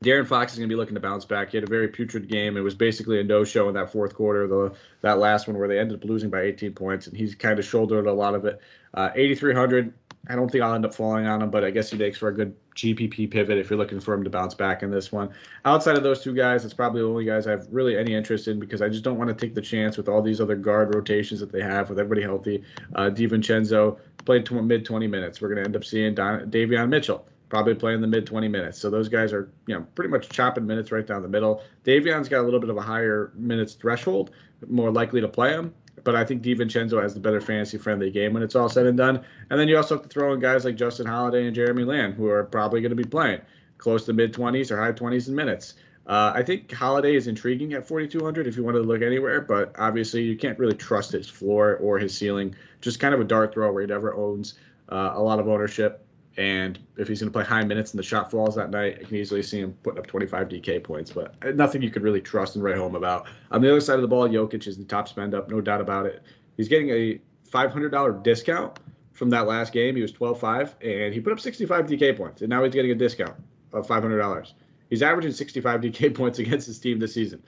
De'Aaron 0.03 0.27
Fox 0.27 0.51
is 0.51 0.59
going 0.59 0.69
to 0.69 0.73
be 0.73 0.77
looking 0.77 0.95
to 0.95 1.01
bounce 1.01 1.25
back. 1.25 1.51
He 1.51 1.57
had 1.57 1.63
a 1.63 1.69
very 1.69 1.87
putrid 1.87 2.27
game. 2.27 2.57
It 2.57 2.61
was 2.61 2.75
basically 2.75 3.19
a 3.19 3.23
no-show 3.23 3.67
in 3.69 3.75
that 3.75 3.91
fourth 3.91 4.13
quarter, 4.13 4.45
the 4.45 4.75
that 5.01 5.17
last 5.17 5.47
one 5.47 5.57
where 5.57 5.67
they 5.67 5.79
ended 5.79 5.97
up 5.97 6.07
losing 6.07 6.29
by 6.29 6.41
18 6.41 6.73
points, 6.73 7.07
and 7.07 7.17
he's 7.17 7.33
kind 7.33 7.57
of 7.57 7.65
shouldered 7.65 8.05
a 8.05 8.13
lot 8.13 8.35
of 8.35 8.45
it. 8.45 8.59
Uh, 8.93 9.09
8,300. 9.15 9.93
I 10.29 10.35
don't 10.35 10.51
think 10.51 10.63
I'll 10.63 10.73
end 10.73 10.85
up 10.85 10.93
falling 10.93 11.25
on 11.25 11.41
him, 11.41 11.49
but 11.49 11.63
I 11.63 11.71
guess 11.71 11.91
he 11.91 11.97
makes 11.97 12.17
for 12.17 12.27
a 12.27 12.33
good 12.33 12.53
GPP 12.75 13.31
pivot 13.31 13.57
if 13.57 13.69
you're 13.69 13.79
looking 13.79 13.99
for 13.99 14.13
him 14.13 14.23
to 14.23 14.29
bounce 14.29 14.53
back 14.53 14.83
in 14.83 14.91
this 14.91 15.11
one. 15.11 15.29
Outside 15.63 15.95
of 15.95 16.03
those 16.03 16.21
two 16.21 16.33
guys, 16.33 16.65
it's 16.65 16.73
probably 16.73 17.01
the 17.01 17.07
only 17.07 17.25
guys 17.25 17.47
I 17.47 17.51
have 17.51 17.67
really 17.71 17.97
any 17.97 18.13
interest 18.13 18.47
in 18.47 18.59
because 18.59 18.81
I 18.81 18.89
just 18.89 19.03
don't 19.03 19.17
want 19.17 19.29
to 19.29 19.33
take 19.33 19.55
the 19.55 19.61
chance 19.61 19.95
with 19.95 20.09
all 20.09 20.21
these 20.21 20.41
other 20.41 20.55
guard 20.55 20.93
rotations 20.93 21.39
that 21.39 21.51
they 21.51 21.61
have 21.61 21.89
with 21.89 21.97
everybody 21.97 22.23
healthy. 22.23 22.63
Uh, 22.95 23.09
DiVincenzo 23.09 23.97
played 24.25 24.45
tw- 24.45 24.63
mid 24.63 24.85
20 24.85 25.07
minutes. 25.07 25.41
We're 25.41 25.49
going 25.49 25.63
to 25.63 25.65
end 25.65 25.75
up 25.75 25.85
seeing 25.85 26.13
Don- 26.13 26.51
Davion 26.51 26.89
Mitchell 26.89 27.25
probably 27.49 27.75
playing 27.75 28.01
the 28.01 28.07
mid 28.07 28.25
20 28.25 28.49
minutes. 28.49 28.77
So 28.77 28.89
those 28.89 29.07
guys 29.07 29.31
are, 29.31 29.49
you 29.67 29.75
know, 29.75 29.85
pretty 29.95 30.09
much 30.09 30.27
chopping 30.29 30.67
minutes 30.67 30.91
right 30.91 31.07
down 31.07 31.21
the 31.21 31.29
middle. 31.29 31.63
Davion's 31.85 32.27
got 32.27 32.41
a 32.41 32.43
little 32.43 32.59
bit 32.59 32.69
of 32.69 32.75
a 32.75 32.81
higher 32.81 33.31
minutes 33.35 33.73
threshold, 33.73 34.31
more 34.67 34.91
likely 34.91 35.21
to 35.21 35.27
play 35.29 35.51
him 35.51 35.73
but 36.07 36.15
I 36.15 36.23
think 36.23 36.41
DiVincenzo 36.41 37.01
has 37.01 37.13
the 37.13 37.19
better 37.19 37.41
fantasy 37.41 37.77
friendly 37.77 38.09
game 38.09 38.31
when 38.31 38.41
it's 38.41 38.55
all 38.55 38.69
said 38.69 38.85
and 38.85 38.97
done. 38.97 39.25
And 39.49 39.59
then 39.59 39.67
you 39.67 39.75
also 39.75 39.95
have 39.95 40.03
to 40.03 40.07
throw 40.07 40.31
in 40.31 40.39
guys 40.39 40.63
like 40.63 40.77
Justin 40.77 41.05
Holiday 41.05 41.47
and 41.47 41.53
Jeremy 41.53 41.83
Lamb, 41.83 42.13
who 42.13 42.29
are 42.29 42.45
probably 42.45 42.79
going 42.79 42.91
to 42.91 42.95
be 42.95 43.03
playing 43.03 43.41
close 43.77 44.05
to 44.05 44.13
mid 44.13 44.31
20s 44.31 44.71
or 44.71 44.77
high 44.77 44.93
20s 44.93 45.27
in 45.27 45.35
minutes. 45.35 45.73
Uh, 46.05 46.31
I 46.33 46.43
think 46.43 46.71
Holiday 46.71 47.17
is 47.17 47.27
intriguing 47.27 47.73
at 47.73 47.85
4,200 47.85 48.47
if 48.47 48.55
you 48.55 48.63
want 48.63 48.77
to 48.77 48.83
look 48.83 49.01
anywhere, 49.01 49.41
but 49.41 49.75
obviously 49.77 50.23
you 50.23 50.37
can't 50.37 50.57
really 50.57 50.77
trust 50.77 51.11
his 51.11 51.27
floor 51.27 51.75
or 51.81 51.99
his 51.99 52.15
ceiling. 52.15 52.55
Just 52.79 53.01
kind 53.01 53.13
of 53.13 53.19
a 53.19 53.25
dart 53.25 53.53
throw 53.53 53.69
where 53.73 53.81
he 53.81 53.87
never 53.87 54.15
owns 54.15 54.53
uh, 54.87 55.11
a 55.13 55.21
lot 55.21 55.39
of 55.39 55.49
ownership. 55.49 56.06
And 56.37 56.77
if 56.97 57.07
he's 57.07 57.19
going 57.19 57.31
to 57.31 57.33
play 57.33 57.43
high 57.43 57.63
minutes 57.63 57.91
and 57.91 57.99
the 57.99 58.03
shot 58.03 58.29
falls 58.29 58.55
that 58.55 58.69
night, 58.69 58.99
I 59.01 59.03
can 59.03 59.15
easily 59.15 59.41
see 59.41 59.59
him 59.59 59.75
putting 59.81 59.99
up 59.99 60.05
25 60.05 60.47
DK 60.47 60.83
points, 60.83 61.11
but 61.11 61.55
nothing 61.55 61.81
you 61.81 61.89
could 61.89 62.03
really 62.03 62.21
trust 62.21 62.55
and 62.55 62.63
write 62.63 62.77
home 62.77 62.95
about. 62.95 63.27
On 63.49 63.59
the 63.59 63.69
other 63.69 63.81
side 63.81 63.95
of 63.95 64.03
the 64.03 64.07
ball, 64.07 64.29
Jokic 64.29 64.67
is 64.67 64.77
the 64.77 64.83
top 64.83 65.07
spend 65.07 65.33
up, 65.33 65.49
no 65.49 65.61
doubt 65.61 65.81
about 65.81 66.05
it. 66.05 66.21
He's 66.55 66.67
getting 66.67 66.91
a 66.91 67.19
$500 67.49 68.23
discount 68.23 68.79
from 69.13 69.31
that 69.31 69.47
last 69.47 69.73
game. 69.73 69.95
He 69.95 70.01
was 70.03 70.11
12 70.11 70.39
5, 70.39 70.75
and 70.81 71.13
he 71.13 71.19
put 71.19 71.33
up 71.33 71.39
65 71.39 71.87
DK 71.87 72.15
points, 72.15 72.41
and 72.41 72.49
now 72.49 72.63
he's 72.63 72.73
getting 72.73 72.91
a 72.91 72.95
discount 72.95 73.35
of 73.73 73.87
$500. 73.87 74.53
He's 74.91 75.01
averaging 75.01 75.31
65 75.31 75.81
DK 75.81 76.15
points 76.15 76.37
against 76.37 76.67
his 76.67 76.77
team 76.79 76.99
this 76.99 77.15
season. 77.15 77.41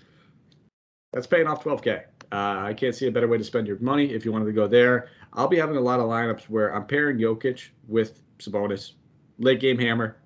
That's 1.13 1.27
paying 1.27 1.47
off 1.47 1.63
12K. 1.63 2.05
Uh, 2.31 2.35
I 2.61 2.73
can't 2.75 2.93
see 2.93 3.07
a 3.07 3.11
better 3.11 3.27
way 3.27 3.37
to 3.37 3.43
spend 3.43 3.67
your 3.67 3.79
money 3.79 4.13
if 4.13 4.25
you 4.25 4.31
wanted 4.31 4.45
to 4.45 4.51
go 4.51 4.67
there. 4.67 5.09
I'll 5.33 5.47
be 5.47 5.57
having 5.57 5.77
a 5.77 5.81
lot 5.81 5.99
of 5.99 6.07
lineups 6.07 6.43
where 6.43 6.75
I'm 6.75 6.85
pairing 6.85 7.17
Jokic 7.17 7.69
with 7.87 8.21
Sabonis, 8.39 8.93
late 9.37 9.59
game 9.59 9.77
hammer, 9.77 10.17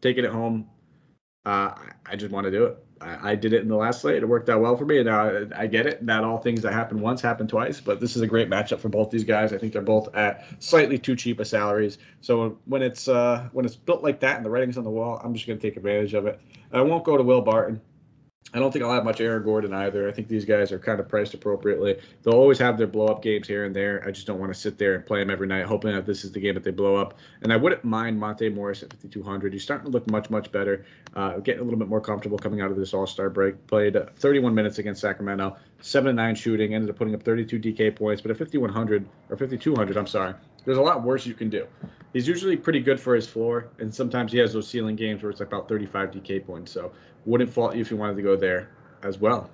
taking 0.00 0.24
it 0.24 0.30
home. 0.30 0.68
Uh, 1.46 1.72
I 2.06 2.16
just 2.16 2.32
want 2.32 2.44
to 2.44 2.50
do 2.50 2.64
it. 2.64 2.78
I, 3.00 3.30
I, 3.30 3.34
did 3.34 3.54
it 3.54 3.62
in 3.62 3.68
the 3.68 3.76
last 3.76 4.02
slate. 4.02 4.22
It 4.22 4.26
worked 4.26 4.50
out 4.50 4.60
well 4.60 4.76
for 4.76 4.84
me. 4.84 5.02
Now 5.02 5.24
I, 5.26 5.62
I 5.62 5.66
get 5.66 5.86
it. 5.86 6.02
Not 6.02 6.22
all 6.22 6.36
things 6.36 6.60
that 6.62 6.72
happen 6.72 7.00
once 7.00 7.22
happen 7.22 7.46
twice, 7.46 7.80
but 7.80 7.98
this 7.98 8.14
is 8.14 8.22
a 8.22 8.26
great 8.26 8.50
matchup 8.50 8.78
for 8.78 8.90
both 8.90 9.10
these 9.10 9.24
guys. 9.24 9.52
I 9.52 9.58
think 9.58 9.72
they're 9.72 9.80
both 9.80 10.14
at 10.14 10.44
slightly 10.62 10.98
too 10.98 11.16
cheap 11.16 11.40
of 11.40 11.46
salaries. 11.46 11.96
So 12.20 12.58
when 12.66 12.82
it's 12.82 13.08
uh, 13.08 13.48
when 13.52 13.64
it's 13.64 13.76
built 13.76 14.02
like 14.02 14.20
that 14.20 14.36
and 14.36 14.44
the 14.44 14.50
writing's 14.50 14.76
on 14.76 14.84
the 14.84 14.90
wall, 14.90 15.20
I'm 15.24 15.32
just 15.32 15.46
going 15.46 15.58
to 15.58 15.66
take 15.66 15.78
advantage 15.78 16.12
of 16.12 16.26
it. 16.26 16.40
I 16.72 16.82
won't 16.82 17.04
go 17.04 17.16
to 17.16 17.22
Will 17.22 17.40
Barton. 17.40 17.80
I 18.52 18.58
don't 18.58 18.72
think 18.72 18.84
I'll 18.84 18.92
have 18.92 19.04
much 19.04 19.20
Aaron 19.20 19.44
Gordon 19.44 19.72
either. 19.72 20.08
I 20.08 20.12
think 20.12 20.26
these 20.26 20.44
guys 20.44 20.72
are 20.72 20.78
kind 20.78 20.98
of 20.98 21.08
priced 21.08 21.34
appropriately. 21.34 22.00
They'll 22.22 22.34
always 22.34 22.58
have 22.58 22.76
their 22.78 22.88
blow 22.88 23.06
up 23.06 23.22
games 23.22 23.46
here 23.46 23.64
and 23.64 23.74
there. 23.74 24.02
I 24.04 24.10
just 24.10 24.26
don't 24.26 24.40
want 24.40 24.52
to 24.52 24.58
sit 24.58 24.76
there 24.76 24.96
and 24.96 25.06
play 25.06 25.20
them 25.20 25.30
every 25.30 25.46
night, 25.46 25.66
hoping 25.66 25.92
that 25.92 26.04
this 26.04 26.24
is 26.24 26.32
the 26.32 26.40
game 26.40 26.54
that 26.54 26.64
they 26.64 26.72
blow 26.72 26.96
up. 26.96 27.14
And 27.42 27.52
I 27.52 27.56
wouldn't 27.56 27.84
mind 27.84 28.18
Monte 28.18 28.48
Morris 28.48 28.82
at 28.82 28.92
5,200. 28.92 29.52
He's 29.52 29.62
starting 29.62 29.86
to 29.86 29.92
look 29.92 30.10
much, 30.10 30.30
much 30.30 30.50
better, 30.50 30.84
uh, 31.14 31.38
getting 31.38 31.60
a 31.60 31.64
little 31.64 31.78
bit 31.78 31.88
more 31.88 32.00
comfortable 32.00 32.38
coming 32.38 32.60
out 32.60 32.72
of 32.72 32.76
this 32.76 32.92
All 32.92 33.06
Star 33.06 33.30
break. 33.30 33.64
Played 33.68 33.96
31 34.16 34.52
minutes 34.52 34.78
against 34.78 35.00
Sacramento, 35.00 35.56
7 35.80 36.16
9 36.16 36.34
shooting, 36.34 36.74
ended 36.74 36.90
up 36.90 36.96
putting 36.96 37.14
up 37.14 37.22
32 37.22 37.60
DK 37.60 37.94
points, 37.94 38.20
but 38.20 38.32
at 38.32 38.36
5,100 38.36 39.06
or 39.28 39.36
5,200, 39.36 39.96
I'm 39.96 40.08
sorry, 40.08 40.34
there's 40.64 40.78
a 40.78 40.82
lot 40.82 41.04
worse 41.04 41.24
you 41.24 41.34
can 41.34 41.50
do. 41.50 41.66
He's 42.12 42.26
usually 42.26 42.56
pretty 42.56 42.80
good 42.80 42.98
for 42.98 43.14
his 43.14 43.28
floor, 43.28 43.68
and 43.78 43.94
sometimes 43.94 44.32
he 44.32 44.38
has 44.38 44.52
those 44.52 44.66
ceiling 44.66 44.96
games 44.96 45.22
where 45.22 45.30
it's 45.30 45.40
about 45.40 45.68
35 45.68 46.10
DK 46.10 46.44
points. 46.44 46.72
So 46.72 46.90
wouldn't 47.24 47.50
fault 47.50 47.74
you 47.74 47.80
if 47.80 47.90
you 47.90 47.96
wanted 47.96 48.16
to 48.16 48.22
go 48.22 48.36
there 48.36 48.70
as 49.02 49.18
well. 49.18 49.50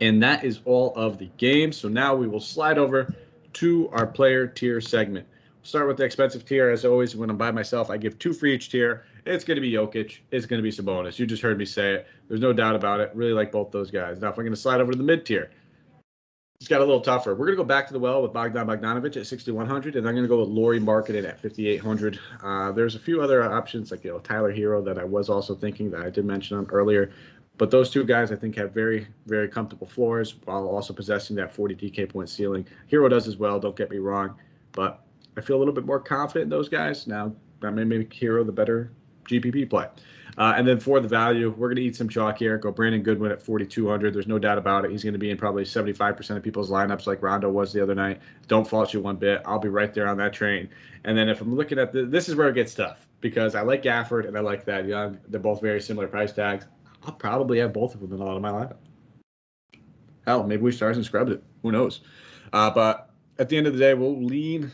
And 0.00 0.22
that 0.22 0.44
is 0.44 0.60
all 0.64 0.94
of 0.94 1.18
the 1.18 1.30
games. 1.36 1.76
So 1.76 1.88
now 1.88 2.14
we 2.14 2.26
will 2.26 2.40
slide 2.40 2.78
over 2.78 3.14
to 3.54 3.88
our 3.90 4.06
player 4.06 4.46
tier 4.46 4.80
segment. 4.80 5.26
We'll 5.58 5.66
start 5.66 5.88
with 5.88 5.98
the 5.98 6.04
expensive 6.04 6.44
tier. 6.46 6.70
As 6.70 6.84
always, 6.84 7.14
when 7.14 7.28
I'm 7.28 7.36
by 7.36 7.50
myself, 7.50 7.90
I 7.90 7.98
give 7.98 8.18
two 8.18 8.32
for 8.32 8.46
each 8.46 8.70
tier. 8.70 9.04
It's 9.26 9.44
going 9.44 9.56
to 9.56 9.60
be 9.60 9.72
Jokic. 9.72 10.18
It's 10.30 10.46
going 10.46 10.58
to 10.58 10.62
be 10.62 10.70
Sabonis. 10.70 11.18
You 11.18 11.26
just 11.26 11.42
heard 11.42 11.58
me 11.58 11.66
say 11.66 11.94
it. 11.94 12.06
There's 12.28 12.40
no 12.40 12.54
doubt 12.54 12.74
about 12.74 13.00
it. 13.00 13.10
Really 13.14 13.34
like 13.34 13.52
both 13.52 13.70
those 13.70 13.90
guys. 13.90 14.20
Now, 14.20 14.30
if 14.30 14.36
we're 14.36 14.44
going 14.44 14.54
to 14.54 14.60
slide 14.60 14.80
over 14.80 14.92
to 14.92 14.98
the 14.98 15.04
mid 15.04 15.26
tier, 15.26 15.50
it's 16.60 16.68
got 16.68 16.82
a 16.82 16.84
little 16.84 17.00
tougher. 17.00 17.34
We're 17.34 17.46
going 17.46 17.56
to 17.56 17.62
go 17.62 17.66
back 17.66 17.86
to 17.86 17.94
the 17.94 17.98
well 17.98 18.20
with 18.20 18.34
Bogdan 18.34 18.66
Bogdanovic 18.66 19.16
at 19.16 19.26
6,100, 19.26 19.96
and 19.96 20.06
I'm 20.06 20.14
going 20.14 20.24
to 20.24 20.28
go 20.28 20.40
with 20.40 20.50
Lauri 20.50 20.78
Markkanen 20.78 21.26
at 21.26 21.40
5,800. 21.40 22.20
Uh, 22.42 22.70
there's 22.72 22.94
a 22.94 22.98
few 22.98 23.22
other 23.22 23.42
options, 23.42 23.90
like 23.90 24.04
you 24.04 24.10
know 24.10 24.18
Tyler 24.18 24.52
Herro, 24.52 24.84
that 24.84 24.98
I 24.98 25.04
was 25.04 25.30
also 25.30 25.54
thinking 25.54 25.90
that 25.92 26.02
I 26.02 26.10
did 26.10 26.26
mention 26.26 26.58
on 26.58 26.66
earlier. 26.66 27.12
But 27.56 27.70
those 27.70 27.88
two 27.88 28.04
guys, 28.04 28.30
I 28.30 28.36
think, 28.36 28.56
have 28.56 28.74
very, 28.74 29.06
very 29.24 29.48
comfortable 29.48 29.86
floors 29.86 30.34
while 30.44 30.68
also 30.68 30.92
possessing 30.92 31.34
that 31.36 31.54
40 31.54 31.76
DK 31.76 32.10
point 32.10 32.28
ceiling. 32.28 32.66
Herro 32.92 33.08
does 33.08 33.26
as 33.26 33.38
well, 33.38 33.58
don't 33.58 33.76
get 33.76 33.90
me 33.90 33.96
wrong. 33.96 34.34
But 34.72 35.02
I 35.38 35.40
feel 35.40 35.56
a 35.56 35.60
little 35.60 35.74
bit 35.74 35.86
more 35.86 35.98
confident 35.98 36.44
in 36.44 36.50
those 36.50 36.68
guys. 36.68 37.06
Now, 37.06 37.34
I 37.62 37.70
may 37.70 37.84
make 37.84 38.12
Herro 38.12 38.44
the 38.44 38.52
better 38.52 38.92
GPP 39.24 39.70
play. 39.70 39.86
Uh, 40.38 40.54
and 40.56 40.66
then 40.66 40.78
for 40.78 41.00
the 41.00 41.08
value, 41.08 41.50
we're 41.50 41.68
going 41.68 41.76
to 41.76 41.82
eat 41.82 41.96
some 41.96 42.08
chalk 42.08 42.38
here. 42.38 42.58
Go 42.58 42.70
Brandon 42.70 43.02
Goodwin 43.02 43.32
at 43.32 43.42
4,200. 43.42 44.14
There's 44.14 44.26
no 44.26 44.38
doubt 44.38 44.58
about 44.58 44.84
it. 44.84 44.90
He's 44.90 45.02
going 45.02 45.12
to 45.12 45.18
be 45.18 45.30
in 45.30 45.36
probably 45.36 45.64
75% 45.64 46.36
of 46.36 46.42
people's 46.42 46.70
lineups 46.70 47.06
like 47.06 47.22
Rondo 47.22 47.50
was 47.50 47.72
the 47.72 47.82
other 47.82 47.94
night. 47.94 48.20
Don't 48.46 48.68
fault 48.68 48.92
you 48.94 49.00
one 49.00 49.16
bit. 49.16 49.42
I'll 49.44 49.58
be 49.58 49.68
right 49.68 49.92
there 49.92 50.08
on 50.08 50.16
that 50.18 50.32
train. 50.32 50.68
And 51.04 51.16
then 51.16 51.28
if 51.28 51.40
I'm 51.40 51.54
looking 51.54 51.78
at 51.78 51.92
the, 51.92 52.04
this 52.04 52.28
is 52.28 52.36
where 52.36 52.48
it 52.48 52.54
gets 52.54 52.74
tough 52.74 53.06
because 53.20 53.54
I 53.54 53.62
like 53.62 53.82
Gafford 53.82 54.26
and 54.26 54.36
I 54.36 54.40
like 54.40 54.64
Thad 54.64 54.86
Young. 54.86 55.18
They're 55.28 55.40
both 55.40 55.60
very 55.60 55.80
similar 55.80 56.06
price 56.06 56.32
tags. 56.32 56.66
I'll 57.04 57.12
probably 57.12 57.58
have 57.58 57.72
both 57.72 57.94
of 57.94 58.00
them 58.00 58.12
in 58.12 58.20
a 58.20 58.24
lot 58.24 58.36
of 58.36 58.42
my 58.42 58.50
lineup. 58.50 58.76
Hell, 60.26 60.44
maybe 60.44 60.62
we 60.62 60.72
stars 60.72 60.96
and 60.96 61.06
scrubbed 61.06 61.30
it. 61.30 61.42
Who 61.62 61.72
knows? 61.72 62.02
Uh, 62.52 62.70
but 62.70 63.10
at 63.38 63.48
the 63.48 63.56
end 63.56 63.66
of 63.66 63.72
the 63.72 63.78
day, 63.78 63.94
we'll 63.94 64.22
lean 64.22 64.70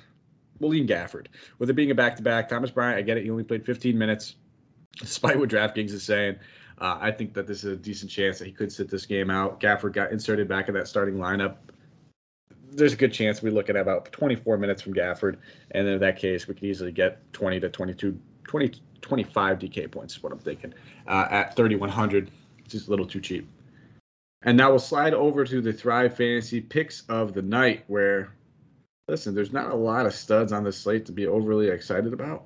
we'll 0.59 0.71
lean 0.71 0.87
Gafford. 0.89 1.27
With 1.59 1.71
it 1.71 1.75
being 1.75 1.91
a 1.91 1.95
back 1.95 2.17
to 2.17 2.23
back, 2.23 2.49
Thomas 2.49 2.71
Bryant, 2.71 2.99
I 2.99 3.03
get 3.03 3.17
it. 3.17 3.25
He 3.25 3.31
only 3.31 3.45
played 3.45 3.65
15 3.65 3.97
minutes 3.97 4.37
despite 5.01 5.39
what 5.39 5.49
DraftKings 5.49 5.91
is 5.91 6.03
saying, 6.03 6.37
uh, 6.79 6.99
I 7.01 7.11
think 7.11 7.33
that 7.35 7.47
this 7.47 7.65
is 7.65 7.73
a 7.73 7.77
decent 7.77 8.11
chance 8.11 8.39
that 8.39 8.47
he 8.47 8.53
could 8.53 8.71
sit 8.71 8.89
this 8.89 9.07
game 9.07 9.31
out. 9.31 9.61
Gafford 9.61 9.93
got 9.93 10.13
inserted 10.13 10.49
back 10.49 10.69
in 10.69 10.75
that 10.75 10.89
starting 10.89 11.17
lineup. 11.17 11.57
There's 12.71 12.93
a 12.93 12.97
good 12.97 13.13
chance 13.13 13.43
we 13.43 13.51
look 13.51 13.71
at 13.71 13.77
about 13.77 14.13
24 14.13 14.59
minutes 14.59 14.83
from 14.83 14.93
Gafford, 14.93 15.37
and 15.71 15.89
in 15.89 15.99
that 16.01 16.19
case, 16.19 16.47
we 16.47 16.55
could 16.55 16.65
easily 16.65 16.93
get 16.93 17.33
20 17.33 17.61
to 17.61 17.69
22, 17.71 18.19
20, 18.45 18.73
25 19.01 19.59
DK 19.59 19.91
points. 19.91 20.17
Is 20.17 20.23
what 20.23 20.33
I'm 20.33 20.39
thinking 20.39 20.75
uh, 21.07 21.29
at 21.31 21.57
3,100. 21.57 22.31
It's 22.59 22.73
just 22.73 22.89
a 22.89 22.91
little 22.91 23.07
too 23.07 23.21
cheap. 23.21 23.49
And 24.43 24.57
now 24.57 24.71
we'll 24.71 24.79
slide 24.79 25.15
over 25.15 25.45
to 25.45 25.61
the 25.61 25.73
Thrive 25.73 26.15
Fantasy 26.17 26.61
picks 26.61 27.03
of 27.09 27.33
the 27.33 27.43
night, 27.43 27.85
where 27.87 28.35
listen, 29.09 29.35
there's 29.35 29.53
not 29.53 29.71
a 29.71 29.75
lot 29.75 30.05
of 30.05 30.13
studs 30.13 30.53
on 30.53 30.65
the 30.65 30.73
slate 30.73 31.07
to 31.07 31.13
be 31.13 31.27
overly 31.27 31.69
excited 31.69 32.13
about 32.13 32.45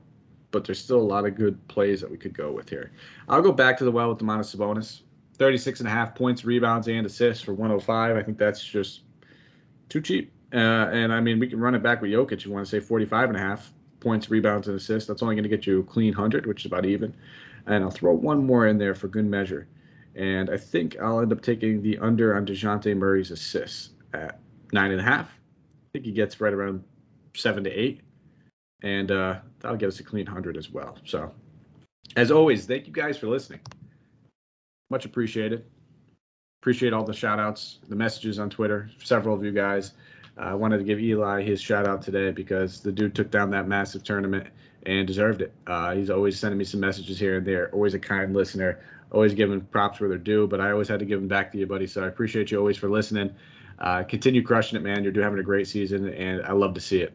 but 0.51 0.65
there's 0.65 0.79
still 0.79 0.99
a 0.99 1.03
lot 1.03 1.27
of 1.27 1.35
good 1.37 1.67
plays 1.69 2.01
that 2.01 2.11
we 2.11 2.17
could 2.17 2.37
go 2.37 2.51
with 2.51 2.69
here. 2.69 2.91
I'll 3.29 3.43
go 3.43 3.53
back 3.53 3.79
to 3.79 3.85
the 3.85 3.93
well 3.93 4.11
with 4.11 4.19
Domantas 4.19 4.55
Sabonis. 4.55 5.03
36 5.41 5.81
and 5.81 5.89
a 5.89 5.91
half 5.91 6.15
points, 6.15 6.45
rebounds, 6.45 6.87
and 6.87 7.07
assists 7.07 7.43
for 7.43 7.55
105. 7.55 8.15
I 8.15 8.23
think 8.23 8.37
that's 8.37 8.63
just 8.63 9.01
too 9.89 10.03
cheap. 10.03 10.31
Uh, 10.53 10.89
and 10.93 11.13
I 11.15 11.21
mean, 11.21 11.39
we 11.39 11.47
can 11.47 11.59
run 11.59 11.75
it 11.75 11.83
back 11.83 12.03
with 12.03 12.11
Jokic. 12.11 12.45
You 12.45 12.53
want 12.53 12.67
to 12.67 12.71
say 12.71 12.79
45 12.79 13.31
and 13.31 13.39
a 13.39 13.41
half 13.41 13.73
points, 14.01 14.29
rebounds, 14.29 14.69
and 14.69 14.77
assists. 14.77 15.09
That's 15.09 15.23
only 15.23 15.37
going 15.37 15.45
to 15.45 15.49
get 15.49 15.67
you 15.67 15.81
a 15.81 15.83
clean 15.83 16.13
100, 16.13 16.45
which 16.45 16.61
is 16.61 16.67
about 16.67 16.85
even. 16.85 17.15
And 17.67 17.83
I'll 17.83 17.91
throw 17.91 18.13
one 18.13 18.45
more 18.45 18.67
in 18.67 18.77
there 18.77 18.95
for 18.95 19.09
good 19.09 19.25
measure. 19.25 19.67
And 20.15 20.51
I 20.51 20.59
think 20.59 21.01
I'll 21.01 21.21
end 21.21 21.33
up 21.33 21.41
taking 21.41 21.81
the 21.81 21.97
under 21.99 22.37
on 22.37 22.45
DeJounte 22.45 22.95
Murray's 22.95 23.31
assists 23.31 23.91
at 24.13 24.41
nine 24.73 24.91
and 24.91 25.01
a 25.01 25.05
half. 25.05 25.29
I 25.29 25.89
think 25.95 26.05
he 26.05 26.13
gets 26.13 26.39
right 26.39 26.53
around 26.53 26.85
seven 27.35 27.65
to 27.65 27.71
eight 27.71 28.03
and 28.83 29.11
uh, 29.11 29.37
that'll 29.61 29.77
get 29.77 29.89
us 29.89 30.01
a 30.01 30.05
clean 30.05 30.27
100 30.27 30.57
as 30.57 30.71
well. 30.71 30.97
So, 31.05 31.33
as 32.17 32.31
always, 32.31 32.67
thank 32.67 32.87
you 32.87 32.93
guys 32.93 33.17
for 33.17 33.27
listening. 33.27 33.61
Much 34.91 35.05
appreciated. 35.05 35.65
Appreciate 36.63 36.93
all 36.93 37.05
the 37.05 37.15
shout 37.15 37.39
outs, 37.39 37.79
the 37.89 37.97
messages 37.97 38.39
on 38.39 38.51
Twitter, 38.51 38.91
several 39.03 39.35
of 39.35 39.45
you 39.45 39.53
guys. 39.53 39.93
Uh, 40.37 40.43
I 40.43 40.55
wanted 40.55 40.79
to 40.79 40.85
give 40.85 41.01
Eli 41.01 41.43
his 41.43 41.61
shout 41.61 41.87
out 41.87 42.03
today 42.03 42.31
because 42.31 42.81
the 42.81 42.93
dude 42.93 43.15
took 43.15 43.31
down 43.31 43.51
that 43.51 43.67
massive 43.67 44.03
tournament 44.03 44.47
and 44.87 45.07
deserved 45.07 45.43
it. 45.43 45.53
Uh, 45.67 45.95
he's 45.95 46.11
always 46.11 46.39
sending 46.39 46.59
me 46.59 46.65
some 46.65 46.81
messages 46.81 47.19
here 47.19 47.39
and 47.39 47.47
there, 47.47 47.71
always 47.73 47.95
a 47.95 47.99
kind 47.99 48.35
listener, 48.35 48.81
always 49.11 49.35
giving 49.35 49.61
props 49.61 50.01
where 50.01 50.09
they're 50.09 50.19
due, 50.19 50.47
but 50.47 50.61
I 50.61 50.71
always 50.71 50.89
had 50.89 50.99
to 51.01 51.05
give 51.05 51.21
them 51.21 51.29
back 51.29 51.53
to 51.53 51.59
you, 51.59 51.67
buddy. 51.67 51.87
So 51.87 52.05
I 52.05 52.09
appreciate 52.09 52.51
you 52.51 52.59
always 52.59 52.77
for 52.77 52.91
listening. 52.91 53.35
Uh, 53.79 54.03
continue 54.03 54.43
crushing 54.43 54.79
it, 54.79 54.83
man. 54.83 55.03
You're 55.03 55.13
doing 55.13 55.25
having 55.25 55.39
a 55.39 55.45
great 55.45 55.67
season, 55.67 56.09
and 56.13 56.45
I 56.45 56.53
love 56.53 56.75
to 56.75 56.81
see 56.81 57.01
it. 57.01 57.15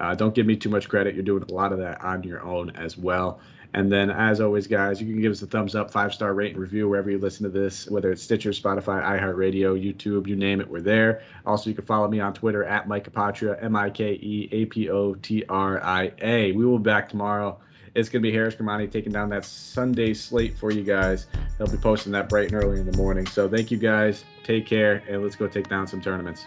Uh, 0.00 0.14
don't 0.14 0.34
give 0.34 0.46
me 0.46 0.56
too 0.56 0.68
much 0.68 0.88
credit. 0.88 1.14
You're 1.14 1.24
doing 1.24 1.44
a 1.48 1.52
lot 1.52 1.72
of 1.72 1.78
that 1.78 2.02
on 2.02 2.22
your 2.22 2.42
own 2.42 2.70
as 2.70 2.96
well. 2.98 3.40
And 3.74 3.90
then, 3.90 4.08
as 4.08 4.40
always, 4.40 4.68
guys, 4.68 5.00
you 5.00 5.12
can 5.12 5.20
give 5.20 5.32
us 5.32 5.42
a 5.42 5.48
thumbs 5.48 5.74
up, 5.74 5.90
five 5.90 6.14
star 6.14 6.32
rate 6.32 6.52
and 6.52 6.60
review 6.60 6.88
wherever 6.88 7.10
you 7.10 7.18
listen 7.18 7.42
to 7.42 7.50
this, 7.50 7.90
whether 7.90 8.12
it's 8.12 8.22
Stitcher, 8.22 8.50
Spotify, 8.50 9.02
iHeartRadio, 9.02 9.74
YouTube, 9.74 10.28
you 10.28 10.36
name 10.36 10.60
it, 10.60 10.70
we're 10.70 10.80
there. 10.80 11.22
Also, 11.44 11.70
you 11.70 11.74
can 11.74 11.84
follow 11.84 12.06
me 12.06 12.20
on 12.20 12.32
Twitter 12.32 12.62
at 12.62 12.86
Mike 12.86 13.10
Apotria, 13.10 13.60
M 13.62 13.74
I 13.74 13.90
K 13.90 14.12
E 14.12 14.48
A 14.52 14.66
P 14.66 14.90
O 14.90 15.14
T 15.14 15.44
R 15.48 15.82
I 15.82 16.12
A. 16.22 16.52
We 16.52 16.64
will 16.64 16.78
be 16.78 16.84
back 16.84 17.08
tomorrow. 17.08 17.58
It's 17.96 18.08
going 18.08 18.22
to 18.22 18.28
be 18.28 18.32
Harris 18.32 18.54
Gramani 18.54 18.90
taking 18.90 19.12
down 19.12 19.28
that 19.30 19.44
Sunday 19.44 20.14
slate 20.14 20.56
for 20.56 20.70
you 20.70 20.84
guys. 20.84 21.26
They'll 21.58 21.66
be 21.66 21.76
posting 21.76 22.12
that 22.12 22.28
bright 22.28 22.52
and 22.52 22.62
early 22.62 22.78
in 22.78 22.88
the 22.88 22.96
morning. 22.96 23.26
So, 23.26 23.48
thank 23.48 23.72
you 23.72 23.78
guys. 23.78 24.24
Take 24.44 24.66
care, 24.66 25.02
and 25.08 25.20
let's 25.20 25.34
go 25.34 25.48
take 25.48 25.68
down 25.68 25.88
some 25.88 26.00
tournaments. 26.00 26.46